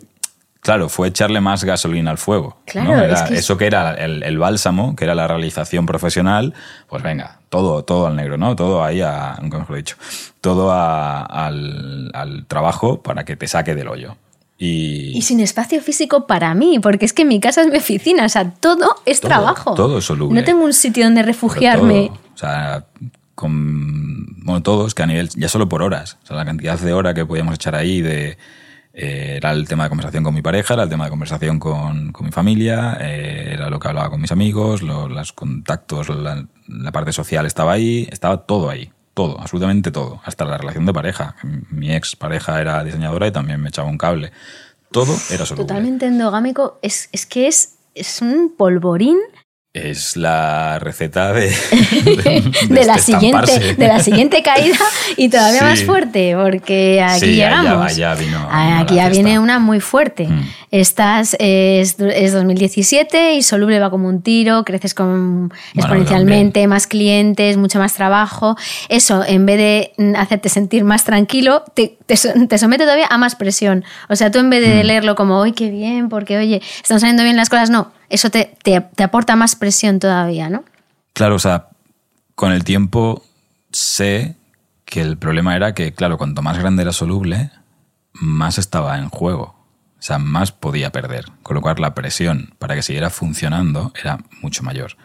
[0.61, 2.59] claro, fue echarle más gasolina al fuego.
[2.67, 3.03] Claro, ¿no?
[3.03, 3.41] Era, es que es...
[3.41, 6.55] Eso que era el, el, bálsamo, que era la realización profesional,
[6.87, 8.57] pues venga, todo, todo al negro, ¿no?
[8.57, 9.97] Todo ahí a, nunca mejor dicho,
[10.41, 14.17] todo a, al, al trabajo para que te saque del hoyo.
[14.61, 15.17] Y...
[15.17, 15.23] y...
[15.23, 18.51] sin espacio físico para mí, porque es que mi casa es mi oficina, o sea,
[18.51, 19.75] todo es todo, trabajo.
[19.75, 20.41] Todo es soluble.
[20.41, 22.11] No tengo un sitio donde refugiarme.
[22.35, 22.85] O sea,
[23.39, 26.93] con bueno, todos, que a nivel, ya solo por horas, o sea, la cantidad de
[26.93, 28.37] horas que podíamos echar ahí de...
[28.95, 32.11] Eh, era el tema de conversación con mi pareja, era el tema de conversación con,
[32.11, 36.49] con mi familia, eh, era lo que hablaba con mis amigos, lo, los contactos, la,
[36.91, 41.37] parte social estaba ahí, estaba todo ahí todo, absolutamente todo, hasta la relación de pareja.
[41.71, 44.33] Mi ex pareja era diseñadora y también me echaba un cable.
[44.93, 45.67] Todo era soluble.
[45.67, 49.19] Totalmente endogámico, es, es que es, es un polvorín
[49.75, 54.79] es la receta de, de, de, de la siguiente de la siguiente caída
[55.17, 55.65] y todavía sí.
[55.65, 57.85] más fuerte porque aquí sí, llegamos.
[57.85, 60.27] allá, allá vino, aquí ya viene una muy fuerte.
[60.27, 60.43] Mm.
[60.71, 67.59] estás es, es, 2017 y Soluble va como un tiro creces con, exponencialmente más clientes
[67.59, 68.57] mucho más trabajo.
[68.89, 73.37] Eso en vez de hacerte sentir más tranquilo te, te, te somete todavía a más
[73.37, 73.85] presión.
[74.09, 74.87] O sea tú en vez de mm.
[74.87, 78.57] leerlo como hoy qué bien porque oye están saliendo bien las cosas no eso te,
[78.63, 80.65] te, te, aporta más presión todavía, ¿no?
[81.13, 81.69] Claro, o sea,
[82.35, 83.25] con el tiempo
[83.73, 84.37] sé
[84.85, 87.51] que el problema era que, claro, cuanto más grande era soluble,
[88.13, 89.55] más estaba en juego.
[89.99, 91.27] O sea, más podía perder.
[91.43, 94.97] Con lo cual la presión para que siguiera funcionando era mucho mayor.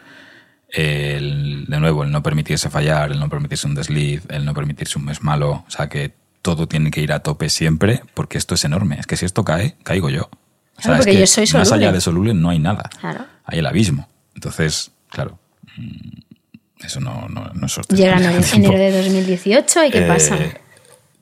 [0.68, 4.98] el, de nuevo, el no permitirse fallar, el no permitirse un desliz, el no permitirse
[4.98, 8.54] un mes malo, o sea que todo tiene que ir a tope siempre, porque esto
[8.54, 8.96] es enorme.
[8.98, 10.28] Es que si esto cae, caigo yo.
[10.76, 12.88] O sea, Claro, es porque que yo soy más allá de soluble no hay nada.
[13.00, 13.24] Claro.
[13.44, 14.08] Hay el abismo.
[14.34, 15.38] Entonces, claro,
[15.76, 20.08] mm, eso no, no, no es sostenible Llega en enero de 2018 y ¿qué Eh,
[20.08, 20.36] pasa?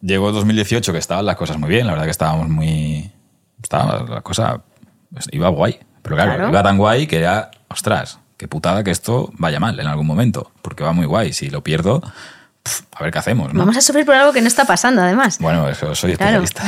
[0.00, 3.10] Llegó 2018 que estaban las cosas muy bien, la verdad que estábamos muy...
[3.62, 4.62] Estaba la cosa...
[5.12, 5.78] pues, iba guay.
[6.02, 6.48] Pero claro, Claro.
[6.50, 10.50] iba tan guay que era, ostras, qué putada que esto vaya mal en algún momento,
[10.62, 11.32] porque va muy guay.
[11.32, 12.02] Si lo pierdo,
[12.62, 13.60] pf, a ver qué hacemos, ¿no?
[13.60, 15.38] Vamos a sufrir por algo que no está pasando, además.
[15.40, 16.42] Bueno, eso soy Claro.
[16.42, 16.62] especialista.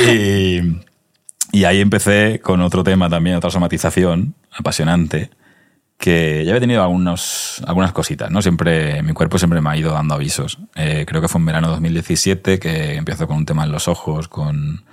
[0.08, 0.60] y,
[1.52, 5.30] y ahí empecé con otro tema también, otra somatización apasionante,
[5.98, 8.42] que ya había tenido algunos, algunas cositas, ¿no?
[8.42, 10.58] Siempre, mi cuerpo siempre me ha ido dando avisos.
[10.74, 14.28] Eh, creo que fue en verano 2017 que empezó con un tema en los ojos,
[14.28, 14.84] con,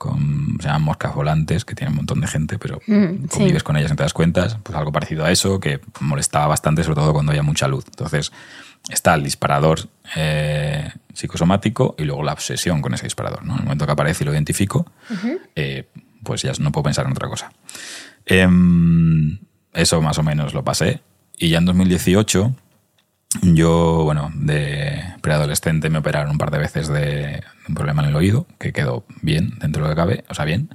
[0.00, 3.64] con se llaman moscas volantes, que tienen un montón de gente, pero Mm, convives sí.
[3.66, 6.94] con ellas en te das cuentas, pues algo parecido a eso, que molestaba bastante, sobre
[6.96, 7.84] todo cuando había mucha luz.
[7.86, 8.32] Entonces,
[8.88, 13.44] está el disparador eh, psicosomático y luego la obsesión con ese disparador.
[13.44, 13.52] ¿no?
[13.52, 14.90] En el momento que aparece y lo identifico,
[15.54, 15.86] eh,
[16.24, 17.52] pues ya no puedo pensar en otra cosa.
[18.24, 19.38] Em,
[19.74, 21.02] eso más o menos lo pasé.
[21.36, 22.54] Y ya en 2018,
[23.42, 28.16] yo, bueno, de preadolescente me operaron un par de veces de un problema en el
[28.16, 30.70] oído, que quedó bien dentro de lo que cabe, o sea, bien.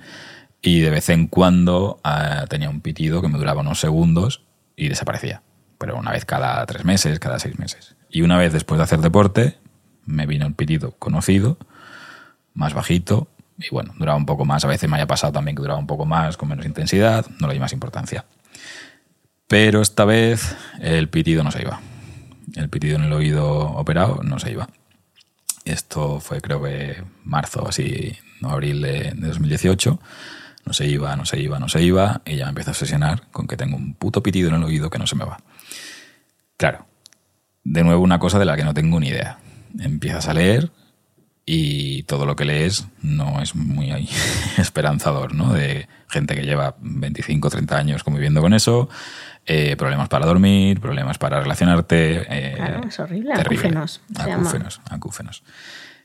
[0.62, 4.46] Y de vez en cuando ah, tenía un pitido que me duraba unos segundos
[4.76, 5.44] y desaparecía.
[5.78, 7.96] Pero una vez cada tres meses, cada seis meses.
[8.10, 9.58] Y una vez después de hacer deporte,
[10.06, 11.58] me vino el pitido conocido,
[12.54, 13.28] más bajito,
[13.58, 14.64] y bueno, duraba un poco más.
[14.64, 17.48] A veces me haya pasado también que duraba un poco más, con menos intensidad, no
[17.48, 18.26] le di más importancia.
[19.48, 21.80] Pero esta vez el pitido no se iba.
[22.56, 24.70] El pitido en el oído operado no se iba.
[25.66, 30.00] Esto fue creo que marzo, así, no abril de, de 2018.
[30.66, 32.22] No se iba, no se iba, no se iba.
[32.26, 34.90] Y ya me empiezo a obsesionar con que tengo un puto pitido en el oído
[34.90, 35.40] que no se me va.
[36.58, 36.86] Claro,
[37.64, 39.40] de nuevo una cosa de la que no tengo ni idea.
[39.78, 40.72] Empiezas a leer
[41.46, 43.92] y todo lo que lees no es muy
[44.58, 45.54] esperanzador, ¿no?
[45.54, 48.90] De gente que lleva 25, 30 años conviviendo con eso,
[49.46, 52.26] eh, problemas para dormir, problemas para relacionarte.
[52.30, 53.34] eh, Claro, es horrible.
[53.36, 53.68] terrible.
[53.68, 54.02] Acúfenos.
[54.18, 55.44] Acúfenos, acúfenos.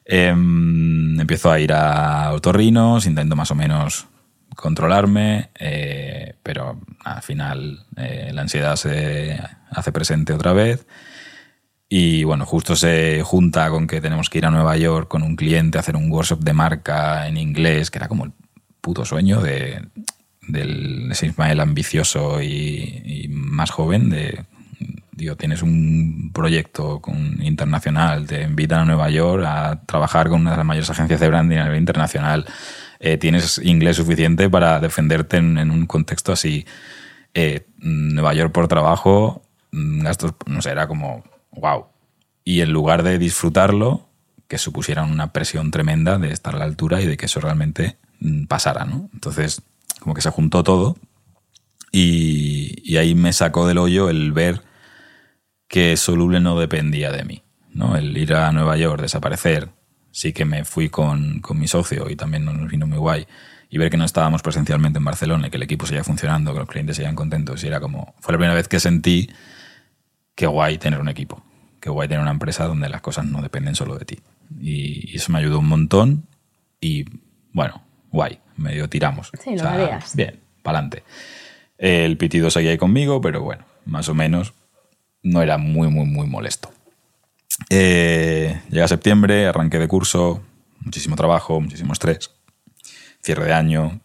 [0.04, 4.08] Em, empiezo a ir a otorrinos, intento más o menos
[4.56, 10.86] controlarme, eh, pero al final eh, la ansiedad se hace presente otra vez.
[11.92, 15.34] Y bueno, justo se junta con que tenemos que ir a Nueva York con un
[15.34, 18.32] cliente a hacer un workshop de marca en inglés, que era como el
[18.80, 19.88] puto sueño de,
[20.46, 24.08] del de ese Ismael ambicioso y, más joven.
[24.08, 24.44] De,
[25.10, 30.52] digo, tienes un proyecto con- internacional, te invitan a Nueva York a trabajar con una
[30.52, 32.46] de las mayores agencias de branding a nivel internacional.
[33.00, 36.64] Eh, tienes inglés suficiente para defenderte en, en un contexto así.
[37.34, 41.86] Eh, Nueva York por trabajo, mm, gastos, no sé, era como, wow.
[42.44, 44.08] Y en lugar de disfrutarlo,
[44.48, 47.98] que supusiera una presión tremenda de estar a la altura y de que eso realmente
[48.18, 49.08] mm, pasara, ¿no?
[49.14, 49.62] Entonces,
[50.00, 50.96] como que se juntó todo
[51.92, 54.62] y, y ahí me sacó del hoyo el ver
[55.68, 57.96] que Soluble no dependía de mí, ¿no?
[57.96, 59.70] El ir a Nueva York, desaparecer,
[60.10, 63.26] sí que me fui con, con mi socio y también nos vino muy guay.
[63.68, 66.58] Y ver que no estábamos presencialmente en Barcelona y que el equipo seguía funcionando, que
[66.58, 67.62] los clientes seguían contentos.
[67.62, 69.30] Y era como, fue la primera vez que sentí
[70.34, 71.42] qué guay tener un equipo,
[71.80, 74.18] qué guay tener una empresa donde las cosas no dependen solo de ti.
[74.60, 76.26] Y, y eso me ayudó un montón
[76.80, 77.04] y
[77.52, 79.30] bueno, guay, medio tiramos.
[79.42, 80.14] Sí, me digas.
[80.14, 81.04] Bien, para adelante.
[81.78, 84.52] El pitido seguía ahí conmigo, pero bueno, más o menos
[85.22, 86.70] no era muy, muy, muy molesto.
[87.68, 90.42] Eh, llega septiembre, arranque de curso,
[90.80, 92.30] muchísimo trabajo, muchísimo estrés,
[93.22, 94.00] cierre de año,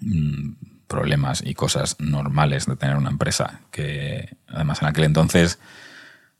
[0.00, 0.52] mm,
[0.90, 5.60] problemas y cosas normales de tener una empresa que además en aquel entonces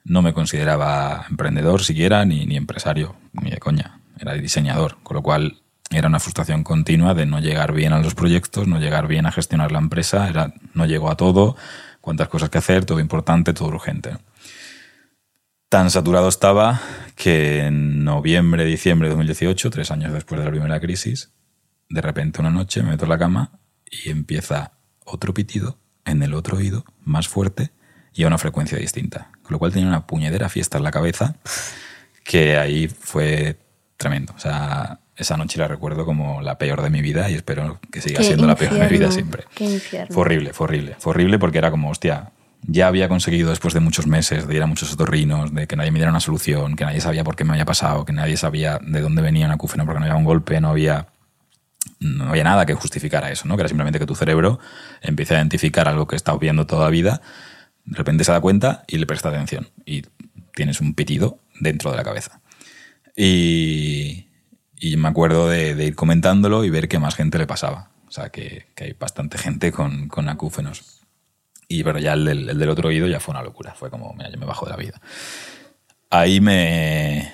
[0.05, 5.63] no me consideraba emprendedor siquiera ni, empresario, ni de coña, era diseñador, con lo cual
[5.91, 9.33] era una frustración continua de no llegar bien a los proyectos, no llegar bien a
[9.33, 11.57] gestionar la empresa, era, no llegó a todo,
[12.01, 14.17] cuántas cosas que hacer, todo importante, todo urgente.
[15.69, 16.81] Tan saturado estaba
[17.15, 21.31] que en noviembre, diciembre de 2018, tres años después de la primera crisis,
[21.89, 23.60] de repente una noche me meto en la cama
[23.91, 24.73] y empieza
[25.05, 27.71] otro pitido en el otro oído, más fuerte
[28.15, 29.31] y a una frecuencia distinta.
[29.43, 31.37] Con lo cual tenía una puñedera fiesta en la cabeza
[32.25, 33.59] que ahí fue
[33.97, 34.33] tremendo.
[34.37, 38.01] O sea, esa noche la recuerdo como la peor de mi vida y espero que
[38.01, 39.45] siga Qué siendo la peor de mi vida siempre.
[39.55, 40.15] qué infierno.
[40.15, 40.97] Fue horrible, fue horrible.
[40.99, 42.33] Fue horrible porque era como, hostia,
[42.63, 45.91] ya había conseguido después de muchos meses de ir a muchos otorrinos, de que nadie
[45.91, 48.79] me diera una solución, que nadie sabía por qué me había pasado, que nadie sabía
[48.83, 51.09] de dónde venía una acúfeno porque no había un golpe, no había
[52.01, 53.57] no había nada que justificara eso, ¿no?
[53.57, 54.59] Que era simplemente que tu cerebro
[55.03, 57.21] empieza a identificar algo que está viendo toda la vida,
[57.85, 59.69] de repente se da cuenta y le presta atención.
[59.85, 60.03] Y
[60.55, 62.41] tienes un pitido dentro de la cabeza.
[63.17, 64.27] Y,
[64.97, 67.91] me acuerdo de, ir comentándolo y ver que más gente le pasaba.
[68.09, 71.03] O sea, que, hay bastante gente con, con, acúfenos.
[71.69, 73.75] Y pero ya el del, otro oído ya fue una locura.
[73.75, 75.01] Fue como, mira, yo me bajo de la vida.
[76.09, 77.31] Ahí me...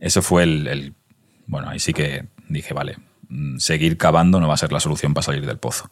[0.00, 0.94] Eso fue el
[1.46, 2.96] bueno, ahí sí que dije, vale,
[3.58, 5.90] seguir cavando no va a ser la solución para salir del pozo.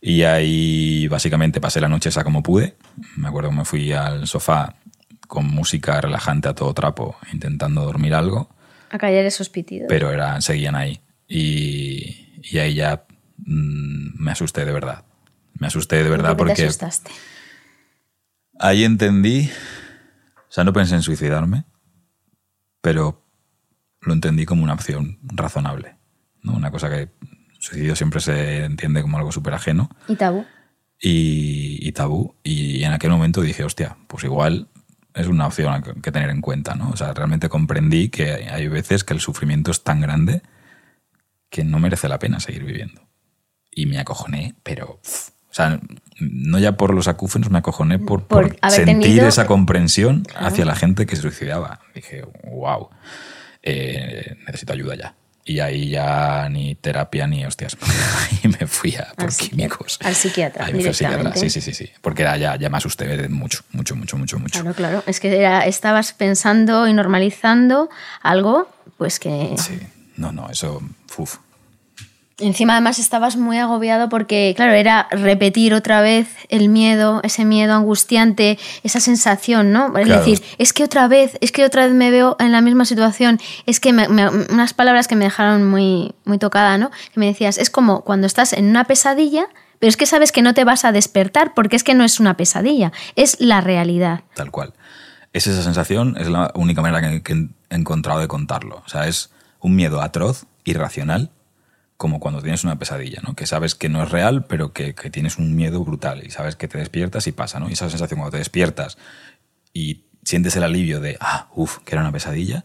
[0.00, 2.76] Y ahí básicamente pasé la noche esa como pude.
[3.16, 4.76] Me acuerdo que me fui al sofá
[5.26, 8.54] con música relajante a todo trapo, intentando dormir algo.
[8.90, 9.86] A callar esos pitidos.
[9.88, 11.00] Pero eran, seguían ahí.
[11.26, 13.04] Y, y ahí ya
[13.38, 15.04] mm, me asusté de verdad.
[15.58, 16.62] Me asusté de verdad ¿Por qué porque...
[16.62, 17.10] Te asustaste?
[18.60, 19.50] Ahí entendí,
[20.36, 21.64] o sea, no pensé en suicidarme,
[22.80, 23.24] pero
[24.00, 25.93] lo entendí como una opción razonable.
[26.44, 26.52] ¿No?
[26.52, 27.08] Una cosa que
[27.58, 29.90] suicidio siempre se entiende como algo súper ajeno.
[30.06, 30.44] Y tabú.
[31.00, 32.34] Y, tabú.
[32.42, 34.68] Y en aquel momento dije, hostia, pues igual
[35.14, 36.74] es una opción que tener en cuenta.
[36.74, 36.90] ¿no?
[36.90, 40.42] O sea, realmente comprendí que hay veces que el sufrimiento es tan grande
[41.50, 43.02] que no merece la pena seguir viviendo.
[43.70, 45.00] Y me acojoné, pero...
[45.00, 45.80] o sea,
[46.20, 51.06] no ya por los acúfenos, me acojoné por, por, sentir esa comprensión hacia la gente
[51.06, 51.80] que se suicidaba.
[51.94, 52.88] Dije, wow.
[53.62, 55.14] Eh, necesito ayuda ya.
[55.46, 57.76] Y ahí ya ni terapia ni hostias.
[58.42, 59.98] y me fui a por químicos.
[60.02, 60.66] Al psiquiatra.
[60.66, 60.82] Ahí
[61.34, 61.90] Sí, sí, sí, sí.
[62.00, 64.60] Porque era, ya, ya me asusté mucho, mucho, mucho, mucho, mucho.
[64.60, 65.02] Claro, claro.
[65.06, 67.90] Es que era, estabas pensando y normalizando
[68.22, 69.54] algo, pues que.
[69.58, 69.78] Sí,
[70.16, 70.82] no, no, eso.
[71.16, 71.36] Uf,
[72.38, 77.74] Encima además estabas muy agobiado porque, claro, era repetir otra vez el miedo, ese miedo
[77.74, 79.96] angustiante, esa sensación, ¿no?
[79.96, 82.86] Es decir, es que otra vez, es que otra vez me veo en la misma
[82.86, 83.38] situación.
[83.66, 86.90] Es que unas palabras que me dejaron muy, muy tocada, ¿no?
[86.90, 89.46] Que me decías, es como cuando estás en una pesadilla,
[89.78, 92.18] pero es que sabes que no te vas a despertar porque es que no es
[92.18, 94.22] una pesadilla, es la realidad.
[94.34, 94.74] Tal cual.
[95.32, 97.32] Es esa sensación, es la única manera que
[97.70, 98.82] he encontrado de contarlo.
[98.84, 99.30] O sea, es
[99.60, 101.30] un miedo atroz, irracional,
[101.96, 103.34] como cuando tienes una pesadilla, ¿no?
[103.34, 106.68] Que sabes que no es real, pero que, tienes un miedo brutal y sabes que
[106.68, 107.68] te despiertas y pasa, ¿no?
[107.68, 108.98] Y esa sensación cuando te despiertas
[109.72, 112.64] y sientes el alivio de, ah, uff, que era una pesadilla,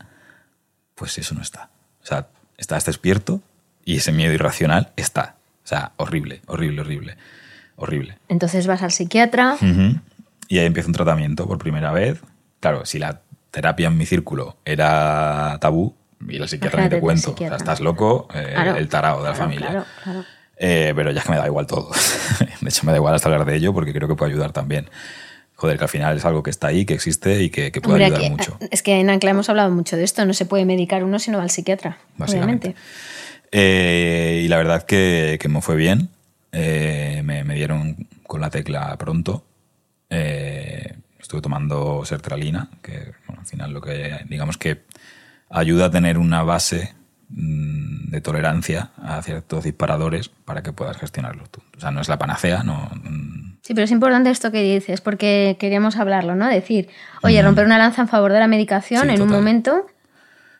[0.95, 1.69] pues eso no está.
[2.01, 2.27] O sea,
[2.57, 3.41] estás despierto
[3.86, 5.36] y ese miedo irracional está.
[5.63, 7.17] O sea, horrible, horrible, horrible,
[7.75, 8.17] horrible.
[8.27, 9.57] Entonces vas al psiquiatra.
[10.47, 12.21] Y ahí empieza un tratamiento por primera vez.
[12.59, 13.21] Claro, si la
[13.51, 15.95] terapia en mi círculo era tabú,
[16.28, 17.36] y la psiquiatra ni te cuento.
[17.38, 19.86] estás loco, eh, el tarao de la familia.
[20.57, 21.91] Eh, pero ya es que me da igual todo.
[22.61, 24.89] de hecho, me da igual hasta hablar de ello porque creo que puede ayudar también.
[25.55, 28.32] Joder, que al final es algo que está ahí, que existe y que, puede ayudar
[28.32, 28.57] mucho.
[28.72, 30.26] Es que en Ancla hemos hablado mucho de esto.
[30.26, 32.76] No se puede medicar uno si no va al psiquiatra, obviamente.
[33.51, 36.09] Eh, y la verdad que, que me fue bien.
[36.51, 39.43] me, me, dieron con la tecla pronto.
[40.09, 44.88] estuve tomando sertralina, que al final lo que digamos que
[45.50, 46.93] ayuda a tener una base
[47.30, 51.62] mm, de tolerancia a ciertos disparadores para que puedas gestionarlo tú.
[51.78, 52.89] O sea, no es la panacea, no...
[53.04, 53.50] Mm.
[53.62, 56.47] Sí, pero es importante esto que dices, porque queríamos hablarlo, ¿no?
[56.47, 56.89] Decir,
[57.22, 59.86] oye, romper una lanza en favor de la medicación en un momento...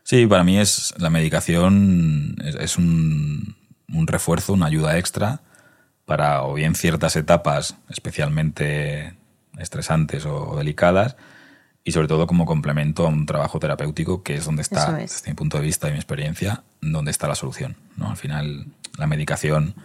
[0.04, 3.56] Sí, para mí es la medicación es, un,
[3.94, 5.42] un, refuerzo, una ayuda extra
[6.06, 9.14] para o bien ciertas etapas especialmente
[9.60, 11.16] estresantes o delicadas,
[11.84, 15.36] y sobre todo como complemento a un trabajo terapéutico que es donde está, desde mi
[15.36, 17.76] punto de vista y mi experiencia, donde está la solución.
[17.98, 18.10] ¿no?
[18.10, 18.68] Al final,
[18.98, 19.76] la medicación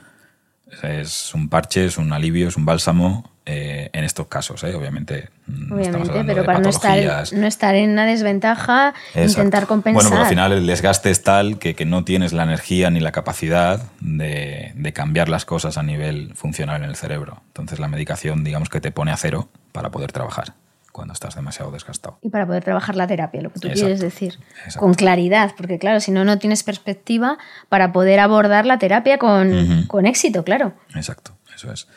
[0.82, 4.74] es un parche, es un alivio, es un bálsamo eh, en estos casos, ¿eh?
[4.74, 5.28] obviamente.
[5.46, 6.98] Mm, obviamente, pero para no estar,
[7.32, 9.94] no estar en una desventaja, intentar compensar.
[9.94, 13.00] Bueno, pero al final el desgaste es tal que, que no tienes la energía ni
[13.00, 17.42] la capacidad de, de, cambiar las cosas a nivel funcional en el cerebro.
[17.48, 20.54] Entonces la medicación, digamos que te pone a cero para poder trabajar
[20.94, 22.20] cuando estás demasiado desgastado.
[22.22, 24.38] Y para poder trabajar la terapia, lo que tú quieres decir,
[24.78, 27.36] con claridad, porque claro, si no, no tienes perspectiva
[27.68, 30.72] para poder abordar la terapia con, con éxito, claro.
[30.94, 31.88] Exacto, eso es.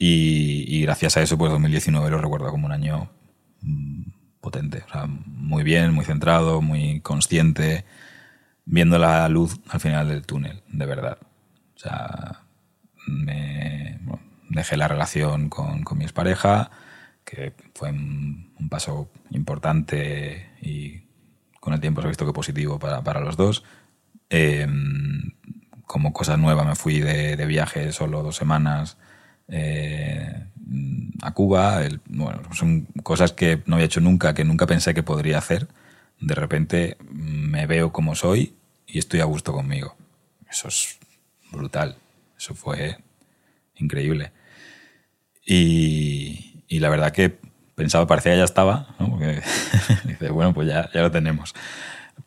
[0.00, 3.08] Y, gracias a eso, pues 2019 lo recuerdo como un año
[3.60, 4.02] mm,
[4.40, 7.84] potente, o sea, muy bien, muy centrado, muy consciente,
[8.64, 11.18] viendo la luz al final del túnel, de verdad.
[11.76, 12.40] O sea,
[13.06, 14.00] me,
[14.48, 16.72] dejé la relación con, con mi expareja,
[17.34, 21.02] que fue un, paso importante y
[21.60, 23.62] con el tiempo se ha visto que positivo para, para los dos.
[24.30, 25.32] Em,
[25.86, 28.96] como cosa nueva me fui de, de viaje solo dos semanas
[29.48, 30.46] eh,
[31.22, 31.82] a Cuba.
[32.06, 35.68] bueno, son cosas que no había hecho nunca, que nunca pensé que podría hacer.
[36.20, 38.54] De repente me veo como soy
[38.86, 39.96] y estoy a gusto conmigo.
[40.48, 40.98] Eso es
[41.52, 41.96] brutal.
[42.36, 42.98] Eso fue
[43.76, 44.32] increíble.
[45.46, 47.38] Y, y la verdad que
[47.74, 49.10] pensaba, parecía ya estaba, ¿no?
[49.10, 49.42] Porque
[50.04, 51.54] dice, bueno, pues ya, ya lo tenemos.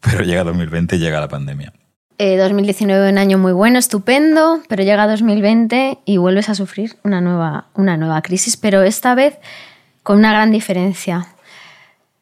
[0.02, 1.74] Pero llega 2020 y llega la pandemia.
[2.20, 7.22] Eh, 2019 un año muy bueno, estupendo, pero llega 2020 y vuelves a sufrir una
[7.22, 9.38] nueva, una nueva crisis, pero esta vez
[10.02, 11.28] con una gran diferencia,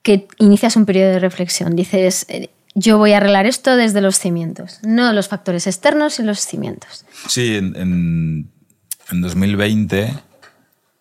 [0.02, 1.76] que inicias un periodo de reflexión.
[1.76, 6.24] Dices, eh, yo voy a arreglar esto desde los cimientos, no los factores externos y
[6.24, 7.06] los cimientos.
[7.28, 8.52] Sí, en, en,
[9.12, 10.14] en 2020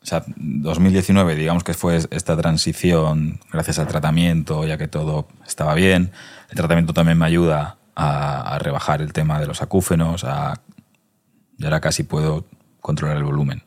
[0.04, 5.72] o sea, 2019, digamos que fue esta transición gracias al tratamiento, ya que todo estaba
[5.72, 6.12] bien.
[6.50, 10.60] El tratamiento también me ayuda a, rebajar el tema de los acúfenos, a,
[11.56, 12.44] y casi puedo
[12.80, 13.62] controlar el volumen.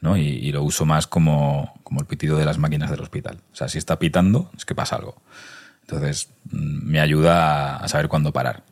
[0.00, 0.16] ¿no?
[0.16, 3.38] Y, y, lo uso más como, como el pitido de las máquinas del hospital.
[3.52, 5.16] O sea, si está pitando, es que pasa algo.
[5.80, 8.62] Entonces, mm, me ayuda a saber cuándo parar.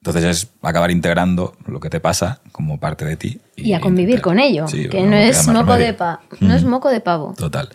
[0.00, 3.40] Entonces es acabar integrando lo que te pasa como parte de ti.
[3.56, 6.54] Y, y a convivir con ello, sí, que no, no es moco de pa no
[6.54, 7.34] es moco de pavo.
[7.36, 7.68] Total.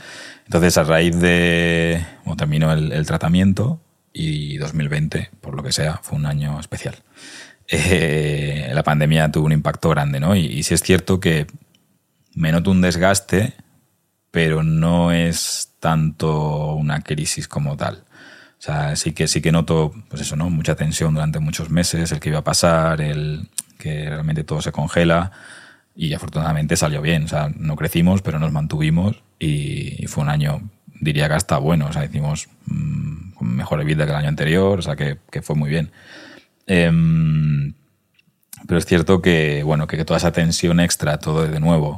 [0.46, 2.06] Entonces a raíz de...
[2.24, 3.82] Bueno, terminó el, el, tratamiento
[4.14, 6.96] y 2020, por lo que sea, fue un año especial.
[7.76, 10.36] Eh, la pandemia tuvo un impacto grande, ¿no?
[10.36, 11.48] Y, y sí es cierto que
[12.36, 13.54] me noto un desgaste,
[14.32, 18.04] pero no es tanto una crisis como tal.
[18.64, 20.50] O sea, sí que, sí que noto, pues eso, ¿no?
[20.50, 24.72] Mucha tensión durante muchos meses, el que iba a pasar, el que realmente todo se
[24.72, 25.34] congela
[25.98, 27.26] y afortunadamente salió bien.
[27.26, 30.62] O sea, no crecimos, pero nos mantuvimos y, fue un año,
[31.02, 31.88] diría que hasta bueno.
[31.88, 35.58] O sea, hicimos mmm, mejor vida que el año anterior, o sea, que, que fue
[35.58, 35.92] muy bien.
[36.66, 36.90] Eh,
[38.66, 41.90] pero es cierto que, bueno, que, que toda esa tensión extra, todo de nuevo,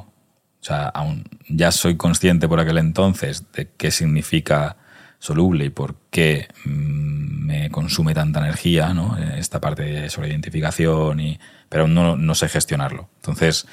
[0.62, 4.78] o sea, aún ya soy consciente por aquel entonces de qué significa
[5.26, 9.18] soluble y por qué me consume tanta energía, ¿no?
[9.18, 13.10] Esta parte de sobreidentificación, y, pero no sé gestionarlo.
[13.18, 13.68] Entonces,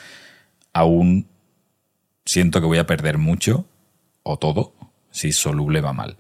[0.73, 1.29] aún
[2.25, 3.67] siento que voy a perder mucho
[4.23, 4.75] o todo
[5.11, 6.17] si soluble va mal.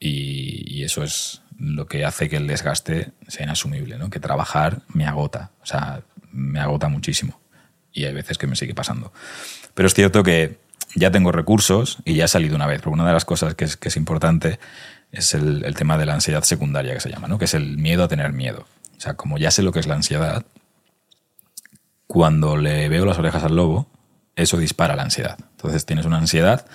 [0.00, 4.10] Y, y, eso es lo que hace que el desgaste sea inasumible, ¿no?
[4.10, 6.02] Que trabajar me agota, o sea,
[6.32, 7.40] me agota muchísimo.
[7.92, 9.12] Y hay veces que me sigue pasando.
[9.74, 10.58] Pero es cierto que
[10.94, 13.64] ya tengo recursos y ya he salido una vez, porque una de las cosas que
[13.64, 14.58] es, que es importante
[15.10, 17.38] es el, el, tema de la ansiedad secundaria que se llama, ¿no?
[17.38, 18.66] que es el miedo a tener miedo.
[18.96, 20.44] O sea, como ya sé lo que es la ansiedad,
[22.06, 23.86] cuando le veo las orejas al lobo,
[24.36, 25.38] eso dispara la ansiedad.
[25.56, 26.66] Entonces tienes una ansiedad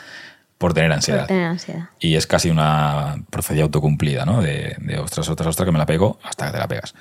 [0.57, 1.21] por tener ansiedad.
[1.21, 1.89] Por tener ansiedad.
[1.99, 4.41] Y es casi una profecía autocumplida, ¿no?
[4.41, 6.95] De, de ostras, ostras, ostras, que me la pego hasta que te la pegas.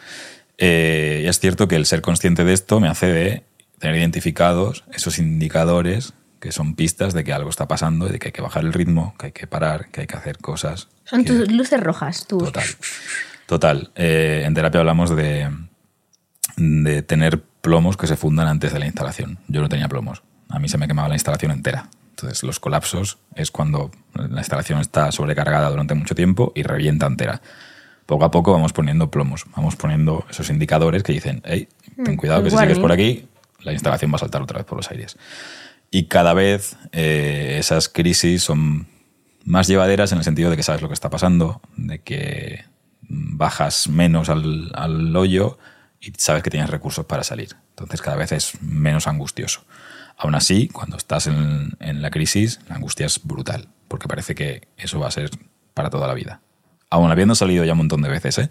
[0.58, 3.44] Eh, y es cierto que el ser consciente de esto me hace de
[3.78, 8.28] tener identificados esos indicadores que son pistas de que algo está pasando y de que
[8.28, 10.88] hay que bajar el ritmo, que hay que parar, que hay que hacer cosas.
[11.04, 11.32] Son que...
[11.32, 12.38] tus luces rojas, tú.
[12.38, 12.64] Total.
[13.46, 13.90] Total.
[13.94, 15.50] Eh, en terapia hablamos de,
[16.56, 19.38] de tener plomos que se fundan antes de la instalación.
[19.48, 20.22] Yo no tenía plomos.
[20.48, 21.88] A mí se me quemaba la instalación entera.
[22.10, 27.42] Entonces, los colapsos es cuando la instalación está sobrecargada durante mucho tiempo y revienta entera.
[28.06, 31.68] Poco a poco vamos poniendo plomos, vamos poniendo esos indicadores que dicen, hey,
[32.02, 33.28] ten cuidado que si sigues por aquí,
[33.60, 35.18] la instalación va a saltar otra vez por los aires.
[35.96, 38.86] Y cada vez eh, esas crisis son
[39.46, 42.66] más llevaderas en el sentido de que sabes lo que está pasando, de que
[43.00, 45.56] bajas menos al, al hoyo
[45.98, 47.56] y sabes que tienes recursos para salir.
[47.70, 49.64] Entonces cada vez es menos angustioso.
[50.18, 54.68] Aún así, cuando estás en, en, la crisis, la angustia es brutal, porque parece que
[54.76, 55.30] eso va a ser
[55.72, 56.42] para toda la vida.
[56.90, 58.50] Aún habiendo salido ya un montón de veces, ¿eh?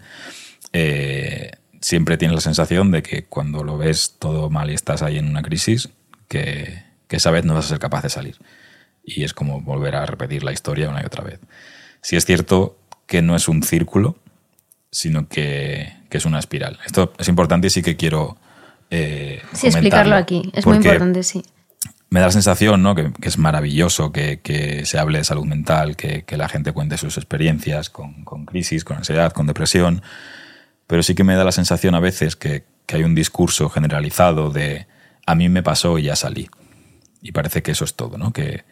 [0.72, 5.18] Eh, siempre tienes la sensación de que cuando lo ves todo mal y estás ahí
[5.18, 5.90] en una crisis,
[6.26, 8.36] que, que esa vez no vas a ser capaz de salir.
[9.04, 11.40] Y es como volver a repetir la historia una y otra vez.
[12.02, 14.16] Si es cierto que no es un círculo,
[14.90, 16.78] sino que, que es una espiral.
[16.84, 18.36] Esto es importante y sí que quiero...
[18.90, 20.50] Eh, sí, explicarlo aquí.
[20.54, 21.42] Es muy importante, sí.
[22.08, 22.94] Me da la sensación ¿no?
[22.94, 26.72] que, que es maravilloso que, que, se hable de salud mental, que, que la gente
[26.72, 30.02] cuente sus experiencias con, con, crisis, con ansiedad, con depresión,
[30.86, 34.50] pero sí que me da la sensación a veces que, que hay un discurso generalizado
[34.50, 34.86] de
[35.26, 36.48] a mí me pasó y ya salí.
[37.26, 38.32] Y parece que eso es todo, ¿no?
[38.32, 38.62] Que,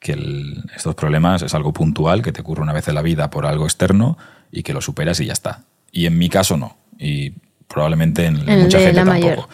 [0.00, 3.30] que el, estos problemas es algo puntual, que te ocurre una vez en la vida
[3.30, 4.18] por algo externo
[4.50, 5.62] y que lo superas y ya está.
[5.92, 6.76] Y en mi caso no.
[6.98, 7.34] Y
[7.68, 9.20] probablemente en el mucha gente tampoco.
[9.20, 9.48] Mayor.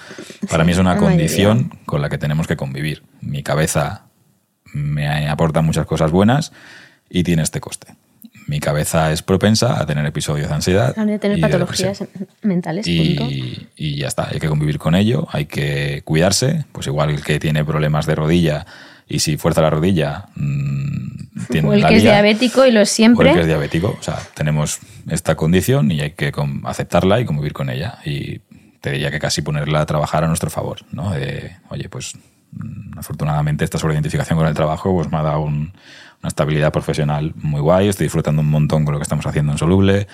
[0.48, 1.84] Para sí, mí es una condición mayoría.
[1.84, 3.02] con la que tenemos que convivir.
[3.20, 4.06] Mi cabeza
[4.72, 6.52] me aporta muchas cosas buenas
[7.10, 7.94] y tiene este coste.
[8.48, 10.98] Mi cabeza es propensa a tener episodios de ansiedad.
[10.98, 12.02] A tener patologías
[12.42, 12.86] mentales.
[12.86, 16.64] Y, y, ya está, hay que convivir con ello, hay que cuidarse.
[16.72, 18.66] Pues igual el que tiene problemas de rodilla
[19.06, 20.28] y si fuerza la rodilla.
[20.34, 21.08] Mmm,
[21.50, 23.28] tiene o el que es diabético y lo es siempre.
[23.28, 23.96] O el que es diabético.
[23.98, 24.78] O sea, tenemos
[25.10, 26.32] esta condición y hay que
[26.64, 27.98] aceptarla y convivir con ella.
[28.04, 28.40] Y
[28.80, 31.12] te diría que casi ponerla a trabajar a nuestro favor, ¿no?
[31.70, 32.14] oye, pues
[32.52, 35.48] mm, afortunadamente esta sobreidentificación con el trabajo pues me ha dado
[36.20, 39.58] una estabilidad profesional muy guay, estoy disfrutando un montón con lo que estamos haciendo en
[39.58, 40.08] Soluble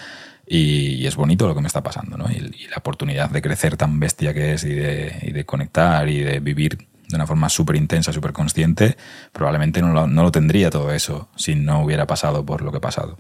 [0.46, 2.30] y, es bonito lo que me está pasando, ¿no?
[2.30, 6.86] Y, la oportunidad de crecer tan bestia que es y de, conectar y de vivir
[7.08, 8.96] de una forma súper intensa, súper consciente,
[9.32, 12.78] probablemente no lo, no lo tendría todo eso si no hubiera pasado por lo que
[12.78, 13.18] he pasado.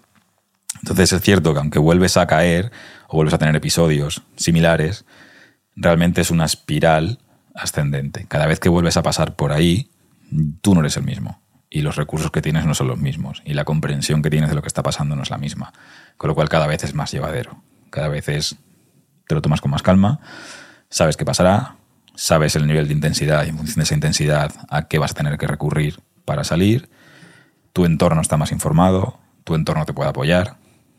[0.80, 2.72] Entonces es cierto que aunque vuelves a caer
[3.08, 5.04] o vuelves a tener episodios similares,
[5.76, 7.20] realmente es una espiral
[7.54, 8.26] ascendente.
[8.28, 9.90] Cada vez que vuelves a pasar por ahí,
[10.60, 11.40] tú no eres el mismo.
[11.74, 13.42] Y los recursos que tienes no son los mismos.
[13.44, 15.72] Y la comprensión que tienes de lo que está pasando no es la misma.
[16.16, 17.64] Con lo cual cada vez es más llevadero.
[17.90, 18.54] Cada vez es,
[19.26, 20.20] te lo tomas con más calma,
[20.88, 21.74] sabes qué pasará,
[22.14, 25.14] sabes el nivel de intensidad y en función de esa intensidad a qué vas a
[25.14, 26.88] tener que recurrir para salir.
[27.72, 30.58] Tu entorno está más informado, tu entorno te puede apoyar.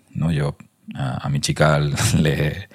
[0.10, 0.30] ¿no?
[0.30, 0.58] Yo
[0.94, 1.80] a, mi chica
[2.20, 2.68] le,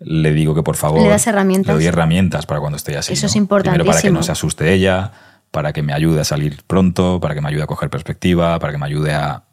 [0.00, 1.72] le digo que por favor le das herramientas.
[1.72, 3.12] doy herramientas para cuando estoy así.
[3.12, 3.84] Eso es importante.
[3.84, 5.12] para que no se asuste ella,
[5.50, 8.72] para que me ayude a salir pronto, para que me ayude a coger perspectiva, para
[8.72, 9.44] que me ayude a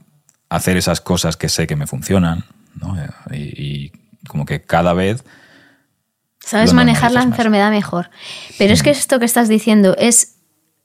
[0.49, 2.45] hacer esas cosas que sé que me funcionan.
[2.75, 2.97] ¿no?
[3.31, 3.91] y
[4.27, 5.23] como que cada vez
[6.45, 8.11] Sabes manejar la enfermedad mejor.
[8.59, 10.34] Pero es que esto que estás diciendo es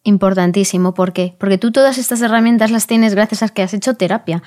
[0.02, 0.94] importantísimo.
[0.94, 1.34] ¿Por qué?
[1.38, 4.42] Porque tú todas estas herramientas las tienes gracias a que has hecho terapia.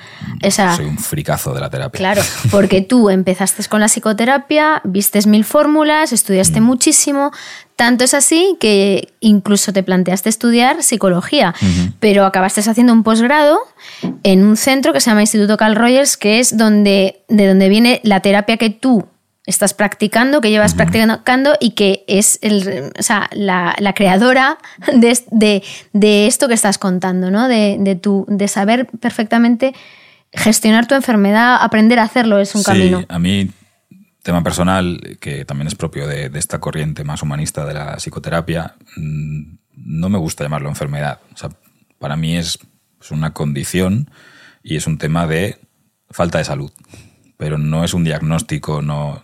[0.50, 1.98] Soy un fricazo de la terapia.
[1.98, 6.64] Claro, porque tú empezaste con la psicoterapia, vistes mil fórmulas, estudiaste mm.
[6.64, 7.32] muchísimo.
[7.76, 11.56] Tanto es así que incluso te planteaste estudiar psicología,
[12.00, 13.60] pero acabaste haciendo un posgrado
[14.22, 18.00] en un centro que se llama Instituto Carl Rogers, que es donde, de donde viene
[18.04, 19.08] la terapia que tú
[19.46, 22.92] estás practicando, que llevas practicando y que es el,
[23.34, 24.58] la, creadora
[24.94, 27.48] de, esto que estás contando, ¿no?
[27.48, 29.74] De, tu, de saber perfectamente
[30.32, 33.06] gestionar tu enfermedad, aprender a hacerlo es un camino.
[33.10, 33.50] A mí,
[34.24, 39.58] tema personal, que también es propio de, esta corriente más humanista de la psicoterapia, mm,
[39.76, 41.20] no me gusta llamarlo enfermedad.
[42.00, 42.60] para mí es,
[43.02, 44.10] es una condición
[44.64, 45.60] y es un tema de
[46.10, 46.72] falta de salud
[47.44, 49.22] pero no es un diagnóstico, no,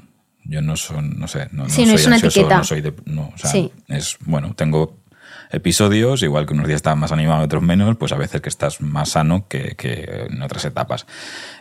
[0.49, 2.57] yo no soy, no sé, no, soy es una etiqueta.
[2.57, 3.51] no soy de, o sea,
[3.87, 4.97] es, bueno, tengo
[5.51, 8.81] episodios, igual que unos días estás más animado, otros menos, pues a veces que estás
[8.81, 9.75] más sano que,
[10.29, 11.05] en otras etapas.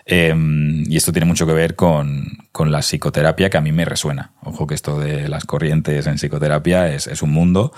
[0.05, 4.33] Em, y esto tiene mucho que ver con, la psicoterapia que a mí me resuena.
[4.43, 7.73] Ojo que esto de las corrientes en psicoterapia es, un mundo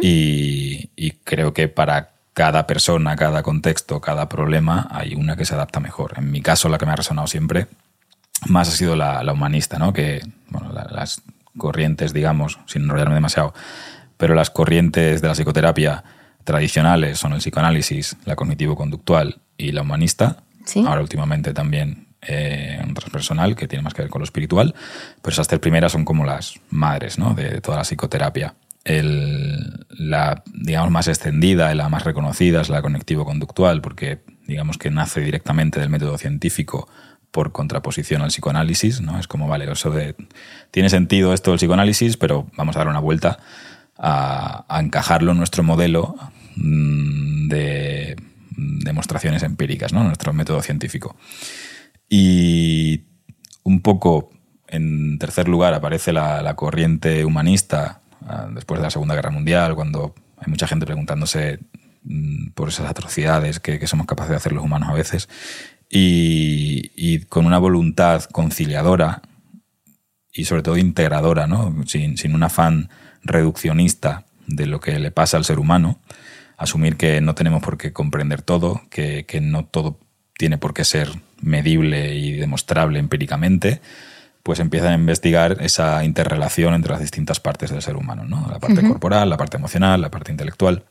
[0.00, 5.54] y, y creo que para cada persona, cada contexto, cada problema, hay una que se
[5.54, 6.14] adapta mejor.
[6.16, 7.66] En mi caso, la que me ha resonado siempre
[8.48, 9.92] más ha sido la, humanista, ¿no?
[9.92, 11.22] Que, bueno, las
[11.56, 13.54] corrientes, digamos, sin enrollarme demasiado,
[14.16, 16.04] pero las corrientes de la psicoterapia
[16.44, 20.42] tradicionales son el psicoanálisis, la cognitivo-conductual y la humanista.
[20.86, 24.74] Ahora últimamente también eh, un transpersonal que tiene más que ver con lo espiritual,
[25.22, 27.34] pero esas tres primeras son como las madres ¿no?
[27.34, 28.54] de toda la psicoterapia.
[28.84, 34.90] El, la, digamos, más extendida y la más reconocida es la cognitivo-conductual, porque digamos que
[34.90, 36.88] nace directamente del método científico
[37.30, 39.18] por contraposición al psicoanálisis, ¿no?
[39.18, 40.16] Es como, vale, eso de,
[40.70, 43.38] tiene sentido esto del psicoanálisis, pero vamos a dar una vuelta
[43.96, 46.16] a, encajarlo en nuestro modelo
[46.56, 48.16] mm, de
[48.56, 50.02] demostraciones empíricas, ¿no?
[50.04, 51.16] Nuestro método científico.
[52.08, 53.04] Y
[53.62, 54.30] un poco,
[54.66, 60.14] en tercer lugar, aparece la, corriente humanista ah, después de la Segunda Guerra Mundial, cuando
[60.38, 61.60] hay mucha gente preguntándose
[62.02, 65.28] mm, por esas atrocidades que, que, somos capaces de hacer los humanos a veces
[65.90, 69.22] y, con una voluntad conciliadora
[70.32, 71.74] y sobre todo integradora, ¿no?
[71.86, 72.88] sin, un afán
[73.22, 75.98] reduccionista de lo que le pasa al ser humano,
[76.56, 79.98] asumir que no tenemos por qué comprender todo, que, no todo
[80.38, 81.10] tiene por qué ser
[81.42, 83.80] medible y demostrable empíricamente,
[84.42, 88.46] pues empiezan a investigar esa interrelación entre las distintas partes del ser humano, ¿no?
[88.48, 90.84] la parte corporal, la parte emocional, la parte intelectual.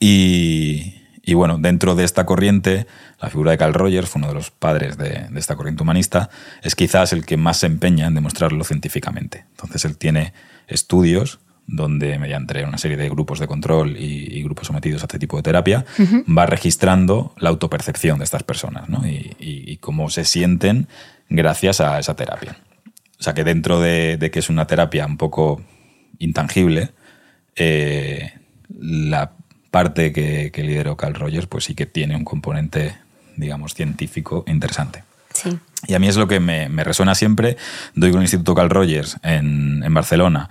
[0.00, 2.86] Y, y bueno, dentro de esta corriente,
[3.20, 6.28] la figura de Carl Rogers, uno de los padres de, esta corriente humanista,
[6.62, 9.46] es quizás el que más se empeña en demostrarlo científicamente.
[9.52, 10.34] Entonces él tiene
[10.68, 15.38] estudios donde mediante una serie de grupos de control y, grupos sometidos a este tipo
[15.38, 15.86] de terapia,
[16.26, 19.02] va registrando la autopercepción de estas personas ¿no?
[19.06, 20.88] y, cómo se sienten
[21.30, 22.58] gracias a esa terapia.
[23.18, 25.62] O sea que dentro de, que es una terapia un poco
[26.18, 26.90] intangible,
[27.56, 28.34] eh,
[28.68, 29.32] la
[29.74, 32.96] parte que, que lideró Carl Rogers, pues sí que tiene un componente,
[33.36, 35.02] digamos, científico interesante.
[35.32, 35.58] Sí.
[35.88, 37.56] Y a mí es lo que me, resuena siempre.
[37.96, 40.48] Doy con el Instituto Carl Rogers en, Barcelona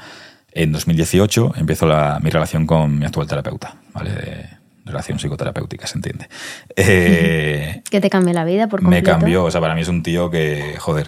[0.52, 1.54] en 2018.
[1.56, 1.88] Empiezo
[2.22, 4.12] mi relación con mi actual terapeuta, ¿vale?
[4.12, 4.50] De
[4.84, 6.28] relación psicoterapéutica, se entiende.
[6.76, 9.10] Eh, ¿Qué te cambió la vida por completo?
[9.10, 11.08] Me cambió, o sea, para mí es un tío que, joder,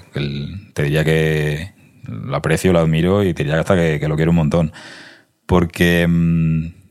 [0.73, 1.73] te diría que
[2.07, 4.71] lo aprecio, lo admiro y te diría hasta que, que lo quiero un montón.
[5.45, 6.84] Porque mm,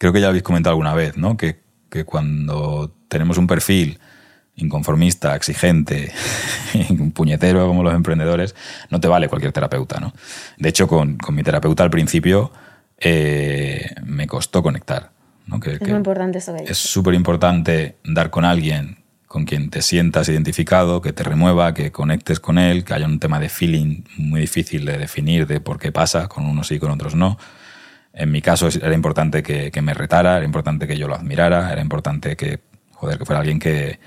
[0.00, 1.36] creo que ya lo habéis comentado alguna vez, ¿no?
[1.36, 4.00] Que, que cuando tenemos un perfil
[4.56, 6.10] inconformista, exigente,
[6.90, 8.54] un puñetero como los emprendedores,
[8.88, 10.00] no te vale cualquier terapeuta.
[10.00, 10.14] ¿no?
[10.56, 12.50] De hecho, con, con mi terapeuta al principio
[12.96, 15.10] eh, me costó conectar.
[15.46, 15.60] ¿no?
[15.60, 19.82] Que, es muy importante eso que Es súper importante dar con alguien con quien te
[19.82, 24.02] sientas identificado, que te remueva, que conectes con él, que haya un tema de feeling
[24.16, 27.38] muy difícil de definir de por qué pasa, con unos sí, con otros no.
[28.12, 31.72] En mi caso era importante que, que me retara, era importante que yo lo admirara,
[31.72, 32.60] era importante que,
[32.92, 34.00] joder, que fuera alguien que,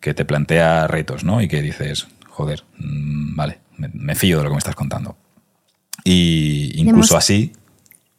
[0.00, 1.40] que te plantea retos, ¿no?
[1.40, 5.16] Y que dices, joder, mmm, vale, me, me, fío de lo que me estás contando.
[6.04, 7.52] Y incluso así...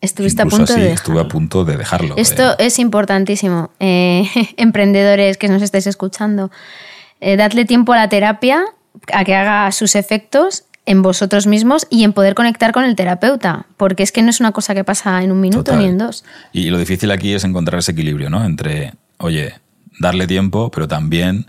[0.02, 2.16] Estuviste a punto así, de Estuve a punto de dejarlo.
[2.18, 2.68] Esto eh.
[2.68, 3.72] es importantísimo.
[3.80, 6.52] Eh, emprendedores que nos estáis escuchando,
[7.22, 8.64] eh, dadle tiempo a la terapia,
[9.12, 13.66] a que haga sus efectos en vosotros mismos y en poder conectar con el terapeuta,
[13.78, 15.80] porque es que no es una cosa que pasa en un minuto Total.
[15.80, 16.24] ni en dos.
[16.54, 18.46] Y lo difícil aquí es encontrar ese equilibrio, ¿no?
[18.46, 19.56] Entre, oye,
[20.00, 21.48] darle tiempo, pero también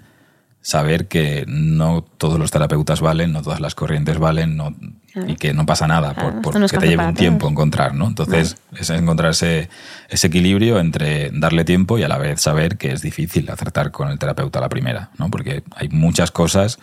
[0.62, 4.74] saber que no todos los terapeutas valen, no todas las corrientes valen, no,
[5.12, 5.30] claro.
[5.30, 7.52] y que no pasa nada claro, por, que te lleve un tiempo todos.
[7.52, 8.08] encontrar, ¿no?
[8.08, 8.82] Entonces, vale.
[8.82, 9.68] es encontrar ese,
[10.08, 14.08] ese, equilibrio entre darle tiempo y a la vez saber que es difícil acertar con
[14.08, 15.30] el terapeuta a la primera, ¿no?
[15.30, 16.80] Porque hay muchas cosas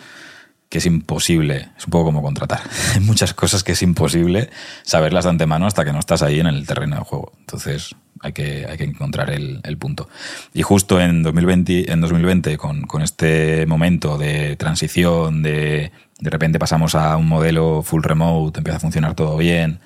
[0.73, 2.61] que es imposible, es un poco como contratar,
[2.95, 4.49] hay muchas cosas que es imposible
[4.81, 7.31] saberlas de antemano hasta que no estás ahí en el terreno de juego.
[7.41, 10.09] Entonces, hay que, hay que encontrar el, punto.
[10.51, 16.57] Y justo en 2020, en 2020 con, con, este momento de transición, de de repente
[16.57, 19.79] pasamos a un modelo full remote, empieza a funcionar todo bien,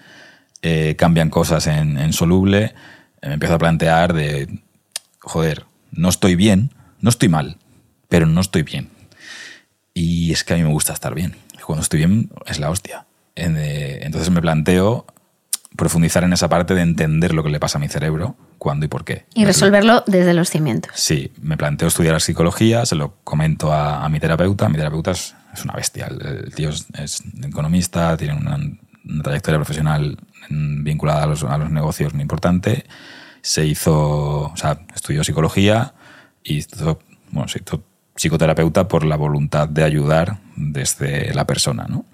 [0.61, 2.75] eh, cambian cosas en, Soluble,
[3.21, 4.47] me empiezo a plantear de,
[5.19, 6.71] joder, no estoy bien,
[7.01, 7.57] no estoy mal,
[8.07, 8.96] pero no estoy bien.
[9.99, 11.35] Y es que a mí me gusta estar bien.
[11.65, 13.07] Cuando estoy bien es la hostia.
[13.35, 15.07] Entonces me planteo
[15.75, 18.89] profundizar en esa parte de entender lo que le pasa a mi cerebro, cuándo y
[18.89, 19.25] por qué.
[19.33, 20.91] Y resolverlo desde los cimientos.
[20.93, 24.69] Sí, me planteo estudiar psicología, se lo comento a, a mi terapeuta.
[24.69, 26.05] Mi terapeuta es, es una bestia.
[26.05, 30.15] El, el tío es, es, economista, tiene una, una trayectoria profesional
[30.49, 32.85] vinculada a los, a los, negocios muy importante.
[33.41, 35.95] Se hizo, o sea, estudió psicología
[36.43, 36.99] y hizo,
[37.31, 37.83] bueno, se hizo
[38.17, 42.05] psicoterapeuta por la voluntad de ayudar desde la persona, ¿no?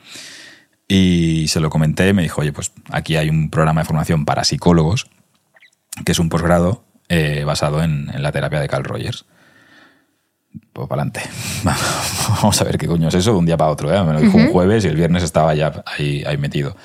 [0.87, 4.25] Y se lo comenté y me dijo, oye, pues aquí hay un programa de formación
[4.25, 5.09] para psicólogos,
[6.05, 9.25] que es un posgrado eh, basado en, en, la terapia de Carl Rogers.
[10.73, 11.21] Pues para adelante.
[12.29, 13.93] Vamos a ver qué coño es eso de un día para otro.
[13.93, 14.03] ¿eh?
[14.03, 14.47] Me lo dijo uh -huh.
[14.47, 16.75] un jueves y el viernes estaba ya ahí, ahí metido.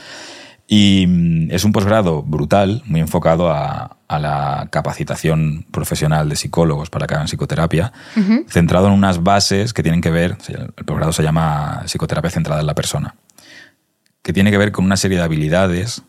[0.67, 6.91] Y mm, es un posgrado brutal, muy enfocado a, a, la capacitación profesional de psicólogos
[6.91, 8.49] para que hagan psicoterapia, uh -huh.
[8.49, 12.67] centrado en unas bases que tienen que ver, el posgrado se llama Psicoterapia centrada en
[12.67, 13.15] la persona
[14.29, 16.03] que tiene que ver con una serie de habilidades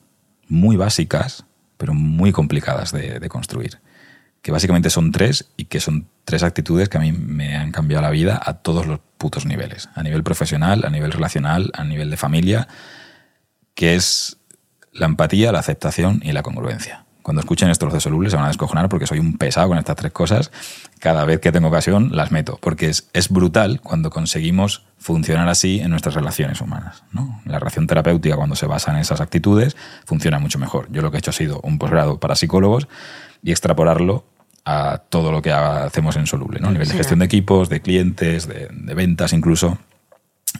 [0.49, 1.45] muy básicas,
[1.77, 3.79] pero muy complicadas de, de, construir.
[4.41, 8.01] Que básicamente son tres y que son tres actitudes que a mí me han cambiado
[8.01, 9.87] la vida a todos los putos niveles.
[9.95, 12.67] A nivel profesional, a nivel relacional, a nivel de familia,
[13.73, 14.37] que es
[14.91, 17.05] la empatía, la aceptación y la congruencia.
[17.29, 19.77] Cuando escuchen esto los de Soluble se van a descojonar porque soy un pesado con
[19.77, 20.49] estas tres cosas.
[20.97, 25.79] Cada vez que tengo ocasión las meto, porque es, es brutal cuando conseguimos funcionar así
[25.79, 27.03] en nuestras relaciones humanas.
[27.11, 27.39] ¿no?
[27.45, 30.87] La relación terapéutica, cuando se basa en esas actitudes, funciona mucho mejor.
[30.91, 32.87] Yo lo que he hecho ha sido un posgrado para psicólogos
[33.43, 34.25] y extrapolarlo
[34.65, 36.69] a todo lo que hacemos en Soluble, ¿no?
[36.69, 39.77] a nivel de gestión de equipos, de clientes, de, de ventas incluso.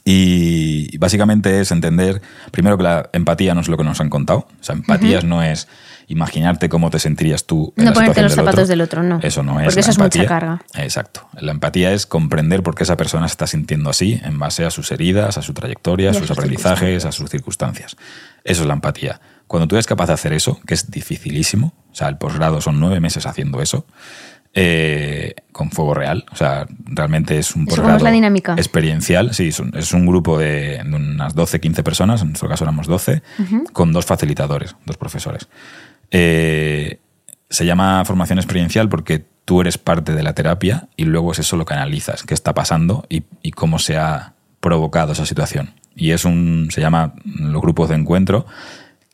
[0.06, 4.48] Y básicamente es entender, primero que la empatía no es lo que nos han contado.
[4.60, 5.28] O sea, empatía uh -huh.
[5.28, 5.68] no es
[6.10, 8.68] imaginarte cómo te sentirías tú en no la ponerte los del zapatos otro.
[8.68, 9.20] del otro, no.
[9.22, 9.68] Eso no es.
[9.68, 10.24] Porque eso es empatía.
[10.24, 10.62] mucha carga.
[10.76, 11.30] Exacto.
[11.40, 14.72] La empatía es comprender por qué esa persona se está sintiendo así en base a
[14.72, 17.96] sus heridas, a su trayectoria, a sus, sus aprendizajes, a sus circunstancias.
[18.44, 19.22] Eso es la empatía.
[19.48, 22.80] Cuando tú eres capaz de hacer eso, que es dificilísimo, o sea, el posgrado son
[22.80, 23.86] nueve meses haciendo eso,
[24.54, 26.26] eh, con fuego real.
[26.32, 28.54] O sea, realmente es un posgrado es la dinámica?
[28.54, 29.34] experiencial.
[29.34, 33.22] Sí, es un grupo de, de, unas 12, 15 personas, en nuestro caso éramos 12,
[33.38, 33.72] uh -huh.
[33.72, 35.48] con dos facilitadores, dos profesores.
[36.12, 37.00] Eh,
[37.50, 41.58] se llama formación experiencial porque tú eres parte de la terapia y luego es eso
[41.58, 45.74] lo que analizas, qué está pasando y, cómo se ha provocado esa situación.
[45.96, 48.46] Y es un, se llama los grupos de encuentro,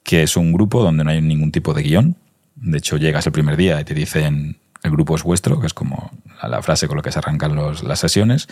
[0.04, 2.18] que es un grupo donde no hay ningún tipo de guion.
[2.56, 5.74] De hecho, llegas el primer día y te dicen el grupo es vuestro, que es
[5.74, 6.12] como
[6.44, 8.48] la frase con la que se arrancan los, las sesiones,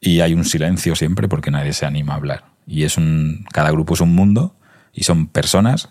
[0.00, 2.44] y hay un silencio siempre porque nadie se anima a hablar.
[2.66, 4.54] Y es un, cada grupo es un mundo
[4.92, 5.90] y son personas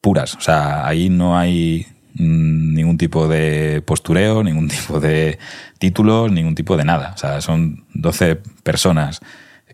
[0.00, 0.34] puras.
[0.34, 5.38] O sea, ahí no hay ningún tipo de postureo, ningún tipo de
[5.78, 7.12] títulos, ningún tipo de nada.
[7.14, 9.20] O sea, son 12 personas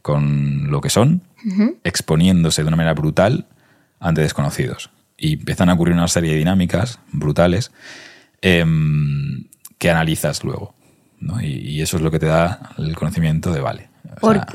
[0.02, 1.22] con lo que son,
[1.82, 3.46] exponiéndose de una manera brutal
[3.98, 4.90] ante desconocidos.
[5.16, 7.72] Y empiezan a ocurrir una serie de dinámicas brutales
[8.40, 9.46] em,
[9.78, 10.76] que analizas luego.
[11.18, 11.42] ¿no?
[11.42, 13.88] Y, eso es lo que te da el conocimiento de vale.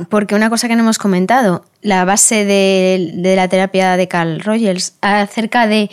[0.09, 4.39] Porque una cosa que no hemos comentado, la base de, de la terapia de Carl
[4.39, 5.89] Rogers acerca de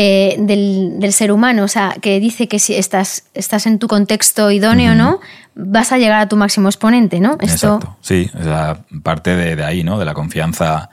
[0.00, 4.48] eh, del, ser humano, o sea, que dice que si estás, estás en tu contexto
[4.52, 5.18] idóneo, ¿no?
[5.56, 7.36] Vas a llegar a tu máximo exponente, ¿no?
[7.40, 7.76] Esto...
[7.76, 9.98] Exacto, sí, o sea, parte de, ahí, ¿no?
[9.98, 10.88] De la confianza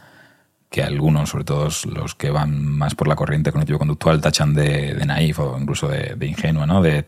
[0.71, 5.05] que algunos, sobre todo los que van más por la corriente cognitivo-conductual, tachan de, de
[5.05, 6.81] naif o incluso de, ingenua, ¿no?
[6.81, 7.05] De,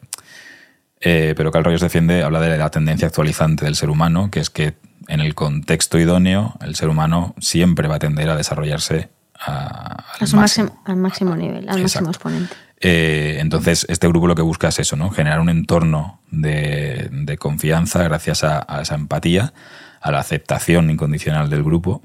[1.00, 4.52] eh, pero Carl Rogers defiende, habla de la tendencia actualizante del ser humano, que es
[4.52, 4.76] que
[5.08, 9.10] en el contexto idóneo el ser humano siempre va a tender a desarrollarse
[9.40, 12.56] a, al, máximo, al máximo nivel, al máximo exponente.
[12.80, 15.10] Eh, entonces, este grupo lo que busca es eso, ¿no?
[15.10, 19.54] Generar un entorno de, confianza gracias a, esa empatía,
[20.02, 22.02] a la aceptación incondicional del grupo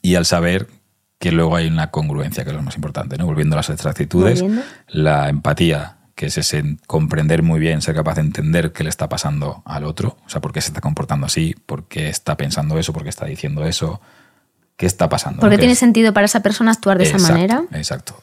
[0.00, 0.68] y al saber
[1.18, 3.26] que luego hay una congruencia, que es lo más importante, ¿no?
[3.26, 4.44] Volviendo a las exactitudes,
[4.88, 9.08] la empatía, que es ese comprender muy bien, ser capaz de entender qué le está
[9.08, 12.78] pasando al otro, o sea, por qué se está comportando así, por qué está pensando
[12.78, 14.00] eso, por qué está diciendo eso,
[14.76, 15.40] qué está pasando.
[15.40, 17.64] ¿Por qué tiene sentido para esa persona actuar de esa manera?
[17.72, 18.16] Exacto.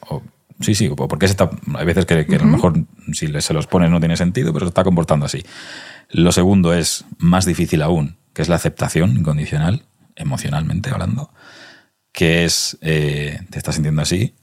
[0.60, 4.00] sí, sí, porque está, hay veces que, a lo mejor si se los pones no
[4.00, 5.44] tiene sentido, pero se está comportando así.
[6.08, 9.84] Lo segundo es más difícil aún, que es la aceptación incondicional,
[10.16, 11.30] emocionalmente hablando,
[12.12, 14.34] que es, eh, te estás sintiendo así,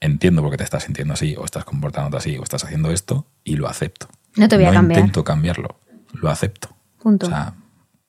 [0.00, 3.26] entiendo por qué te estás sintiendo así, o estás comportándote así, o estás haciendo esto,
[3.44, 4.08] y lo acepto.
[4.36, 5.00] No te voy a cambiar.
[5.00, 5.80] intento cambiarlo,
[6.12, 6.76] lo acepto.
[6.98, 7.26] Punto.
[7.26, 7.54] O sea,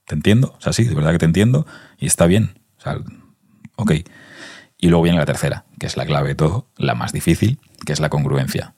[0.05, 1.65] te entiendo, o sea, sí, de verdad que te entiendo,
[1.97, 2.59] y está bien.
[2.77, 2.97] O sea,
[3.77, 3.91] Ok.
[4.79, 7.93] Y luego viene la tercera, que es la clave de todo, la más difícil, que
[7.93, 8.73] es la congruencia.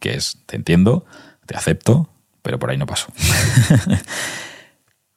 [0.00, 1.06] Que es, te entiendo,
[1.46, 2.10] te acepto,
[2.42, 3.12] pero por ahí no paso.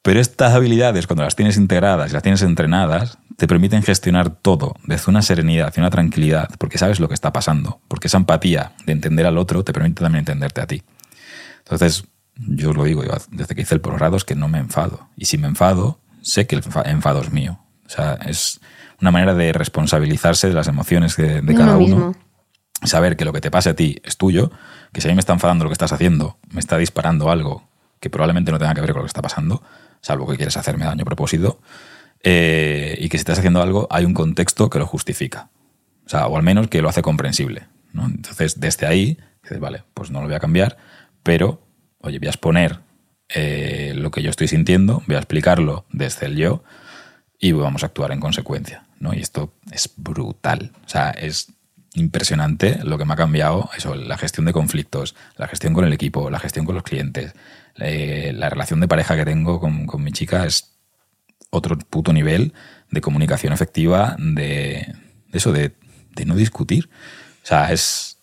[0.02, 4.76] pero estas habilidades, cuando las tienes integradas y las tienes entrenadas, te permiten gestionar todo
[4.84, 8.74] desde una serenidad y una tranquilidad, porque sabes lo que está pasando, porque esa empatía
[8.86, 10.84] de entender al otro te permite también entenderte a ti.
[11.60, 12.06] Entonces,
[12.36, 15.08] yo os lo digo, desde que hice el posgrado es que no me enfado.
[15.16, 17.60] Y si me enfado, sé que el enfado es mío.
[17.86, 18.60] O sea, es
[19.00, 22.16] una manera de responsabilizarse de las emociones de, cada uno.
[22.84, 24.52] Saber que lo que te pase a ti es tuyo,
[24.92, 27.68] que si a mí me está enfadando lo que estás haciendo, me está disparando algo
[28.00, 29.62] que probablemente no tenga que ver con lo que está pasando,
[30.02, 31.60] salvo que quieres hacerme daño a propósito,
[32.24, 35.50] eh, y que si estás haciendo algo hay un contexto que lo justifica.
[36.14, 37.68] O al menos que lo hace comprensible.
[37.94, 40.78] Entonces, desde ahí, dices, vale, pues no lo voy a cambiar,
[41.24, 41.62] pero,
[42.00, 42.80] oye, voy a exponer
[43.30, 46.64] eh, lo que yo estoy sintiendo, voy a explicarlo desde el yo
[47.40, 48.86] y vamos a actuar en consecuencia.
[49.14, 50.72] Y esto es brutal.
[50.86, 51.54] O sea, es
[51.94, 55.94] impresionante lo que me ha cambiado eso, la gestión de conflictos, la gestión con el
[55.94, 57.34] equipo, la gestión con los clientes,
[57.78, 60.76] eh, la relación de pareja que tengo con, mi chica es
[61.50, 62.54] otro puto nivel
[62.90, 64.94] de comunicación efectiva, de,
[65.32, 65.74] eso, de,
[66.26, 66.90] no discutir.
[67.44, 68.18] O sea, es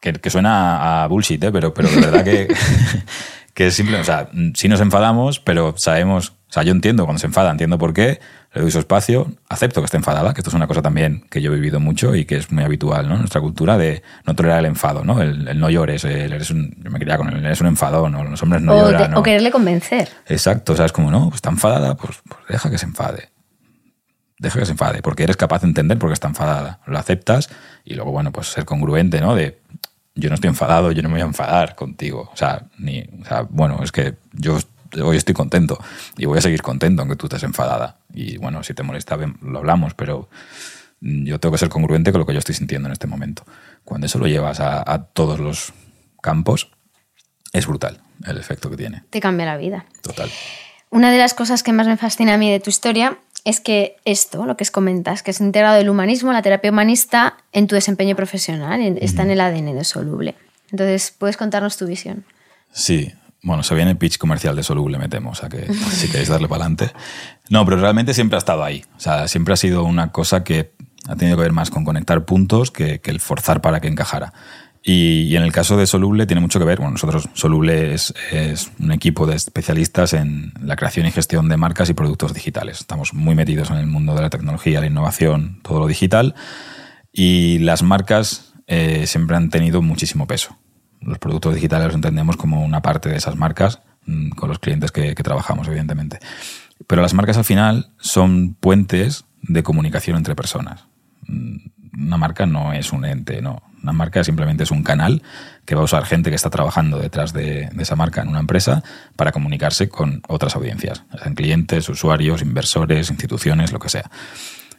[0.00, 1.52] que, suena a bullshit, ¿eh?
[1.52, 2.48] pero, pero de verdad que,
[3.54, 3.98] que es simple.
[3.98, 7.78] O sea, sí nos enfadamos, pero sabemos, o sea, yo entiendo cuando se enfada, entiendo
[7.78, 8.20] por qué,
[8.52, 11.40] le doy su espacio, acepto que esté enfadada, que esto es una cosa también que
[11.40, 13.14] yo he vivido mucho y que es muy habitual, ¿no?
[13.14, 15.22] En nuestra cultura de no tolerar el enfado, ¿no?
[15.22, 18.24] El, no llores, el, eres un, yo me quería con él, eres un enfadón, ¿no?
[18.24, 19.14] los hombres no lloran.
[19.14, 20.08] O quererle convencer.
[20.26, 23.28] Exacto, o sea, es como, no, pues está enfadada, pues, pues deja que se enfade.
[24.38, 26.80] Deja que se enfade, porque eres capaz de entender por qué está enfadada.
[26.86, 27.50] Lo aceptas
[27.84, 29.34] y luego, bueno, pues ser congruente, ¿no?
[29.34, 29.60] De
[30.14, 32.30] yo no estoy enfadado, yo no me voy a enfadar contigo.
[32.32, 34.58] O sea, ni, o sea, bueno, es que yo
[35.02, 35.78] hoy estoy contento
[36.16, 37.98] y voy a seguir contento aunque tú estés enfadada.
[38.12, 40.28] Y bueno, si te molesta, lo hablamos, pero
[41.00, 43.44] yo tengo que ser congruente con lo que yo estoy sintiendo en este momento.
[43.84, 45.72] Cuando eso lo llevas a, todos los
[46.20, 46.70] campos,
[47.52, 49.04] es brutal el efecto que tiene.
[49.10, 49.86] Te cambia la vida.
[50.02, 50.30] Total.
[50.90, 53.96] Una de las cosas que más me fascina a mí de tu historia es que
[54.04, 57.74] esto, lo que es comentas, que es integrado el humanismo, la terapia humanista en tu
[57.74, 60.34] desempeño profesional, está en el ADN de Soluble.
[60.70, 62.24] Entonces, ¿puedes contarnos tu visión?
[62.72, 63.12] Sí,
[63.42, 66.28] bueno, se viene el pitch comercial de Soluble, me temo, o sea que si queréis
[66.28, 66.92] darle para adelante.
[67.48, 68.84] No, pero realmente siempre ha estado ahí.
[68.96, 70.72] O sea, siempre ha sido una cosa que
[71.08, 74.32] ha tenido que ver más con conectar puntos que, el forzar para que encajara.
[74.82, 78.14] Y, en el caso de Soluble tiene mucho que ver, bueno, nosotros Soluble es,
[78.78, 82.80] un equipo de especialistas en la creación y gestión de marcas y productos digitales.
[82.80, 86.34] Estamos muy metidos en el mundo de la tecnología, la innovación, todo lo digital.
[87.12, 90.56] Y las marcas eh, siempre han tenido muchísimo peso
[91.00, 94.92] los productos digitales los entendemos como una parte de esas marcas mm, con los clientes
[94.92, 96.18] que, trabajamos, evidentemente.
[96.86, 100.86] Pero las marcas al final son puentes de comunicación entre personas.
[101.26, 101.56] Mm,
[101.98, 103.62] una marca no es un ente, no.
[103.82, 105.22] Una marca simplemente es un canal
[105.64, 108.82] que va a usar gente que está trabajando detrás de, esa marca en una empresa
[109.16, 114.10] para comunicarse con otras audiencias, sean clientes, usuarios, inversores, instituciones, lo que sea.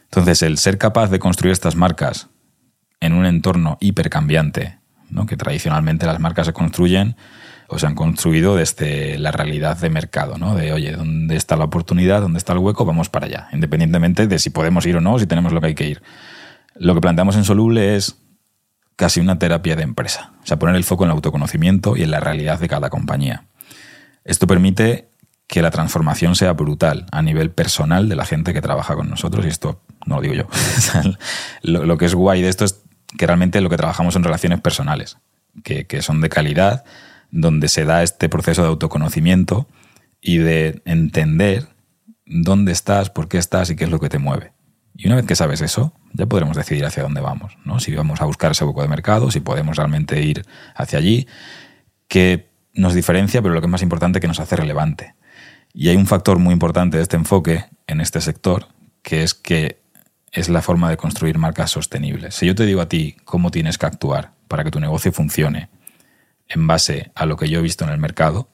[0.04, 2.28] Entonces, el ser capaz de construir estas marcas
[3.00, 4.78] en un entorno hipercambiante,
[5.10, 5.26] ¿no?
[5.26, 7.16] que tradicionalmente las marcas se construyen
[7.68, 10.54] o se han construido desde la realidad de mercado, ¿no?
[10.54, 12.20] De, oye, ¿dónde está la oportunidad?
[12.20, 12.84] ¿Dónde está el hueco?
[12.84, 15.74] Vamos para allá, independientemente de si podemos ir o no, si tenemos lo que hay
[15.74, 16.02] que ir.
[16.74, 18.21] Lo que planteamos en Soluble es
[19.02, 22.12] casi una terapia de empresa, o sea, poner el foco en el autoconocimiento y en
[22.12, 23.46] la realidad de cada compañía.
[24.22, 25.08] Esto permite
[25.48, 29.44] que la transformación sea brutal a nivel personal de la gente que trabaja con nosotros,
[29.44, 30.46] y esto no lo digo yo.
[31.62, 32.80] lo, que es guay de esto es
[33.18, 35.18] que realmente lo que trabajamos son relaciones personales,
[35.64, 36.84] que son de calidad
[37.32, 39.66] donde se da este proceso de autoconocimiento
[40.20, 41.66] y de entender
[42.24, 44.52] dónde estás, por qué estás y qué es lo que te mueve.
[44.94, 47.80] Y una vez que sabes eso, ya podremos decidir hacia dónde vamos, ¿no?
[47.80, 50.44] Si vamos a buscar ese hueco de mercado, si podemos realmente ir
[50.74, 51.26] hacia allí,
[52.08, 55.14] que nos diferencia, pero lo que es más importante, que nos hace relevante.
[55.72, 58.66] Y hay un factor muy importante de este enfoque en este sector,
[59.02, 59.80] que es que
[60.30, 62.34] es la forma de construir marcas sostenibles.
[62.34, 65.68] Si yo te digo a ti cómo tienes que actuar para que tu negocio funcione,
[66.48, 68.48] en base a lo que yo he visto en el mercado,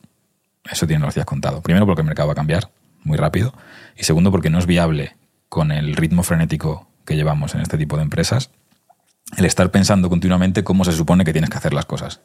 [0.70, 1.62] eso tiene los días contado.
[1.62, 2.70] Primero porque el mercado va a cambiar
[3.02, 3.54] muy rápido
[3.96, 5.16] y segundo porque no es viable
[5.48, 8.50] con el ritmo frenético que llevamos en este tipo de empresas
[9.36, 12.20] el estar pensando continuamente cómo se supone que tienes que hacer las cosas.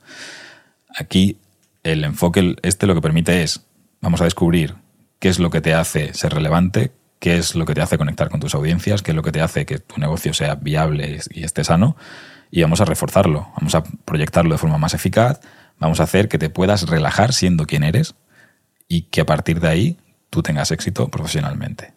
[0.97, 1.37] Aquí
[1.83, 3.65] el enfoque este lo que permite es,
[3.99, 4.75] vamos a descubrir
[5.19, 8.29] qué es lo que te hace ser relevante, qué es lo que te hace conectar
[8.29, 11.43] con tus audiencias, qué es lo que te hace que tu negocio sea viable y
[11.43, 11.97] esté sano,
[12.51, 15.41] y vamos a reforzarlo, vamos a proyectarlo de forma más eficaz,
[15.79, 18.15] Vamos a hacer que te puedas relajar siendo quien eres
[18.87, 19.97] y que a partir de ahí
[20.29, 21.93] tú tengas éxito profesionalmente.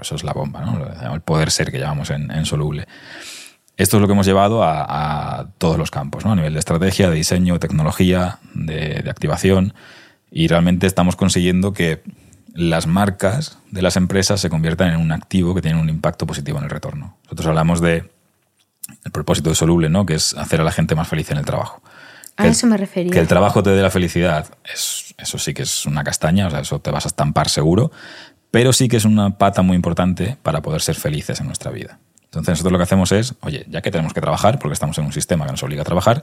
[0.00, 1.14] Eso es la bomba, ¿no?
[1.14, 2.86] El poder ser que llamamos en, soluble.
[3.76, 6.32] Esto es lo que hemos llevado a, todos los campos, ¿no?
[6.32, 9.74] A nivel de estrategia, de diseño, tecnología, de, de activación.
[10.30, 12.02] Y realmente estamos consiguiendo que
[12.54, 16.58] las marcas de las empresas se conviertan en un activo que tiene un impacto positivo
[16.58, 17.16] en el retorno.
[17.24, 18.10] Nosotros hablamos de
[19.04, 20.06] el propósito de Soluble, ¿no?
[20.06, 21.82] que es hacer a la gente más feliz en el trabajo.
[22.36, 23.12] A eso me refería.
[23.12, 26.50] Que el trabajo te dé la felicidad, es, eso sí que es una castaña, o
[26.50, 27.92] sea, eso te vas a estampar seguro,
[28.50, 31.98] pero sí que es una pata muy importante para poder ser felices en nuestra vida.
[32.24, 35.04] Entonces nosotros lo que hacemos es, oye, ya que tenemos que trabajar, porque estamos en
[35.04, 36.22] un sistema que nos obliga a trabajar,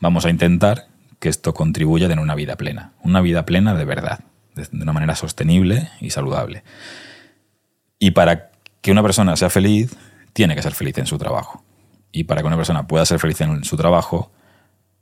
[0.00, 0.86] vamos a intentar
[1.18, 4.20] que esto contribuya a tener una vida plena, una vida plena de verdad,
[4.54, 6.62] de una manera sostenible y saludable.
[7.98, 8.50] Y para
[8.80, 9.96] que una persona sea feliz,
[10.32, 11.64] tiene que ser feliz en su trabajo.
[12.12, 14.30] Y para que una persona pueda ser feliz en su trabajo,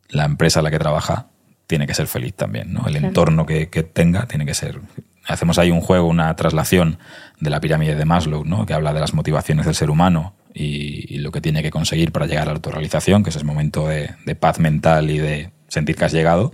[0.08, 1.26] la empresa en la que trabaja
[1.66, 2.86] tiene que ser feliz también, ¿no?
[2.86, 4.80] El entorno que, tenga tiene que ser...
[5.26, 6.98] Hacemos ahí un juego, una traslación
[7.40, 8.64] de la pirámide de Maslow, ¿no?
[8.64, 12.26] Que habla de las motivaciones del ser humano y, lo que tiene que conseguir para
[12.26, 16.04] llegar a la autorrealización, que es ese momento de, paz mental y de sentir que
[16.04, 16.52] has llegado.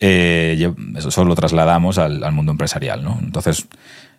[0.00, 3.18] Eh, eso lo trasladamos al, mundo empresarial, ¿no?
[3.22, 3.66] Entonces,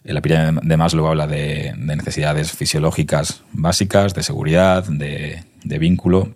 [0.03, 6.35] la pirámide de Maslow habla de, necesidades fisiológicas básicas, de seguridad, de, de vínculo,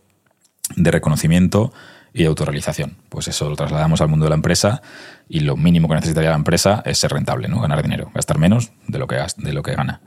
[0.75, 1.71] de reconocimiento
[2.17, 2.97] y autorrealización.
[3.09, 4.81] Pues eso lo trasladamos al mundo de la empresa
[5.29, 7.61] y lo mínimo que necesitaría la empresa es ser rentable, ¿no?
[7.61, 10.01] ganar dinero, gastar menos de lo que, de lo que gana.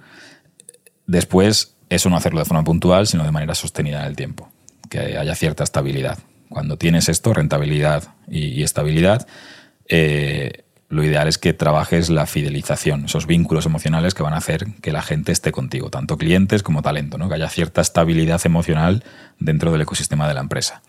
[1.07, 4.51] Después, eso no hacerlo de forma puntual, sino de manera sostenida en el tiempo,
[4.89, 6.19] que haya cierta estabilidad.
[6.49, 9.27] Cuando tienes esto, rentabilidad y, estabilidad,
[9.87, 14.67] eh, lo ideal es que trabajes la fidelización, esos vínculos emocionales que van a hacer
[14.83, 17.29] que la gente esté contigo, tanto clientes como talento, ¿no?
[17.29, 19.05] que haya cierta estabilidad emocional
[19.39, 20.83] dentro del ecosistema de la empresa.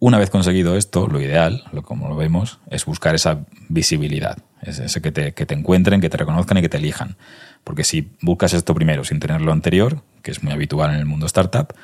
[0.00, 5.12] Una vez conseguido esto, lo ideal, como lo vemos, es buscar esa visibilidad, ese que
[5.12, 7.16] te, que te encuentren, que te reconozcan y que te elijan.
[7.64, 11.04] Porque si buscas esto primero sin tener lo anterior, que es muy habitual en el
[11.04, 11.74] mundo startup,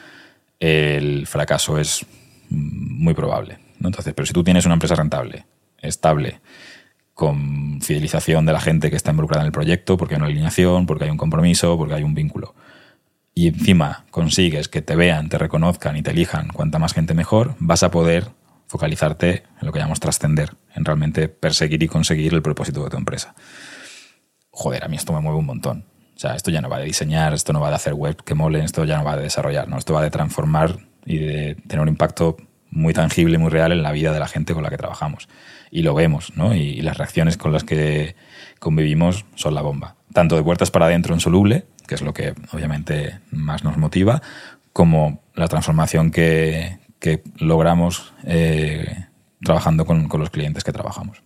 [0.61, 2.07] el fracaso es
[2.49, 3.59] muy probable.
[3.83, 5.45] Entonces, pero si tú tienes una empresa rentable,
[5.83, 6.41] estable,
[7.13, 10.87] con fidelización de la gente que está involucrada en el proyecto, porque hay una alineación,
[10.87, 12.55] porque hay un compromiso, porque hay un vínculo,
[13.39, 17.55] y encima consigues que te vean, te reconozcan y te elijan cuanta más gente mejor,
[17.59, 18.31] vas a poder
[18.67, 22.97] focalizarte en lo que llamamos trascender, en realmente perseguir y conseguir el propósito de tu
[22.97, 23.35] empresa.
[24.51, 25.85] Joder, a mí esto me mueve un montón.
[26.17, 28.35] O sea, esto ya no va de diseñar, esto no va de hacer web que
[28.35, 29.77] molen, esto ya no va de desarrollar, ¿no?
[29.77, 32.39] Esto va de transformar y de tener un impacto
[32.71, 35.29] muy tangible, muy real en la vida de la gente con la que trabajamos.
[35.71, 36.55] Y lo vemos, ¿no?
[36.55, 38.17] Y, las reacciones con las que
[38.61, 39.96] convivimos son la bomba.
[40.17, 44.23] Tanto de puertas para adentro en soluble, que es lo que obviamente más nos motiva,
[44.73, 46.79] como la transformación que,
[47.37, 49.09] logramos eh,
[49.45, 51.23] trabajando con, los clientes que trabajamos.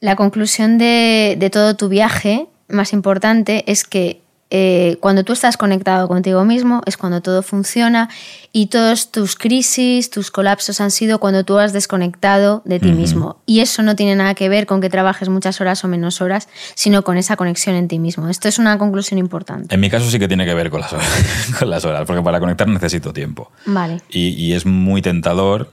[0.00, 6.06] La conclusión de, todo tu viaje más importante es que eh, cuando tú estás conectado
[6.06, 8.08] contigo mismo es cuando todo funciona
[8.52, 13.38] y todas tus crisis, tus colapsos han sido cuando tú has desconectado de ti mismo.
[13.46, 16.48] Y eso no tiene nada que ver con que trabajes muchas horas o menos horas,
[16.74, 18.28] sino con esa conexión en ti mismo.
[18.28, 19.74] Esto es una conclusión importante.
[19.74, 21.08] En mi caso sí que tiene que ver con las horas,
[21.58, 23.50] con las horas porque para conectar necesito tiempo.
[23.66, 24.02] Vale.
[24.08, 25.72] Y, es muy tentador,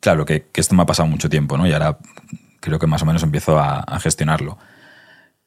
[0.00, 1.66] claro, que, esto me ha pasado mucho tiempo, ¿no?
[1.66, 1.98] Y ahora
[2.58, 4.58] creo que más o menos empiezo a, a gestionarlo.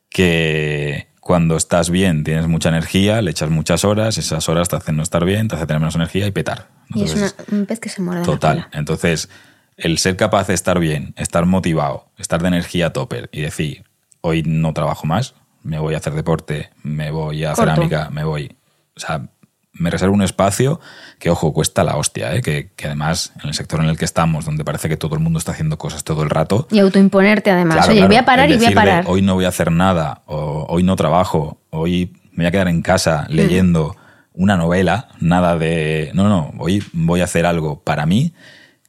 [0.09, 4.97] Que cuando estás bien tienes mucha energía, le echas muchas horas, esas horas te hacen
[4.97, 6.69] no estar bien, te hacen tener menos energía y petar.
[6.93, 8.23] y es un pez que se muerde.
[8.23, 8.67] Total.
[8.73, 9.29] Entonces,
[9.77, 13.85] el ser capaz de estar bien, estar motivado, estar de energía topper y decir,
[14.21, 15.33] hoy no trabajo más,
[15.63, 18.55] me voy a hacer deporte, me voy a cerámica, me voy.
[18.95, 19.29] O sea,
[19.73, 20.79] me reservo un espacio
[21.19, 22.41] que, ojo, cuesta la hostia, ¿eh?
[22.41, 25.39] que, además en el sector en el que estamos, donde parece que todo el mundo
[25.39, 26.67] está haciendo cosas todo el rato.
[26.71, 27.89] Y autoimponerte además.
[27.89, 29.05] Oye, voy a parar y voy a parar.
[29.07, 32.67] hoy no voy a hacer nada, o hoy no trabajo, hoy me voy a quedar
[32.67, 33.33] en casa mm.
[33.33, 33.95] leyendo
[34.33, 36.11] una novela, nada de...
[36.13, 38.33] No, no, hoy voy a hacer algo para mí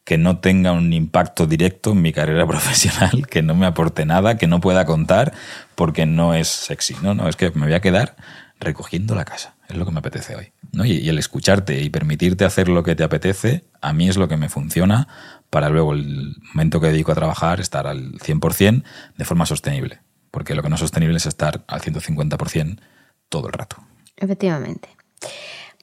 [0.05, 4.37] que no tenga un impacto directo en mi carrera profesional, que no me aporte nada,
[4.37, 5.33] que no pueda contar,
[5.75, 6.95] porque no es sexy.
[7.03, 8.17] No, no, es que me voy a quedar
[8.61, 9.54] recogiendo la casa.
[9.69, 10.53] Es lo que me apetece hoy.
[10.73, 10.85] ¿no?
[10.85, 14.37] Y, el escucharte y permitirte hacer lo que te apetece, a mí es lo que
[14.37, 15.09] me funciona
[15.51, 18.83] para luego el momento que dedico a trabajar estar al 100%
[19.17, 20.01] de forma sostenible.
[20.31, 22.81] Porque lo que no es sostenible es estar al 150%
[23.29, 23.77] todo el rato.
[24.17, 24.89] Efectivamente.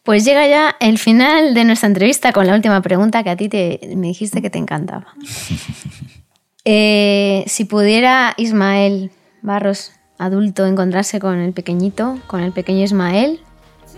[0.04, 3.50] Pues llega ya el final de nuestra entrevista con la última pregunta que a ti
[3.50, 5.08] te, me dijiste que te encantaba.
[6.64, 9.10] Eh, si pudiera Ismael
[9.42, 13.40] Barros adulto encontrarse con el pequeñito, con el pequeño Ismael,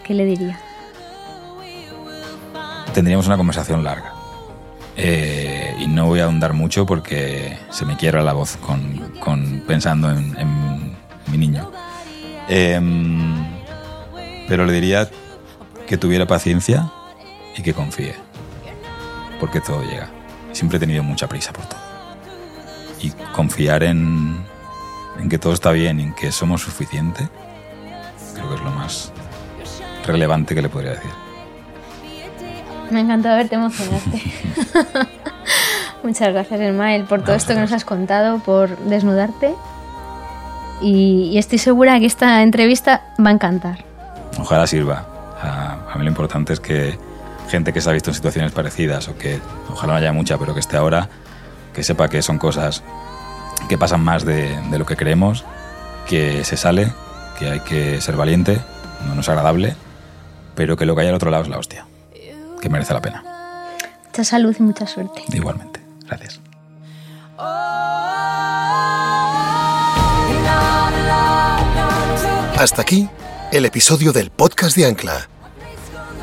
[0.04, 0.60] ¿qué le diría?
[2.94, 4.14] Tendríamos una conversación larga.
[4.96, 10.12] Eh, y no voy a ahondar mucho porque se me quiebra la voz con, pensando
[10.12, 10.94] en,
[11.28, 11.72] mi niño.
[12.48, 13.44] Em,
[14.48, 15.10] pero le diría
[15.88, 16.92] que tuviera paciencia
[17.58, 18.16] y que confíe.
[19.40, 20.10] Porque todo llega.
[20.52, 21.80] Siempre he tenido mucha prisa por todo.
[23.02, 24.38] Y confiar en,
[25.20, 27.28] en que todo está bien en que somos suficiente,
[28.36, 29.12] creo que es lo más
[30.06, 31.12] relevante que le podría decir.
[32.92, 34.22] Me encantado verte emocionarte.
[36.04, 39.56] Muchas gracias, Ismael, por todo esto que nos has contado, por desnudarte.
[40.82, 43.86] Y, estoy segura que esta entrevista va a encantar.
[44.38, 45.06] Ojalá sirva.
[45.42, 46.98] A, mí lo importante es que
[47.50, 49.40] gente que se ha visto en situaciones parecidas o que
[49.70, 51.08] ojalá no haya mucha, pero que esté ahora,
[51.74, 52.84] que sepa que son cosas
[53.70, 55.46] que pasan más de, lo que creemos,
[56.08, 56.92] que se sale,
[57.40, 58.60] que hay que ser valiente,
[59.08, 59.76] no, es agradable,
[60.56, 61.86] pero que lo que hay al otro lado es la hostia,
[62.62, 63.24] que merece la pena.
[64.06, 65.24] Mucha salud y mucha suerte.
[65.34, 66.40] Igualmente, gracias.
[72.58, 73.10] Hasta aquí
[73.52, 75.28] el episodio del podcast de Ancla.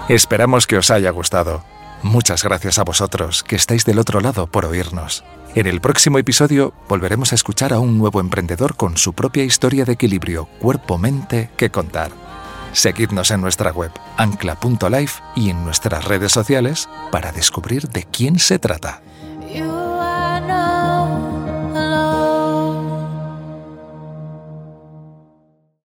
[0.09, 1.63] Esperamos que os haya gustado.
[2.03, 5.23] Muchas gracias a vosotros que estáis del otro lado por oírnos.
[5.55, 9.85] En el próximo episodio volveremos a escuchar a un nuevo emprendedor con su propia historia
[9.85, 12.30] de equilibrio cuerpo-mente que contar.
[12.73, 18.59] Seguidnos en nuestra web ancla.life y en nuestras redes sociales para descubrir de quién se
[18.59, 19.03] trata.